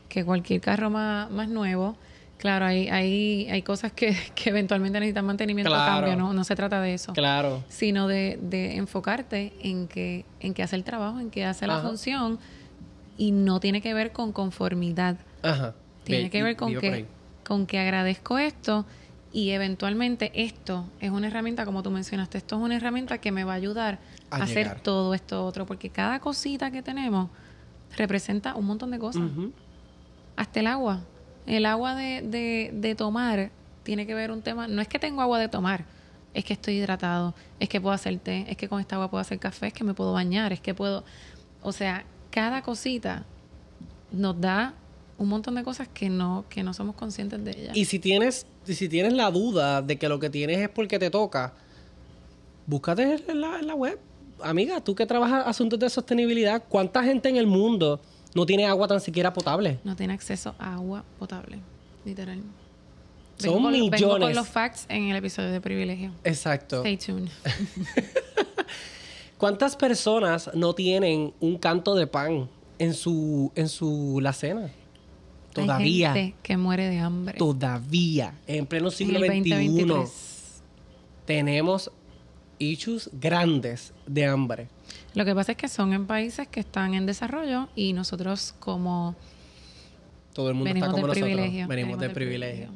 que 0.09 0.25
cualquier 0.25 0.61
carro 0.61 0.91
más, 0.91 1.31
más 1.31 1.49
nuevo. 1.49 1.97
Claro, 2.39 2.65
hay, 2.65 2.89
hay, 2.89 3.49
hay 3.49 3.63
cosas 3.63 3.93
que, 3.93 4.17
que 4.35 4.51
eventualmente 4.51 4.99
necesitan 4.99 5.25
mantenimiento 5.25 5.71
o 5.71 5.75
Claro. 5.75 6.07
cambio, 6.09 6.17
¿no? 6.17 6.33
No 6.35 6.43
se 6.43 6.57
trata 6.57 6.81
de 6.81 6.93
eso. 6.93 7.13
Claro. 7.13 7.63
Sino 7.69 8.09
de, 8.09 8.41
de 8.43 8.75
enfocarte 8.77 9.53
en 9.63 9.87
que, 9.87 10.25
en 10.41 10.55
que 10.55 10.65
hace 10.65 10.75
el 10.75 10.83
trabajo, 10.83 11.21
en 11.21 11.31
que 11.31 11.45
hace 11.45 11.69
la 11.69 11.79
función 11.79 12.41
y 13.17 13.31
no 13.31 13.61
tiene 13.61 13.81
que 13.81 13.95
ver 13.95 14.11
con 14.11 14.33
conformidad. 14.33 15.19
Ajá. 15.45 15.77
Tiene 16.03 16.25
Ve- 16.25 16.31
que 16.31 16.43
ver 16.43 16.57
con 16.57 16.75
que, 16.75 17.07
con 17.47 17.67
que 17.69 17.79
agradezco 17.79 18.39
esto 18.39 18.85
y 19.33 19.51
eventualmente 19.51 20.33
esto 20.35 20.85
es 20.99 21.13
una 21.13 21.29
herramienta, 21.29 21.65
como 21.65 21.85
tú 21.85 21.93
mencionaste, 21.93 22.39
esto 22.39 22.57
es 22.57 22.63
una 22.63 22.75
herramienta 22.75 23.19
que 23.19 23.31
me 23.31 23.45
va 23.45 23.53
a 23.53 23.57
ayudar 23.57 24.01
A 24.31 24.39
a, 24.39 24.43
hacer 24.43 24.81
todo 24.81 25.15
esto 25.15 25.47
otro, 25.47 25.65
porque 25.65 25.91
cada 25.91 26.19
cosita 26.19 26.73
que 26.73 26.83
tenemos 26.83 27.31
representa 27.97 28.55
un 28.55 28.67
montón 28.67 28.91
de 28.91 28.99
cosas. 28.99 29.23
Hasta 30.37 30.61
el 30.61 30.67
agua. 30.67 31.01
El 31.47 31.67
agua 31.67 31.95
de, 31.95 32.23
de, 32.23 32.71
de 32.73 32.95
tomar 32.95 33.51
tiene 33.83 34.07
que 34.07 34.15
ver 34.15 34.31
un 34.31 34.43
tema, 34.43 34.69
no 34.69 34.81
es 34.81 34.89
que 34.89 34.99
tengo 34.99 35.23
agua 35.23 35.39
de 35.39 35.49
tomar, 35.49 35.85
es 36.35 36.45
que 36.45 36.53
estoy 36.53 36.75
hidratado, 36.75 37.35
es 37.59 37.69
que 37.69 37.81
puedo 37.81 37.95
hacer 37.95 38.19
té, 38.19 38.47
es 38.49 38.57
que 38.57 38.69
con 38.69 38.81
esta 38.81 38.97
agua 38.97 39.11
puedo 39.11 39.21
hacer 39.21 39.39
café, 39.39 39.69
es 39.69 39.73
que 39.73 39.85
me 39.85 39.95
puedo 39.95 40.13
bañar, 40.13 40.53
es 40.53 40.61
que 40.61 40.75
puedo, 40.75 41.05
o 41.63 41.73
sea, 41.73 42.05
cada 42.31 42.63
cosita 42.63 43.25
nos 44.11 44.41
da 44.41 44.75
un 45.19 45.29
montón 45.29 45.55
de 45.55 45.65
cosas 45.65 45.89
que 45.89 46.09
no, 46.09 46.45
que 46.49 46.63
no 46.63 46.75
somos 46.75 46.97
conscientes 46.97 47.45
de 47.45 47.51
ellas. 47.51 47.77
Y 47.77 47.85
si 47.85 47.99
tienes, 47.99 48.47
si 48.65 48.89
tienes 48.89 49.13
la 49.13 49.31
duda 49.31 49.83
de 49.83 49.97
que 49.97 50.09
lo 50.09 50.19
que 50.19 50.31
tienes 50.31 50.59
es 50.59 50.69
porque 50.69 50.99
te 50.99 51.11
toca, 51.11 51.55
búscate 52.67 53.23
en 53.29 53.41
la, 53.41 53.59
en 53.59 53.67
la 53.67 53.75
web. 53.75 53.99
Amiga, 54.45 54.81
tú 54.81 54.95
que 54.95 55.07
trabajas 55.07 55.47
asuntos 55.47 55.79
de 55.79 55.89
sostenibilidad, 55.91 56.63
¿cuánta 56.69 57.03
gente 57.03 57.29
en 57.29 57.37
el 57.37 57.47
mundo 57.47 58.01
no 58.35 58.47
tiene 58.47 58.67
agua 58.67 58.89
tan 58.89 59.01
siquiera 59.01 59.33
potable? 59.33 59.79
no 59.85 59.95
tiene 59.97 60.13
acceso 60.15 60.55
a 60.59 60.75
agua 60.75 61.05
potable, 61.19 61.59
literal. 62.05 62.41
Son 63.39 63.55
con- 63.63 63.73
Vengo 63.73 63.91
con 63.91 63.99
millones. 63.99 64.37
los 64.37 64.49
facts 64.49 64.87
en 64.89 65.09
el 65.11 65.17
episodio 65.17 65.51
de 65.51 65.61
privilegio. 65.61 66.13
Exacto. 66.25 66.79
Stay 66.85 66.97
tuned. 66.97 67.29
¿Cuántas 69.39 69.75
personas 69.77 70.51
no 70.55 70.75
tienen 70.75 71.33
un 71.41 71.59
canto 71.59 71.95
de 71.97 72.07
pan 72.07 72.49
en 72.79 72.95
su, 72.95 73.51
en 73.57 73.69
su 73.69 74.21
la 74.23 74.33
cena? 74.33 74.71
Todavía. 75.53 76.13
Hay 76.13 76.21
gente 76.23 76.37
que 76.43 76.57
muere 76.57 76.89
de 76.89 76.99
hambre. 77.01 77.39
Todavía. 77.39 78.35
En 78.47 78.67
pleno 78.67 78.87
en 78.89 78.93
siglo 78.93 79.19
XXI 79.19 79.51
2023. 79.51 80.63
tenemos 81.27 81.91
issues 82.63 83.11
grandes 83.13 83.93
de 84.07 84.27
hambre. 84.27 84.69
Lo 85.15 85.25
que 85.25 85.35
pasa 85.35 85.53
es 85.53 85.59
que 85.59 85.69
son 85.69 85.93
en 85.93 86.07
países 86.07 86.49
que 86.49 86.61
están 86.61 86.95
en 86.95 87.07
desarrollo 87.07 87.69
y 87.75 87.93
nosotros 87.93 88.55
como 88.59 89.15
Todo 90.33 90.49
el 90.49 90.55
mundo 90.55 90.69
venimos 90.69 90.89
está 90.89 90.93
como 90.93 91.07
nosotros. 91.09 91.29
privilegio. 91.29 91.69
Venimos 91.69 91.99
del 91.99 92.13
privilegio. 92.13 92.69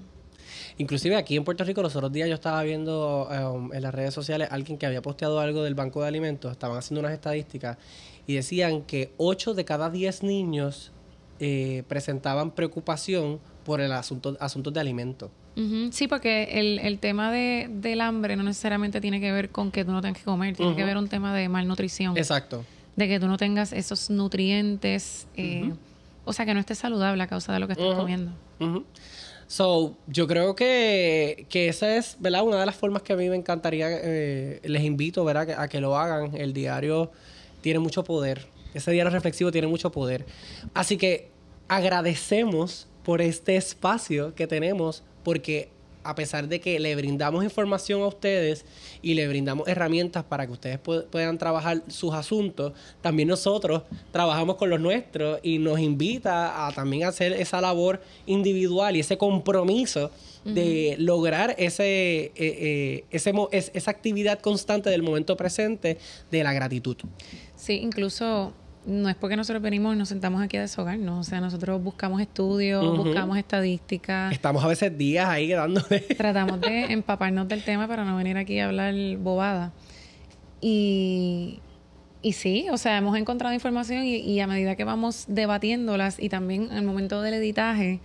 Inclusive 0.79 1.17
aquí 1.17 1.37
en 1.37 1.45
Puerto 1.45 1.65
Rico 1.65 1.83
los 1.83 1.97
otros 1.97 2.13
días 2.13 2.29
yo 2.29 2.35
estaba 2.35 2.63
viendo 2.63 3.29
um, 3.29 3.73
en 3.73 3.83
las 3.83 3.95
redes 3.95 4.13
sociales 4.13 4.49
alguien 4.51 4.77
que 4.77 4.85
había 4.85 5.01
posteado 5.01 5.41
algo 5.41 5.63
del 5.63 5.75
Banco 5.75 6.03
de 6.03 6.09
Alimentos, 6.09 6.53
estaban 6.53 6.77
haciendo 6.77 7.01
unas 7.01 7.13
estadísticas 7.13 7.79
y 8.27 8.35
decían 8.35 8.83
que 8.83 9.13
8 9.17 9.55
de 9.55 9.65
cada 9.65 9.89
10 9.89 10.23
niños 10.23 10.93
eh, 11.41 11.83
presentaban 11.89 12.51
preocupación 12.51 13.41
por 13.65 13.81
el 13.81 13.93
asunto 13.93 14.37
asuntos 14.39 14.73
de 14.75 14.81
alimentos. 14.81 15.31
Ujú, 15.57 15.89
Sí, 15.91 16.07
porque 16.07 16.49
el, 16.61 16.79
el 16.81 16.99
tema 16.99 17.33
de, 17.33 17.69
del 17.71 18.01
hambre 18.03 18.37
no 18.37 18.43
necesariamente 18.43 19.01
tiene 19.01 19.21
que 19.21 19.33
ver 19.33 19.49
con 19.51 19.71
que 19.71 19.85
tú 19.85 19.93
no 19.93 20.01
tengas 20.03 20.19
que 20.19 20.25
comer, 20.25 20.55
tiene 20.57 20.77
que 20.77 20.85
ver 20.85 20.97
un 20.97 21.09
tema 21.09 21.35
de 21.35 21.49
malnutrición, 21.49 22.17
Exacto. 22.17 22.65
de 22.97 23.09
que 23.09 23.19
tú 23.19 23.27
no 23.27 23.37
tengas 23.39 23.73
esos 23.73 24.11
nutrientes, 24.11 25.27
eh, 25.37 25.73
o 26.25 26.33
sea, 26.33 26.45
que 26.45 26.53
no 26.55 26.61
estés 26.61 26.79
saludable 26.79 27.23
a 27.23 27.27
causa 27.27 27.53
de 27.55 27.61
lo 27.61 27.67
que 27.67 27.73
estás 27.73 27.95
comiendo. 27.95 28.33
So, 29.49 29.97
yo 30.09 30.27
creo 30.27 30.57
que, 30.57 31.47
que 31.49 31.69
esa 31.69 31.97
es, 31.97 32.17
¿verdad? 32.19 32.43
Una 32.43 32.59
de 32.59 32.67
las 32.67 32.75
formas 32.75 33.03
que 33.03 33.13
a 33.13 33.17
mí 33.17 33.29
me 33.29 33.37
encantaría, 33.37 33.87
eh, 33.91 34.61
les 34.65 34.83
invito, 34.83 35.25
¿verdad? 35.25 35.47
Que- 35.47 35.55
A 35.55 35.69
que 35.69 35.81
lo 35.81 35.97
hagan. 35.97 36.35
El 36.37 36.53
diario 36.53 37.13
tiene 37.61 37.79
mucho 37.79 38.03
poder. 38.03 38.47
Ese 38.75 38.91
diario 38.91 39.11
reflexivo 39.11 39.53
tiene 39.53 39.69
mucho 39.69 39.93
poder. 39.93 40.27
Así 40.75 40.97
que 40.97 41.31
agradecemos 41.69 42.89
por 43.07 43.23
este 43.23 43.57
espacio 43.57 44.35
que 44.35 44.47
tenemos, 44.49 45.03
porque 45.23 45.69
a 46.03 46.15
pesar 46.15 46.47
de 46.47 46.61
que 46.61 46.79
le 46.79 46.95
brindamos 46.95 47.43
información 47.43 48.01
a 48.03 48.07
ustedes 48.07 48.65
y 49.03 49.15
le 49.15 49.27
brindamos 49.27 49.67
herramientas 49.67 50.23
para 50.25 50.47
que 50.47 50.53
ustedes 50.53 50.79
pu- 50.81 51.05
puedan 51.07 51.37
trabajar 51.37 51.83
sus 51.89 52.15
asuntos, 52.15 52.73
también 53.01 53.29
nosotros 53.29 53.83
trabajamos 54.13 54.55
con 54.57 54.71
los 54.71 54.81
nuestros 54.81 55.41
y 55.43 55.59
nos 55.59 55.79
invita 55.81 56.67
a 56.67 56.73
también 56.73 57.05
hacer 57.05 57.33
esa 57.33 57.61
labor 57.61 58.01
individual 58.27 58.95
y 58.97 59.01
ese 59.01 59.17
compromiso 59.19 60.11
de 60.45 60.95
lograr 60.99 61.57
ese, 61.59 62.27
eh, 62.27 62.33
eh, 62.37 63.05
ese 63.11 63.33
esa 63.75 63.91
actividad 63.91 64.39
constante 64.41 64.91
del 64.91 65.03
momento 65.03 65.37
presente 65.37 65.99
de 66.31 66.45
la 66.45 66.53
gratitud. 66.53 66.97
Sí, 67.57 67.81
incluso 67.83 68.53
no 68.87 69.09
es 69.09 69.17
porque 69.17 69.37
nosotros 69.37 69.63
venimos 69.63 69.95
y 69.95 69.99
nos 69.99 70.09
sentamos 70.09 70.41
aquí 70.41 70.57
a 70.57 70.61
deshogarnos, 70.61 71.27
o 71.27 71.29
sea, 71.29 71.41
nosotros 71.41 71.83
buscamos 71.83 72.21
estudios, 72.21 72.97
buscamos 72.97 73.37
estadísticas, 73.37 74.33
Estamos 74.33 74.65
a 74.65 74.69
veces 74.69 74.97
días 74.97 75.29
ahí 75.29 75.51
dándole. 75.51 76.01
tratamos 76.17 76.61
de 76.61 76.93
empaparnos 76.93 77.49
del 77.49 77.65
tema 77.65 77.89
para 77.89 78.05
no 78.05 78.17
venir 78.17 78.37
aquí 78.37 78.61
a 78.61 78.67
hablar 78.67 78.95
bobada. 79.19 79.73
Y, 80.61 81.59
y 82.23 82.33
sí, 82.33 82.67
o 82.71 82.79
sea, 82.79 82.97
hemos 82.97 83.17
encontrado 83.19 83.53
información 83.55 84.05
y, 84.05 84.17
y 84.17 84.41
a 84.41 84.47
medida 84.47 84.77
que 84.77 84.85
vamos 84.85 85.25
debatiéndolas 85.29 86.21
y 86.21 86.29
también 86.29 86.71
al 86.71 86.85
momento 86.85 87.23
del 87.23 87.35
editaje. 87.35 88.01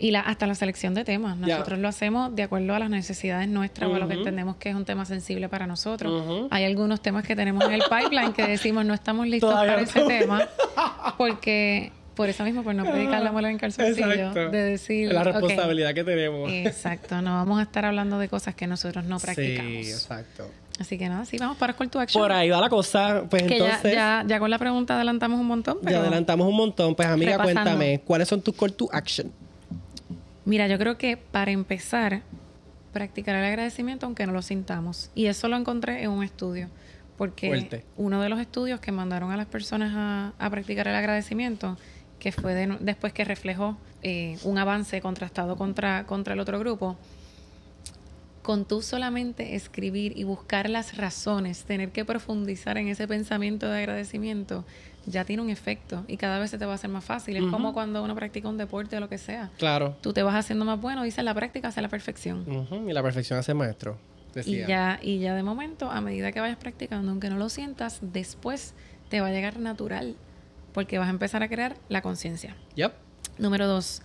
Y 0.00 0.12
la, 0.12 0.20
hasta 0.20 0.46
la 0.46 0.54
selección 0.54 0.94
de 0.94 1.04
temas, 1.04 1.36
nosotros 1.36 1.78
lo 1.78 1.86
hacemos 1.86 2.34
de 2.34 2.42
acuerdo 2.42 2.74
a 2.74 2.78
las 2.78 2.88
necesidades 2.88 3.48
nuestras 3.48 3.90
o 3.90 3.94
a 3.94 3.98
lo 3.98 4.08
que 4.08 4.14
entendemos 4.14 4.56
que 4.56 4.70
es 4.70 4.74
un 4.74 4.86
tema 4.86 5.04
sensible 5.04 5.50
para 5.50 5.66
nosotros. 5.66 6.48
Hay 6.50 6.64
algunos 6.64 7.02
temas 7.02 7.26
que 7.26 7.36
tenemos 7.36 7.62
en 7.66 7.72
el 7.72 7.82
pipeline 7.82 8.32
que 8.32 8.46
decimos 8.46 8.84
no 8.86 8.94
estamos 8.94 9.28
listos 9.28 9.50
Todavía 9.50 9.72
para 9.72 9.82
no 9.82 9.88
ese 9.88 10.00
tema 10.06 10.48
porque 11.18 11.92
por 12.14 12.28
eso 12.28 12.44
mismo, 12.44 12.62
por 12.62 12.74
no 12.74 12.84
predicar 12.84 13.22
la 13.22 13.30
muela 13.30 13.50
en 13.50 13.58
calzoncillo, 13.58 14.10
Exacto. 14.10 14.50
de 14.50 14.62
decir 14.62 15.12
La 15.12 15.22
responsabilidad 15.22 15.94
que 15.94 16.04
tenemos. 16.04 16.50
Exacto, 16.50 17.20
no 17.20 17.34
vamos 17.34 17.60
a 17.60 17.62
estar 17.62 17.84
hablando 17.84 18.18
de 18.18 18.28
cosas 18.28 18.54
que 18.54 18.66
nosotros 18.66 19.04
no 19.04 19.18
practicamos. 19.18 19.70
Sí, 19.70 19.90
exacto. 19.90 20.50
Así 20.78 20.96
que 20.96 21.10
nada, 21.10 21.26
sí, 21.26 21.36
vamos 21.36 21.58
para 21.58 21.74
Call 21.74 21.90
to 21.90 22.00
Action. 22.00 22.22
Por 22.22 22.32
ahí 22.32 22.48
va 22.48 22.58
la 22.58 22.70
cosa. 22.70 23.24
Pues 23.28 23.42
que 23.42 23.58
entonces, 23.58 23.92
ya, 23.92 24.22
ya, 24.22 24.24
ya 24.26 24.38
con 24.38 24.48
la 24.48 24.58
pregunta 24.58 24.96
adelantamos 24.96 25.38
un 25.38 25.46
montón. 25.46 25.76
ya 25.82 25.98
adelantamos 25.98 26.46
un 26.46 26.56
montón. 26.56 26.94
Pues 26.94 27.06
amiga, 27.06 27.32
Repasando. 27.32 27.62
cuéntame, 27.62 28.00
¿cuáles 28.00 28.28
son 28.28 28.40
tus 28.40 28.56
call 28.56 28.72
to 28.72 28.88
action? 28.90 29.30
Mira, 30.44 30.66
yo 30.66 30.78
creo 30.78 30.96
que 30.98 31.16
para 31.16 31.50
empezar, 31.50 32.22
practicar 32.92 33.36
el 33.36 33.44
agradecimiento 33.44 34.06
aunque 34.06 34.26
no 34.26 34.32
lo 34.32 34.42
sintamos. 34.42 35.10
Y 35.14 35.26
eso 35.26 35.48
lo 35.48 35.56
encontré 35.56 36.02
en 36.02 36.10
un 36.10 36.24
estudio. 36.24 36.68
Porque 37.16 37.48
Fuerte. 37.48 37.84
uno 37.96 38.22
de 38.22 38.30
los 38.30 38.40
estudios 38.40 38.80
que 38.80 38.92
mandaron 38.92 39.30
a 39.30 39.36
las 39.36 39.46
personas 39.46 39.92
a, 39.94 40.32
a 40.38 40.50
practicar 40.50 40.88
el 40.88 40.94
agradecimiento, 40.94 41.76
que 42.18 42.32
fue 42.32 42.54
de- 42.54 42.78
después 42.80 43.12
que 43.12 43.24
reflejó 43.24 43.76
eh, 44.02 44.38
un 44.44 44.56
avance 44.56 45.00
contrastado 45.02 45.56
contra, 45.56 46.06
contra 46.06 46.32
el 46.32 46.40
otro 46.40 46.58
grupo, 46.58 46.96
con 48.50 48.64
tú 48.64 48.82
solamente 48.82 49.54
escribir 49.54 50.18
y 50.18 50.24
buscar 50.24 50.68
las 50.68 50.96
razones, 50.96 51.62
tener 51.62 51.92
que 51.92 52.04
profundizar 52.04 52.78
en 52.78 52.88
ese 52.88 53.06
pensamiento 53.06 53.68
de 53.68 53.78
agradecimiento, 53.78 54.64
ya 55.06 55.24
tiene 55.24 55.40
un 55.40 55.50
efecto 55.50 56.04
y 56.08 56.16
cada 56.16 56.40
vez 56.40 56.50
se 56.50 56.58
te 56.58 56.66
va 56.66 56.72
a 56.72 56.74
hacer 56.74 56.90
más 56.90 57.04
fácil. 57.04 57.36
Es 57.36 57.44
como 57.44 57.72
cuando 57.72 58.02
uno 58.02 58.12
practica 58.16 58.48
un 58.48 58.58
deporte 58.58 58.96
o 58.96 59.00
lo 59.00 59.08
que 59.08 59.18
sea. 59.18 59.52
Claro. 59.56 59.96
Tú 60.00 60.12
te 60.12 60.24
vas 60.24 60.34
haciendo 60.34 60.64
más 60.64 60.80
bueno, 60.80 61.04
dice 61.04 61.22
la 61.22 61.32
práctica 61.32 61.68
hace 61.68 61.80
la 61.80 61.88
perfección. 61.88 62.44
Y 62.88 62.92
la 62.92 63.04
perfección 63.04 63.38
hace 63.38 63.54
maestro. 63.54 63.98
Y 64.30 64.34
Decía. 64.34 64.66
ya, 64.66 64.98
y 65.00 65.20
ya 65.20 65.36
de 65.36 65.44
momento, 65.44 65.88
a 65.88 66.00
medida 66.00 66.32
que 66.32 66.40
vayas 66.40 66.58
practicando, 66.58 67.08
aunque 67.12 67.30
no 67.30 67.36
lo 67.36 67.50
sientas, 67.50 68.00
después 68.02 68.74
te 69.10 69.20
va 69.20 69.28
a 69.28 69.30
llegar 69.30 69.60
natural, 69.60 70.16
porque 70.74 70.98
vas 70.98 71.06
a 71.06 71.10
empezar 71.10 71.44
a 71.44 71.48
crear 71.48 71.76
la 71.88 72.02
conciencia. 72.02 72.56
Yep. 72.74 72.94
Número 73.38 73.68
dos, 73.68 74.02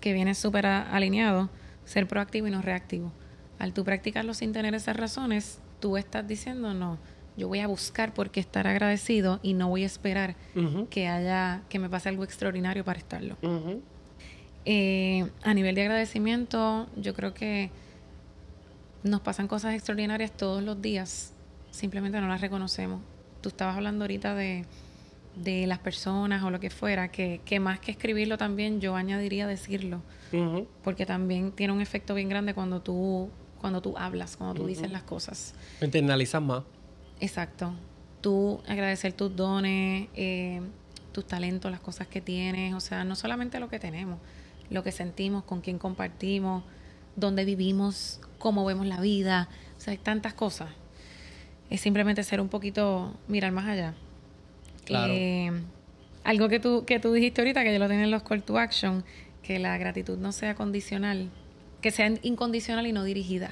que 0.00 0.14
viene 0.14 0.34
súper 0.34 0.64
alineado, 0.64 1.50
ser 1.84 2.08
proactivo 2.08 2.46
y 2.46 2.50
no 2.50 2.62
reactivo. 2.62 3.12
Al 3.64 3.72
tú 3.72 3.82
practicarlo 3.82 4.34
sin 4.34 4.52
tener 4.52 4.74
esas 4.74 4.94
razones, 4.94 5.58
tú 5.80 5.96
estás 5.96 6.28
diciendo, 6.28 6.74
no, 6.74 6.98
yo 7.34 7.48
voy 7.48 7.60
a 7.60 7.66
buscar 7.66 8.12
por 8.12 8.30
qué 8.30 8.38
estar 8.38 8.66
agradecido 8.66 9.40
y 9.42 9.54
no 9.54 9.70
voy 9.70 9.84
a 9.84 9.86
esperar 9.86 10.36
que 10.90 11.08
haya, 11.08 11.62
que 11.70 11.78
me 11.78 11.88
pase 11.88 12.10
algo 12.10 12.24
extraordinario 12.24 12.84
para 12.84 12.98
estarlo. 12.98 13.38
Eh, 14.66 15.30
a 15.42 15.54
nivel 15.54 15.74
de 15.76 15.80
agradecimiento, 15.80 16.88
yo 16.96 17.14
creo 17.14 17.32
que 17.32 17.70
nos 19.02 19.22
pasan 19.22 19.48
cosas 19.48 19.72
extraordinarias 19.72 20.30
todos 20.32 20.62
los 20.62 20.82
días, 20.82 21.32
simplemente 21.70 22.20
no 22.20 22.28
las 22.28 22.42
reconocemos. 22.42 23.00
Tú 23.40 23.48
estabas 23.48 23.76
hablando 23.76 24.04
ahorita 24.04 24.34
de, 24.34 24.66
de 25.36 25.66
las 25.66 25.78
personas 25.78 26.44
o 26.44 26.50
lo 26.50 26.60
que 26.60 26.68
fuera, 26.68 27.08
que, 27.08 27.40
que, 27.46 27.60
más 27.60 27.80
que 27.80 27.92
escribirlo 27.92 28.36
también 28.36 28.82
yo 28.82 28.94
añadiría 28.94 29.46
decirlo, 29.46 30.02
porque 30.82 31.06
también 31.06 31.52
tiene 31.52 31.72
un 31.72 31.80
efecto 31.80 32.14
bien 32.14 32.28
grande 32.28 32.52
cuando 32.52 32.82
tú, 32.82 33.30
cuando 33.64 33.80
tú 33.80 33.96
hablas, 33.96 34.36
cuando 34.36 34.60
tú 34.60 34.66
dices 34.66 34.92
las 34.92 35.04
cosas. 35.04 35.54
Internalizas 35.80 36.42
más. 36.42 36.64
Exacto. 37.18 37.72
Tú 38.20 38.60
agradecer 38.68 39.14
tus 39.14 39.34
dones, 39.34 40.08
eh, 40.14 40.60
tus 41.12 41.26
talentos, 41.26 41.70
las 41.70 41.80
cosas 41.80 42.06
que 42.06 42.20
tienes, 42.20 42.74
o 42.74 42.80
sea, 42.80 43.04
no 43.04 43.16
solamente 43.16 43.58
lo 43.60 43.70
que 43.70 43.78
tenemos, 43.78 44.18
lo 44.68 44.82
que 44.82 44.92
sentimos, 44.92 45.44
con 45.44 45.62
quién 45.62 45.78
compartimos, 45.78 46.62
dónde 47.16 47.46
vivimos, 47.46 48.20
cómo 48.38 48.66
vemos 48.66 48.84
la 48.84 49.00
vida, 49.00 49.48
o 49.78 49.80
sea, 49.80 49.92
hay 49.92 49.96
tantas 49.96 50.34
cosas. 50.34 50.68
Es 51.70 51.80
simplemente 51.80 52.22
ser 52.22 52.42
un 52.42 52.50
poquito, 52.50 53.14
mirar 53.28 53.52
más 53.52 53.64
allá. 53.66 53.94
Claro. 54.84 55.10
Eh, 55.16 55.52
algo 56.22 56.50
que 56.50 56.60
tú, 56.60 56.84
que 56.84 57.00
tú 57.00 57.14
dijiste 57.14 57.40
ahorita, 57.40 57.64
que 57.64 57.72
yo 57.72 57.78
lo 57.78 57.88
tengo 57.88 58.02
en 58.02 58.10
los 58.10 58.24
call 58.24 58.42
to 58.42 58.58
action, 58.58 59.06
que 59.42 59.58
la 59.58 59.78
gratitud 59.78 60.18
no 60.18 60.32
sea 60.32 60.54
condicional, 60.54 61.30
que 61.84 61.90
sea 61.90 62.10
incondicional 62.22 62.86
y 62.86 62.92
no 62.92 63.04
dirigida. 63.04 63.50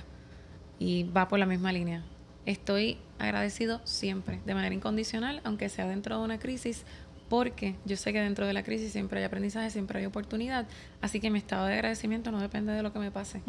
Y 0.78 1.04
va 1.04 1.28
por 1.28 1.38
la 1.38 1.44
misma 1.44 1.70
línea. 1.70 2.02
Estoy 2.46 2.96
agradecido 3.18 3.82
siempre, 3.84 4.40
de 4.46 4.54
manera 4.54 4.74
incondicional, 4.74 5.42
aunque 5.44 5.68
sea 5.68 5.86
dentro 5.86 6.16
de 6.16 6.24
una 6.24 6.38
crisis, 6.38 6.86
porque 7.28 7.76
yo 7.84 7.94
sé 7.98 8.10
que 8.14 8.22
dentro 8.22 8.46
de 8.46 8.54
la 8.54 8.62
crisis 8.62 8.90
siempre 8.90 9.18
hay 9.18 9.26
aprendizaje, 9.26 9.68
siempre 9.68 9.98
hay 9.98 10.06
oportunidad, 10.06 10.66
así 11.02 11.20
que 11.20 11.28
mi 11.28 11.40
estado 11.40 11.66
de 11.66 11.74
agradecimiento 11.74 12.32
no 12.32 12.40
depende 12.40 12.72
de 12.72 12.82
lo 12.82 12.94
que 12.94 13.00
me 13.00 13.10
pase, 13.10 13.42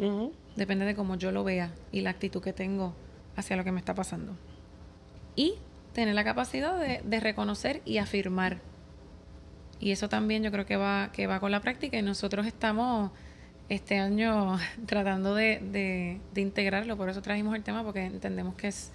depende 0.54 0.84
de 0.84 0.94
cómo 0.94 1.16
yo 1.16 1.32
lo 1.32 1.44
vea 1.44 1.72
y 1.90 2.02
la 2.02 2.10
actitud 2.10 2.42
que 2.42 2.52
tengo 2.52 2.94
hacia 3.36 3.56
lo 3.56 3.64
que 3.64 3.72
me 3.72 3.78
está 3.78 3.94
pasando. 3.94 4.36
Y 5.34 5.54
tener 5.94 6.14
la 6.14 6.24
capacidad 6.24 6.78
de, 6.78 7.20
reconocer 7.20 7.80
y 7.86 7.96
afirmar. 7.96 8.58
Y 9.80 9.92
eso 9.92 10.10
también 10.10 10.42
yo 10.42 10.52
creo 10.52 10.66
que 10.66 10.76
va, 10.76 11.10
que 11.10 11.26
va 11.26 11.40
con 11.40 11.52
la 11.52 11.62
práctica 11.62 11.96
y 11.96 12.02
nosotros 12.02 12.46
estamos 12.46 13.12
este 13.68 13.98
año 13.98 14.58
tratando 14.86 15.34
de, 15.34 16.20
integrarlo, 16.36 16.96
por 16.96 17.08
eso 17.08 17.22
trajimos 17.22 17.54
el 17.54 17.62
tema, 17.62 17.82
porque 17.82 18.04
entendemos 18.04 18.54
que 18.54 18.68
es, 18.68 18.90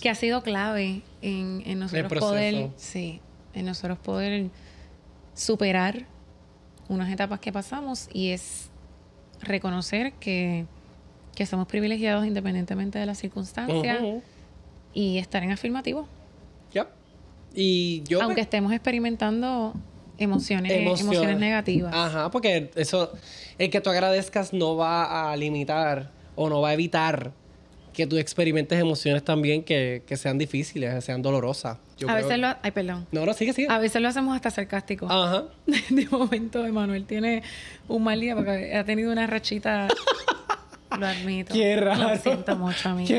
que 0.00 0.08
ha 0.08 0.14
sido 0.14 0.42
clave 0.42 1.02
en, 1.22 1.62
en 1.66 1.78
nosotros 1.78 2.18
poder, 2.18 2.70
sí, 2.76 3.20
en 3.54 3.66
nosotros 3.66 3.98
poder 3.98 4.50
superar 5.34 6.06
unas 6.88 7.12
etapas 7.12 7.38
que 7.40 7.52
pasamos 7.52 8.08
y 8.12 8.30
es 8.30 8.70
reconocer 9.40 10.12
que, 10.14 10.66
somos 11.46 11.68
privilegiados 11.68 12.26
independientemente 12.26 12.98
de 12.98 13.06
las 13.06 13.18
circunstancias 13.18 14.00
y 14.92 15.18
estar 15.18 15.44
en 15.44 15.52
afirmativo. 15.52 16.08
Ya. 16.72 16.88
Y 17.54 18.02
yo 18.08 18.20
Aunque 18.22 18.40
estemos 18.40 18.72
experimentando 18.72 19.72
emociones, 20.18 20.72
emociones, 20.72 21.38
negativas. 21.38 21.94
Ajá, 21.94 22.30
porque 22.30 22.70
eso, 22.74 23.12
el 23.58 23.70
que 23.70 23.80
tú 23.80 23.90
agradezcas 23.90 24.52
no 24.52 24.76
va 24.76 25.30
a 25.30 25.36
limitar 25.36 26.10
o 26.36 26.48
no 26.48 26.60
va 26.60 26.70
a 26.70 26.74
evitar 26.74 27.32
que 27.92 28.06
tú 28.06 28.16
experimentes 28.16 28.78
emociones 28.78 29.24
también 29.24 29.64
que, 29.64 30.02
que 30.06 30.16
sean 30.16 30.38
difíciles, 30.38 30.94
que 30.94 31.00
sean 31.00 31.22
dolorosas 31.22 31.78
a 32.06 32.14
veces 32.14 32.38
lo... 32.38 32.48
Ay, 32.62 32.70
perdón. 32.70 33.06
No, 33.10 33.26
no, 33.26 33.32
sigue, 33.32 33.52
sigue. 33.52 33.68
A 33.70 33.78
veces 33.78 34.00
lo 34.00 34.08
hacemos 34.08 34.36
hasta 34.36 34.50
sarcástico. 34.50 35.10
Ajá. 35.10 35.44
De 35.66 36.06
momento, 36.06 36.64
Emanuel 36.64 37.04
tiene 37.06 37.42
un 37.88 38.04
mal 38.04 38.20
día 38.20 38.36
porque 38.36 38.76
ha 38.76 38.84
tenido 38.84 39.10
una 39.10 39.26
rachita... 39.26 39.88
lo 40.98 41.06
admito. 41.06 41.54
Qué 41.54 41.76
raro. 41.76 42.08
Lo 42.08 42.16
siento 42.16 42.56
mucho, 42.56 42.88
amigo. 42.90 43.14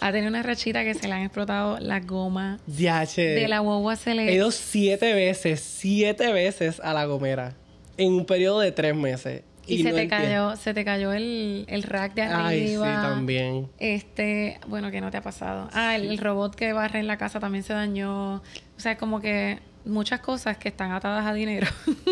Ha 0.00 0.12
tenido 0.12 0.28
una 0.28 0.42
rachita 0.42 0.84
que 0.84 0.94
se 0.94 1.08
le 1.08 1.14
han 1.14 1.22
explotado 1.22 1.78
las 1.78 2.06
gomas 2.06 2.60
de 2.66 3.46
la 3.48 3.60
guagua 3.60 3.96
se 3.96 4.14
le... 4.14 4.28
He 4.28 4.34
ido 4.34 4.50
siete 4.50 5.14
veces, 5.14 5.60
siete 5.60 6.32
veces 6.32 6.80
a 6.80 6.92
la 6.92 7.06
gomera 7.06 7.54
en 7.96 8.12
un 8.12 8.26
periodo 8.26 8.60
de 8.60 8.72
tres 8.72 8.94
meses. 8.94 9.42
Y, 9.66 9.82
se, 9.82 9.92
te 9.92 10.08
cayó, 10.08 10.56
se 10.56 10.74
te 10.74 10.84
cayó 10.84 11.12
el, 11.14 11.64
el 11.68 11.84
rack 11.84 12.14
de 12.14 12.22
arriba. 12.22 12.48
Ay, 12.48 12.68
sí, 12.68 12.76
también. 12.76 13.68
Este, 13.78 14.60
bueno, 14.66 14.90
que 14.90 15.00
no 15.00 15.10
te 15.10 15.16
ha 15.16 15.22
pasado. 15.22 15.70
Ah, 15.72 15.96
el, 15.96 16.18
robot 16.18 16.54
que 16.54 16.74
barre 16.74 16.98
en 16.98 17.06
la 17.06 17.16
casa 17.16 17.40
también 17.40 17.64
se 17.64 17.72
dañó. 17.72 18.36
O 18.36 18.42
sea, 18.76 18.98
como 18.98 19.22
que 19.22 19.60
muchas 19.84 20.20
cosas 20.20 20.56
que 20.56 20.68
están 20.68 20.92
atadas 20.92 21.26
a 21.26 21.32
dinero. 21.32 21.66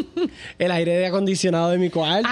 el 0.59 0.71
aire 0.71 0.97
de 0.97 1.07
acondicionado 1.07 1.71
de 1.71 1.79
mi 1.79 1.91
cuarto. 1.91 2.29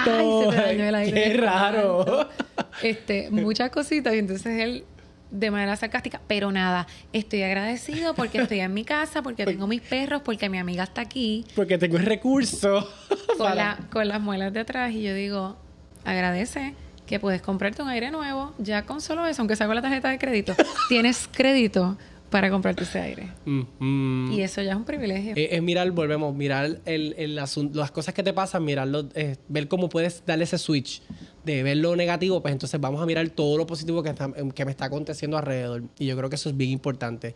Ay, 0.49 0.55
se 0.55 0.61
dañó 0.61 0.83
el 0.85 0.95
aire. 0.95 1.23
Qué 1.23 1.37
raro. 1.37 2.29
Este, 2.81 3.29
muchas 3.29 3.69
cositas. 3.69 4.13
Y 4.15 4.19
entonces 4.19 4.59
él 4.59 4.85
de 5.29 5.51
manera 5.51 5.75
sarcástica, 5.75 6.21
pero 6.27 6.51
nada, 6.51 6.87
estoy 7.13 7.43
agradecido 7.43 8.13
porque 8.13 8.39
estoy 8.39 8.59
en 8.59 8.73
mi 8.73 8.83
casa, 8.83 9.21
porque 9.21 9.45
tengo 9.45 9.67
mis 9.67 9.81
perros, 9.81 10.21
porque 10.23 10.49
mi 10.49 10.57
amiga 10.57 10.83
está 10.83 11.01
aquí. 11.01 11.45
Porque 11.55 11.77
tengo 11.77 11.97
el 11.97 12.05
recurso. 12.05 12.87
Con, 13.37 13.57
con 13.91 14.07
las 14.07 14.21
muelas 14.21 14.53
de 14.53 14.59
atrás 14.59 14.91
y 14.91 15.01
yo 15.01 15.15
digo, 15.15 15.57
agradece 16.05 16.75
que 17.07 17.19
puedes 17.19 17.41
comprarte 17.41 17.81
un 17.81 17.89
aire 17.89 18.11
nuevo, 18.11 18.53
ya 18.59 18.85
con 18.85 19.01
solo 19.01 19.25
eso, 19.25 19.41
aunque 19.41 19.55
sea 19.55 19.65
con 19.65 19.75
la 19.75 19.81
tarjeta 19.81 20.09
de 20.09 20.19
crédito, 20.19 20.53
tienes 20.89 21.27
crédito 21.31 21.97
para 22.31 22.49
comprarte 22.49 22.83
ese 22.83 22.99
aire. 22.99 23.29
Y 23.45 24.41
eso 24.41 24.61
ya 24.61 24.71
es 24.71 24.77
un 24.77 24.85
privilegio. 24.85 25.33
Es, 25.35 25.61
mirar, 25.61 25.91
volvemos, 25.91 26.33
mirar 26.33 26.79
el, 26.85 27.13
el 27.17 27.35
las 27.35 27.91
cosas 27.91 28.13
que 28.13 28.23
te 28.23 28.33
pasan, 28.33 28.63
mirarlo, 28.63 29.09
eh, 29.13 29.35
ver 29.49 29.67
cómo 29.67 29.89
puedes 29.89 30.25
darle 30.25 30.45
ese 30.45 30.57
switch 30.57 31.03
de 31.43 31.61
ver 31.61 31.77
lo 31.77 31.95
negativo, 31.95 32.41
pues 32.41 32.53
entonces 32.53 32.79
vamos 32.79 33.01
a 33.01 33.05
mirar 33.05 33.27
todo 33.29 33.57
lo 33.57 33.67
positivo 33.67 34.01
que, 34.01 34.15
que 34.55 34.65
me 34.65 34.71
está 34.71 34.85
aconteciendo 34.85 35.37
alrededor. 35.37 35.83
Y 35.99 36.05
yo 36.05 36.15
creo 36.15 36.29
que 36.29 36.35
eso 36.35 36.49
es 36.49 36.57
bien 36.57 36.71
importante. 36.71 37.33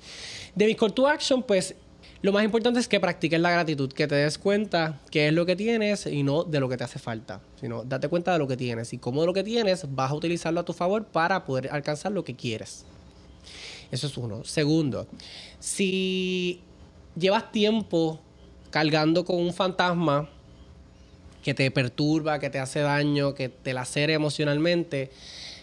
De 0.55 0.65
mi 0.65 0.75
call 0.75 0.93
to 0.93 1.07
action, 1.07 1.43
pues 1.43 1.75
lo 2.21 2.31
más 2.31 2.45
importante 2.45 2.79
es 2.79 2.87
que 2.87 2.99
practiques 3.01 3.39
la 3.39 3.51
gratitud, 3.51 3.91
que 3.91 4.07
te 4.07 4.15
des 4.15 4.37
cuenta 4.37 5.01
qué 5.11 5.27
es 5.27 5.33
lo 5.33 5.45
que 5.45 5.57
tienes 5.57 6.05
y 6.05 6.23
no 6.23 6.45
de 6.45 6.61
lo 6.61 6.69
que 6.69 6.77
te 6.77 6.85
hace 6.85 6.99
falta, 6.99 7.41
sino 7.59 7.83
date 7.83 8.07
cuenta 8.07 8.31
de 8.31 8.39
lo 8.39 8.47
que 8.47 8.55
tienes 8.55 8.93
y 8.93 8.97
cómo 8.97 9.21
de 9.21 9.27
lo 9.27 9.33
que 9.33 9.43
tienes 9.43 9.93
vas 9.93 10.11
a 10.11 10.15
utilizarlo 10.15 10.61
a 10.61 10.65
tu 10.65 10.71
favor 10.71 11.03
para 11.05 11.43
poder 11.43 11.69
alcanzar 11.71 12.13
lo 12.13 12.23
que 12.23 12.35
quieres. 12.35 12.85
Eso 13.91 14.07
es 14.07 14.17
uno. 14.17 14.43
Segundo, 14.43 15.07
si 15.59 16.61
llevas 17.15 17.51
tiempo 17.51 18.19
cargando 18.69 19.23
con 19.23 19.37
un 19.37 19.53
fantasma 19.53 20.29
que 21.43 21.53
te 21.53 21.69
perturba, 21.71 22.39
que 22.39 22.49
te 22.49 22.59
hace 22.59 22.79
daño, 22.79 23.35
que 23.35 23.49
te 23.49 23.73
lacera 23.73 24.13
emocionalmente, 24.13 25.11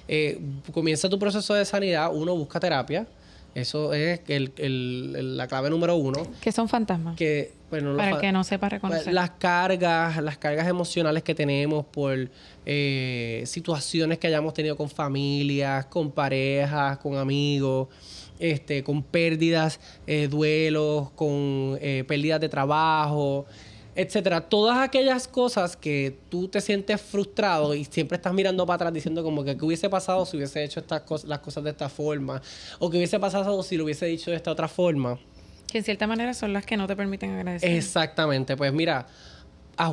eh, 0.09 0.41
comienza 0.73 1.09
tu 1.09 1.19
proceso 1.19 1.55
de 1.55 1.65
sanidad, 1.65 2.15
uno 2.15 2.37
busca 2.37 2.61
terapia. 2.61 3.07
Eso 3.55 3.93
es 3.93 4.21
el, 4.29 5.37
la 5.37 5.47
clave 5.47 5.71
número 5.71 5.97
uno. 5.97 6.27
¿Qué 6.41 6.53
son 6.53 6.69
fantasmas? 6.69 7.17
Que, 7.17 7.53
bueno, 7.71 7.97
Para 7.97 8.19
que 8.19 8.33
no 8.33 8.45
sepa 8.45 8.69
reconocer. 8.69 9.13
Las 9.13 9.31
cargas, 9.31 10.23
las 10.23 10.39
cargas 10.39 10.67
emocionales 10.69 11.23
que 11.23 11.35
tenemos 11.35 11.85
por 11.87 12.31
eh, 12.65 13.43
situaciones 13.47 14.19
que 14.19 14.27
hayamos 14.27 14.55
tenido 14.55 14.77
con 14.77 14.89
familias, 14.89 15.87
con 15.87 16.11
parejas, 16.11 16.99
con 16.99 17.17
amigos 17.17 17.89
este, 18.43 18.83
con 18.83 19.05
pérdidas, 19.05 19.79
eh, 20.07 20.27
duelos, 20.29 21.11
con 21.11 21.79
eh, 21.81 22.05
pérdidas 22.07 22.41
de 22.41 22.49
trabajo, 22.49 23.47
etcétera. 23.95 24.41
Todas 24.49 24.79
aquellas 24.79 25.29
cosas 25.29 25.77
que 25.77 26.19
tú 26.29 26.49
te 26.49 26.61
sientes 26.61 27.01
frustrado 27.01 27.75
y 27.75 27.85
siempre 27.85 28.17
estás 28.17 28.33
mirando 28.33 28.65
para 28.67 28.77
atrás 28.77 28.93
diciendo 28.93 29.23
como 29.23 29.45
que 29.45 29.57
qué 29.57 29.65
hubiese 29.65 29.89
pasado 29.91 30.25
si 30.27 30.37
hubiese 30.37 30.65
hecho 30.65 30.81
estas 30.81 31.03
cosas, 31.03 31.29
las 31.29 31.41
cosas 31.41 31.65
de 31.65 31.71
esta 31.71 31.89
forma, 31.89 32.41
o 32.79 32.91
qué 32.91 32.97
hubiese 32.97 33.19
pasado 33.21 33.63
si 33.63 33.77
lo 33.77 33.85
hubiese 33.85 34.07
dicho 34.07 34.31
de 34.31 34.37
esta 34.37 34.51
otra 34.51 34.69
forma. 34.69 35.19
Que 35.71 35.79
en 35.79 35.85
cierta 35.85 36.07
manera 36.07 36.35
son 36.35 36.53
las 36.53 36.67
que 36.67 36.77
no 36.77 36.87
te 36.87 36.97
permiten 36.97 37.31
agradecer. 37.33 37.71
Exactamente. 37.71 38.57
Pues 38.57 38.73
mira, 38.73 39.07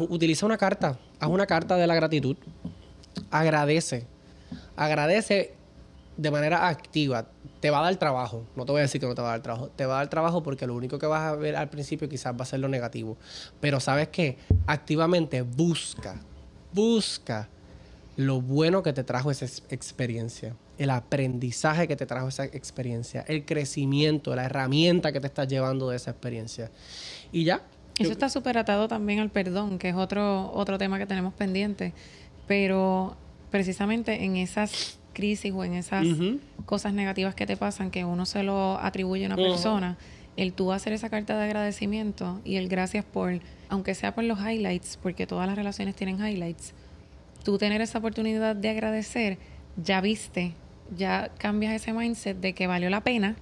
utiliza 0.09 0.45
una 0.45 0.57
carta. 0.57 0.99
Haz 1.19 1.29
una 1.29 1.45
carta 1.45 1.75
de 1.77 1.87
la 1.87 1.95
gratitud. 1.95 2.35
Agradece. 3.31 4.05
Agradece 4.75 5.53
de 6.19 6.31
manera 6.31 6.67
activa 6.67 7.29
te 7.61 7.69
va 7.69 7.79
a 7.79 7.83
dar 7.83 7.95
trabajo. 7.95 8.45
No 8.57 8.65
te 8.65 8.73
voy 8.73 8.79
a 8.79 8.81
decir 8.81 8.99
que 8.99 9.07
no 9.07 9.15
te 9.15 9.21
va 9.21 9.29
a 9.29 9.31
dar 9.31 9.41
trabajo. 9.41 9.69
Te 9.69 9.85
va 9.85 9.95
a 9.95 9.97
dar 9.99 10.09
trabajo 10.09 10.43
porque 10.43 10.67
lo 10.67 10.75
único 10.75 10.99
que 10.99 11.05
vas 11.05 11.21
a 11.21 11.35
ver 11.35 11.55
al 11.55 11.69
principio 11.69 12.09
quizás 12.09 12.35
va 12.35 12.43
a 12.43 12.45
ser 12.45 12.59
lo 12.59 12.67
negativo. 12.67 13.17
Pero 13.61 13.79
sabes 13.79 14.09
que 14.09 14.37
activamente 14.67 15.43
busca, 15.43 16.19
busca 16.73 17.47
lo 18.17 18.41
bueno 18.41 18.83
que 18.83 18.91
te 18.91 19.05
trajo 19.05 19.31
esa 19.31 19.45
experiencia, 19.69 20.57
el 20.77 20.89
aprendizaje 20.89 21.87
que 21.87 21.95
te 21.95 22.05
trajo 22.05 22.27
esa 22.27 22.43
experiencia, 22.43 23.23
el 23.25 23.45
crecimiento, 23.45 24.35
la 24.35 24.43
herramienta 24.43 25.13
que 25.13 25.21
te 25.21 25.27
estás 25.27 25.47
llevando 25.47 25.89
de 25.89 25.95
esa 25.95 26.11
experiencia. 26.11 26.69
Y 27.31 27.45
ya. 27.45 27.61
Eso 27.97 28.11
está 28.11 28.27
súper 28.27 28.57
atado 28.57 28.89
también 28.89 29.19
al 29.19 29.29
perdón, 29.29 29.79
que 29.79 29.89
es 29.89 29.95
otro, 29.95 30.51
otro 30.53 30.77
tema 30.77 30.99
que 30.99 31.05
tenemos 31.05 31.33
pendiente. 31.33 31.93
Pero 32.45 33.15
precisamente 33.51 34.25
en 34.25 34.35
esas 34.35 34.99
crisis 35.13 35.53
o 35.53 35.63
en 35.63 35.73
esas 35.73 36.05
cosas 36.65 36.93
negativas 36.93 37.35
que 37.35 37.45
te 37.45 37.57
pasan 37.57 37.91
que 37.91 38.05
uno 38.05 38.25
se 38.25 38.43
lo 38.43 38.79
atribuye 38.79 39.25
a 39.25 39.27
una 39.27 39.35
persona, 39.35 39.97
el 40.37 40.53
tú 40.53 40.71
hacer 40.71 40.93
esa 40.93 41.09
carta 41.09 41.37
de 41.37 41.43
agradecimiento 41.43 42.39
y 42.45 42.55
el 42.55 42.69
gracias 42.69 43.03
por, 43.03 43.39
aunque 43.67 43.95
sea 43.95 44.15
por 44.15 44.23
los 44.23 44.39
highlights, 44.39 44.97
porque 45.01 45.27
todas 45.27 45.47
las 45.47 45.55
relaciones 45.55 45.95
tienen 45.95 46.23
highlights, 46.23 46.73
tú 47.43 47.57
tener 47.57 47.81
esa 47.81 47.97
oportunidad 47.97 48.55
de 48.55 48.69
agradecer, 48.69 49.37
ya 49.77 50.01
viste, 50.01 50.53
ya 50.95 51.31
cambias 51.37 51.73
ese 51.73 51.93
mindset 51.93 52.37
de 52.39 52.53
que 52.53 52.67
valió 52.67 52.89
la 52.89 53.03
pena 53.03 53.35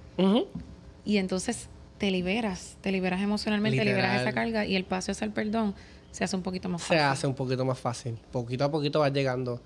y 1.04 1.18
entonces 1.18 1.68
te 1.98 2.10
liberas, 2.10 2.76
te 2.80 2.92
liberas 2.92 3.20
emocionalmente, 3.20 3.84
liberas 3.84 4.20
esa 4.20 4.32
carga 4.32 4.66
y 4.66 4.76
el 4.76 4.84
paso 4.84 5.12
hacia 5.12 5.24
el 5.24 5.32
perdón 5.32 5.74
se 6.10 6.24
hace 6.24 6.36
un 6.36 6.42
poquito 6.42 6.68
más 6.68 6.82
fácil. 6.82 6.96
Se 6.96 7.02
hace 7.02 7.26
un 7.26 7.34
poquito 7.34 7.64
más 7.64 7.78
fácil. 7.78 8.18
Poquito 8.32 8.64
a 8.64 8.70
poquito 8.70 9.00
vas 9.00 9.12
llegando. 9.12 9.60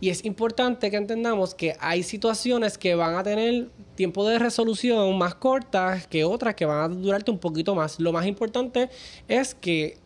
Y 0.00 0.10
es 0.10 0.24
importante 0.24 0.90
que 0.90 0.96
entendamos 0.96 1.54
que 1.54 1.74
hay 1.80 2.02
situaciones 2.02 2.76
que 2.76 2.94
van 2.94 3.14
a 3.14 3.22
tener 3.22 3.68
tiempo 3.94 4.28
de 4.28 4.38
resolución 4.38 5.16
más 5.16 5.34
cortas 5.34 6.06
que 6.06 6.24
otras 6.24 6.54
que 6.54 6.66
van 6.66 6.78
a 6.80 6.94
durarte 6.94 7.30
un 7.30 7.38
poquito 7.38 7.74
más. 7.74 7.98
Lo 7.98 8.12
más 8.12 8.26
importante 8.26 8.90
es 9.26 9.54
que 9.54 9.98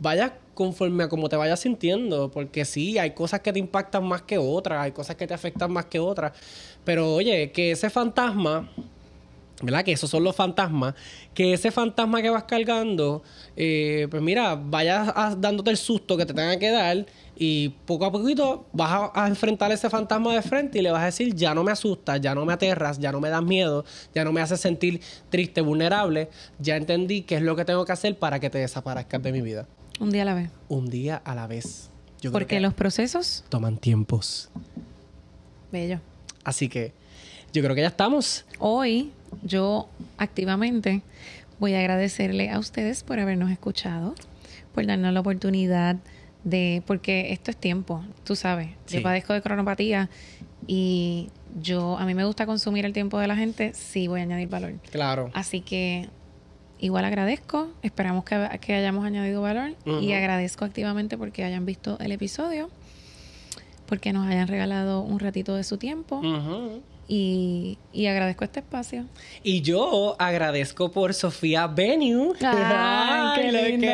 vayas 0.00 0.32
conforme 0.54 1.04
a 1.04 1.08
cómo 1.08 1.28
te 1.28 1.36
vayas 1.36 1.60
sintiendo, 1.60 2.30
porque 2.30 2.64
sí, 2.64 2.98
hay 2.98 3.12
cosas 3.12 3.40
que 3.40 3.52
te 3.52 3.58
impactan 3.58 4.04
más 4.04 4.22
que 4.22 4.38
otras, 4.38 4.82
hay 4.82 4.92
cosas 4.92 5.16
que 5.16 5.26
te 5.26 5.34
afectan 5.34 5.72
más 5.72 5.86
que 5.86 5.98
otras, 6.00 6.32
pero 6.84 7.14
oye, 7.14 7.52
que 7.52 7.72
ese 7.72 7.90
fantasma 7.90 8.68
¿verdad? 9.60 9.84
Que 9.84 9.92
esos 9.92 10.08
son 10.08 10.22
los 10.24 10.36
fantasmas. 10.36 10.94
Que 11.34 11.52
ese 11.52 11.70
fantasma 11.70 12.22
que 12.22 12.30
vas 12.30 12.44
cargando, 12.44 13.22
eh, 13.56 14.06
pues 14.10 14.22
mira, 14.22 14.54
vayas 14.54 15.12
dándote 15.40 15.70
el 15.70 15.76
susto 15.76 16.16
que 16.16 16.26
te 16.26 16.34
tenga 16.34 16.58
que 16.58 16.70
dar 16.70 17.06
y 17.40 17.68
poco 17.86 18.04
a 18.04 18.10
poquito 18.10 18.66
vas 18.72 19.10
a, 19.14 19.28
enfrentar 19.28 19.70
ese 19.70 19.88
fantasma 19.88 20.34
de 20.34 20.42
frente 20.42 20.80
y 20.80 20.82
le 20.82 20.90
vas 20.90 21.02
a 21.02 21.06
decir, 21.06 21.36
ya 21.36 21.54
no 21.54 21.62
me 21.62 21.70
asustas, 21.70 22.20
ya 22.20 22.34
no 22.34 22.44
me 22.44 22.52
aterras, 22.52 22.98
ya 22.98 23.12
no 23.12 23.20
me 23.20 23.28
das 23.28 23.44
miedo, 23.44 23.84
ya 24.12 24.24
no 24.24 24.32
me 24.32 24.40
haces 24.40 24.60
sentir 24.60 25.00
triste, 25.30 25.60
vulnerable, 25.60 26.30
ya 26.58 26.76
entendí 26.76 27.22
qué 27.22 27.36
es 27.36 27.42
lo 27.42 27.54
que 27.54 27.64
tengo 27.64 27.84
que 27.84 27.92
hacer 27.92 28.18
para 28.18 28.40
que 28.40 28.50
te 28.50 28.58
desaparezcas 28.58 29.22
de 29.22 29.30
mi 29.30 29.40
vida. 29.40 29.68
Un 30.00 30.10
día 30.10 30.22
a 30.22 30.24
la 30.24 30.34
vez. 30.34 30.50
Un 30.68 30.90
día 30.90 31.22
a 31.24 31.34
la 31.36 31.46
vez. 31.46 31.90
Porque 32.32 32.58
los 32.58 32.74
procesos 32.74 33.44
toman 33.48 33.78
tiempos. 33.78 34.50
Bello. 35.70 36.00
Así 36.42 36.68
que 36.68 36.92
yo 37.52 37.62
creo 37.62 37.76
que 37.76 37.82
ya 37.82 37.88
estamos. 37.88 38.46
Hoy 38.58 39.12
yo 39.44 39.88
activamente 40.16 41.02
voy 41.60 41.74
a 41.74 41.78
agradecerle 41.78 42.50
a 42.50 42.58
ustedes 42.58 43.04
por 43.04 43.20
habernos 43.20 43.52
escuchado, 43.52 44.16
por 44.74 44.86
darnos 44.86 45.12
la 45.12 45.20
oportunidad 45.20 45.94
de, 45.94 46.17
porque 46.86 47.32
esto 47.32 47.50
es 47.50 47.56
tiempo, 47.56 48.02
tú 48.24 48.36
sabes, 48.36 48.70
yo 48.88 49.02
padezco 49.02 49.32
de 49.32 49.42
cronopatía 49.42 50.08
y 50.66 51.28
yo, 51.60 51.98
a 51.98 52.04
mí 52.04 52.14
me 52.14 52.24
gusta 52.24 52.46
consumir 52.46 52.84
el 52.84 52.92
tiempo 52.92 53.18
de 53.18 53.26
la 53.26 53.36
gente, 53.36 53.72
sí 53.74 54.08
voy 54.08 54.20
a 54.20 54.22
añadir 54.22 54.48
valor. 54.48 54.74
Claro. 54.90 55.30
Así 55.34 55.60
que 55.60 56.08
igual 56.78 57.04
agradezco, 57.04 57.68
esperamos 57.82 58.24
que, 58.24 58.74
hayamos 58.74 59.04
añadido 59.04 59.42
valor 59.42 59.74
y 59.84 60.12
agradezco 60.12 60.64
activamente 60.64 61.18
porque 61.18 61.44
hayan 61.44 61.66
visto 61.66 61.98
el 62.00 62.12
episodio, 62.12 62.70
porque 63.86 64.12
nos 64.12 64.26
hayan 64.26 64.48
regalado 64.48 65.00
un 65.00 65.18
ratito 65.18 65.54
de 65.54 65.64
su 65.64 65.76
tiempo. 65.76 66.20
Y, 67.10 67.78
agradezco 68.06 68.44
este 68.44 68.60
espacio. 68.60 69.06
Y 69.42 69.62
yo 69.62 70.14
agradezco 70.18 70.92
por 70.92 71.14
Sofía 71.14 71.66
Venue. 71.66 72.34
Ay, 72.42 73.40
qué 73.40 73.70
lindo. 73.70 73.88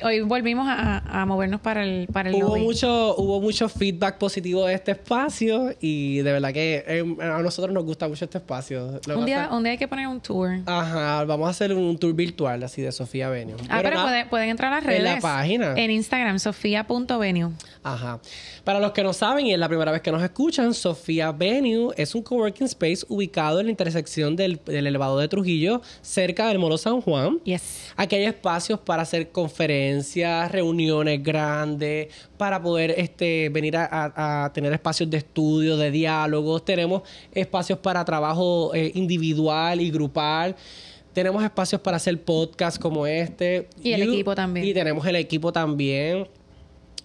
hoy, 0.06 0.20
volvimos 0.22 0.66
a, 0.68 1.24
movernos 1.26 1.60
para 1.60 1.84
el, 1.84 2.06
para 2.06 2.30
el 2.30 2.36
hubo 2.36 2.56
mucho 2.56 3.16
Hubo 3.16 3.40
mucho 3.40 3.68
feedback 3.68 4.16
positivo 4.16 4.64
de 4.64 4.74
este 4.74 4.92
espacio 4.92 5.74
y 5.80 6.18
de 6.18 6.32
verdad 6.32 6.52
que 6.52 6.84
eh, 6.86 7.16
a 7.20 7.42
nosotros 7.42 7.74
nos 7.74 7.84
gusta 7.84 8.08
mucho 8.08 8.24
este 8.24 8.38
espacio. 8.38 9.00
Un 9.14 9.26
día, 9.26 9.50
un 9.52 9.62
día, 9.62 9.72
hay 9.72 9.78
que 9.78 9.88
poner 9.88 10.06
un 10.06 10.20
tour. 10.20 10.60
Ajá, 10.64 11.24
vamos 11.24 11.48
a 11.48 11.50
hacer 11.50 11.74
un 11.74 11.98
tour 11.98 12.14
virtual 12.14 12.62
así 12.62 12.80
de 12.80 12.92
Sofía 12.92 13.28
Venue. 13.28 13.56
Ah, 13.68 13.80
pero, 13.82 14.00
pueden, 14.30 14.48
entrar 14.48 14.72
a 14.72 14.76
las 14.76 14.84
redes. 14.84 15.00
En 15.00 15.04
la 15.04 15.20
página. 15.20 15.74
En 15.76 15.90
Instagram, 15.90 16.38
sofía.venue. 16.38 17.52
Ajá. 17.82 18.20
Para 18.64 18.80
los 18.80 18.92
que 18.92 19.02
no 19.02 19.12
saben 19.12 19.46
y 19.46 19.52
es 19.52 19.58
la 19.58 19.68
primera 19.68 19.92
vez 19.92 20.00
que 20.00 20.10
nos 20.10 20.22
escuchan, 20.22 20.72
Sofía 20.72 21.32
Venue 21.32 21.57
es 21.96 22.14
un 22.14 22.22
coworking 22.22 22.66
space 22.66 23.04
ubicado 23.08 23.60
en 23.60 23.66
la 23.66 23.70
intersección 23.70 24.36
del, 24.36 24.60
elevado 24.66 25.18
de 25.18 25.28
Trujillo, 25.28 25.82
cerca 26.02 26.48
del 26.48 26.58
Molo 26.58 26.78
San 26.78 27.00
Juan. 27.00 27.40
Yes. 27.44 27.92
Aquí 27.96 28.16
hay 28.16 28.24
espacios 28.24 28.78
para 28.78 29.02
hacer 29.02 29.30
conferencias, 29.30 30.50
reuniones 30.52 31.22
grandes, 31.22 32.08
para 32.36 32.62
poder 32.62 32.94
este, 32.96 33.48
venir 33.48 33.76
a, 33.76 34.50
tener 34.54 34.72
espacios 34.72 35.10
de 35.10 35.18
estudio, 35.18 35.76
de 35.76 35.90
diálogos. 35.90 36.64
Tenemos 36.64 37.02
espacios 37.32 37.78
para 37.78 38.04
trabajo 38.04 38.74
eh, 38.74 38.92
individual 38.94 39.80
y 39.80 39.90
grupal 39.90 40.54
tenemos 41.12 41.42
espacios 41.42 41.80
para 41.80 41.96
hacer 41.96 42.22
podcasts 42.22 42.78
como 42.78 43.04
este. 43.04 43.66
Y 43.82 43.92
el 43.92 44.02
equipo 44.02 44.36
también. 44.36 44.64
Y 44.64 44.72
tenemos 44.72 45.04
el 45.04 45.16
equipo 45.16 45.52
también. 45.52 46.28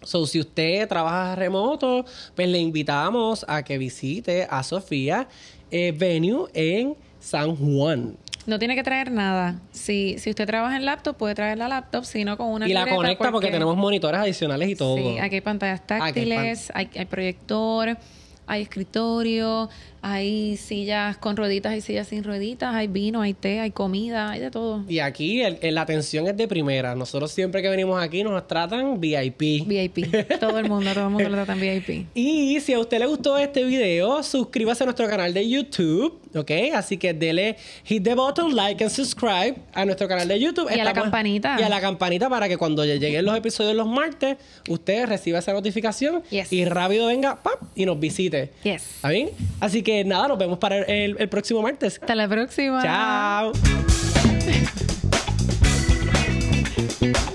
So, 0.05 0.25
si 0.25 0.39
usted 0.39 0.87
trabaja 0.87 1.35
remoto, 1.35 2.05
pues 2.35 2.47
le 2.47 2.59
invitamos 2.59 3.45
a 3.47 3.63
que 3.63 3.77
visite 3.77 4.47
a 4.49 4.63
Sofía 4.63 5.27
eh, 5.71 5.93
Venue 5.95 6.47
en 6.53 6.95
San 7.19 7.55
Juan. 7.55 8.17
No 8.45 8.59
tiene 8.59 8.75
que 8.75 8.83
traer 8.83 9.09
nada. 9.09 9.61
Si, 9.71 10.17
si 10.19 10.29
usted 10.29 10.45
trabaja 10.45 10.75
en 10.75 10.83
laptop, 10.83 11.15
puede 11.15 11.33
traer 11.33 11.57
la 11.57 11.69
laptop, 11.69 12.03
sino 12.03 12.35
con 12.35 12.47
una 12.47 12.67
Y 12.67 12.73
la 12.73 12.87
conecta 12.87 13.31
porque... 13.31 13.49
tenemos 13.49 13.77
monitores 13.77 14.19
adicionales 14.19 14.69
y 14.69 14.75
todo. 14.75 14.97
Sí, 14.97 15.17
aquí 15.19 15.35
hay 15.35 15.41
pantallas 15.41 15.87
táctiles, 15.87 16.71
hay, 16.75 16.89
hay 16.93 17.05
proyector, 17.05 17.97
hay 18.45 18.61
escritorio, 18.61 19.69
hay 20.05 20.57
sillas 20.57 21.15
con 21.15 21.37
rueditas 21.37 21.73
y 21.75 21.79
sillas 21.79 22.09
sin 22.09 22.25
rueditas, 22.25 22.75
hay 22.75 22.87
vino, 22.87 23.21
hay 23.21 23.33
té, 23.33 23.61
hay 23.61 23.71
comida, 23.71 24.31
hay 24.31 24.41
de 24.41 24.51
todo. 24.51 24.83
Y 24.89 24.99
aquí 24.99 25.41
la 25.61 25.81
atención 25.81 26.27
es 26.27 26.35
de 26.35 26.45
primera. 26.45 26.93
Nosotros 26.93 27.31
siempre 27.31 27.61
que 27.61 27.69
venimos 27.69 28.03
aquí 28.03 28.21
nos 28.21 28.45
tratan 28.45 28.99
VIP. 28.99 29.65
VIP. 29.65 30.13
Todo 30.41 30.59
el 30.59 30.67
mundo, 30.67 30.93
todo 30.93 31.05
el 31.05 31.09
mundo 31.09 31.29
lo 31.29 31.35
tratan 31.35 31.59
VIP. 31.59 32.07
Y 32.15 32.59
si 32.59 32.73
a 32.73 32.79
usted 32.79 32.99
le 32.99 33.05
gustó 33.05 33.37
este 33.37 33.63
video, 33.63 34.21
suscríbase 34.23 34.83
a 34.83 34.87
nuestro 34.87 35.07
canal 35.07 35.33
de 35.33 35.47
YouTube, 35.47 36.19
¿ok? 36.35 36.51
Así 36.75 36.97
que 36.97 37.13
dele 37.13 37.55
hit 37.85 38.03
the 38.03 38.13
button, 38.13 38.53
like 38.53 38.83
and 38.83 38.91
subscribe 38.91 39.55
a 39.73 39.85
nuestro 39.85 40.09
canal 40.09 40.27
de 40.27 40.37
YouTube. 40.37 40.69
Y 40.75 40.79
a 40.79 40.83
la 40.83 40.91
campanita. 40.91 41.55
Y 41.57 41.63
a 41.63 41.69
la 41.69 41.79
campanita 41.79 42.29
para 42.29 42.49
que 42.49 42.57
cuando 42.57 42.83
lleguen 42.83 43.23
los 43.23 43.37
episodios 43.37 43.73
los 43.73 43.87
martes, 43.87 44.35
usted 44.67 45.05
reciba 45.05 45.39
esa 45.39 45.53
notificación 45.53 46.23
y 46.29 46.65
rápido 46.65 47.07
venga 47.07 47.39
y 47.73 47.85
nos 47.85 47.97
visite. 47.97 48.51
Yes. 48.63 48.95
¿Está 48.95 49.09
bien? 49.09 49.29
Así 49.61 49.81
nada, 50.05 50.29
nos 50.29 50.37
vemos 50.37 50.57
para 50.57 50.79
el, 50.79 51.15
el 51.19 51.29
próximo 51.29 51.61
martes. 51.61 51.99
Hasta 52.01 52.15
la 52.15 52.27
próxima. 52.27 52.81
Chao. 52.81 53.51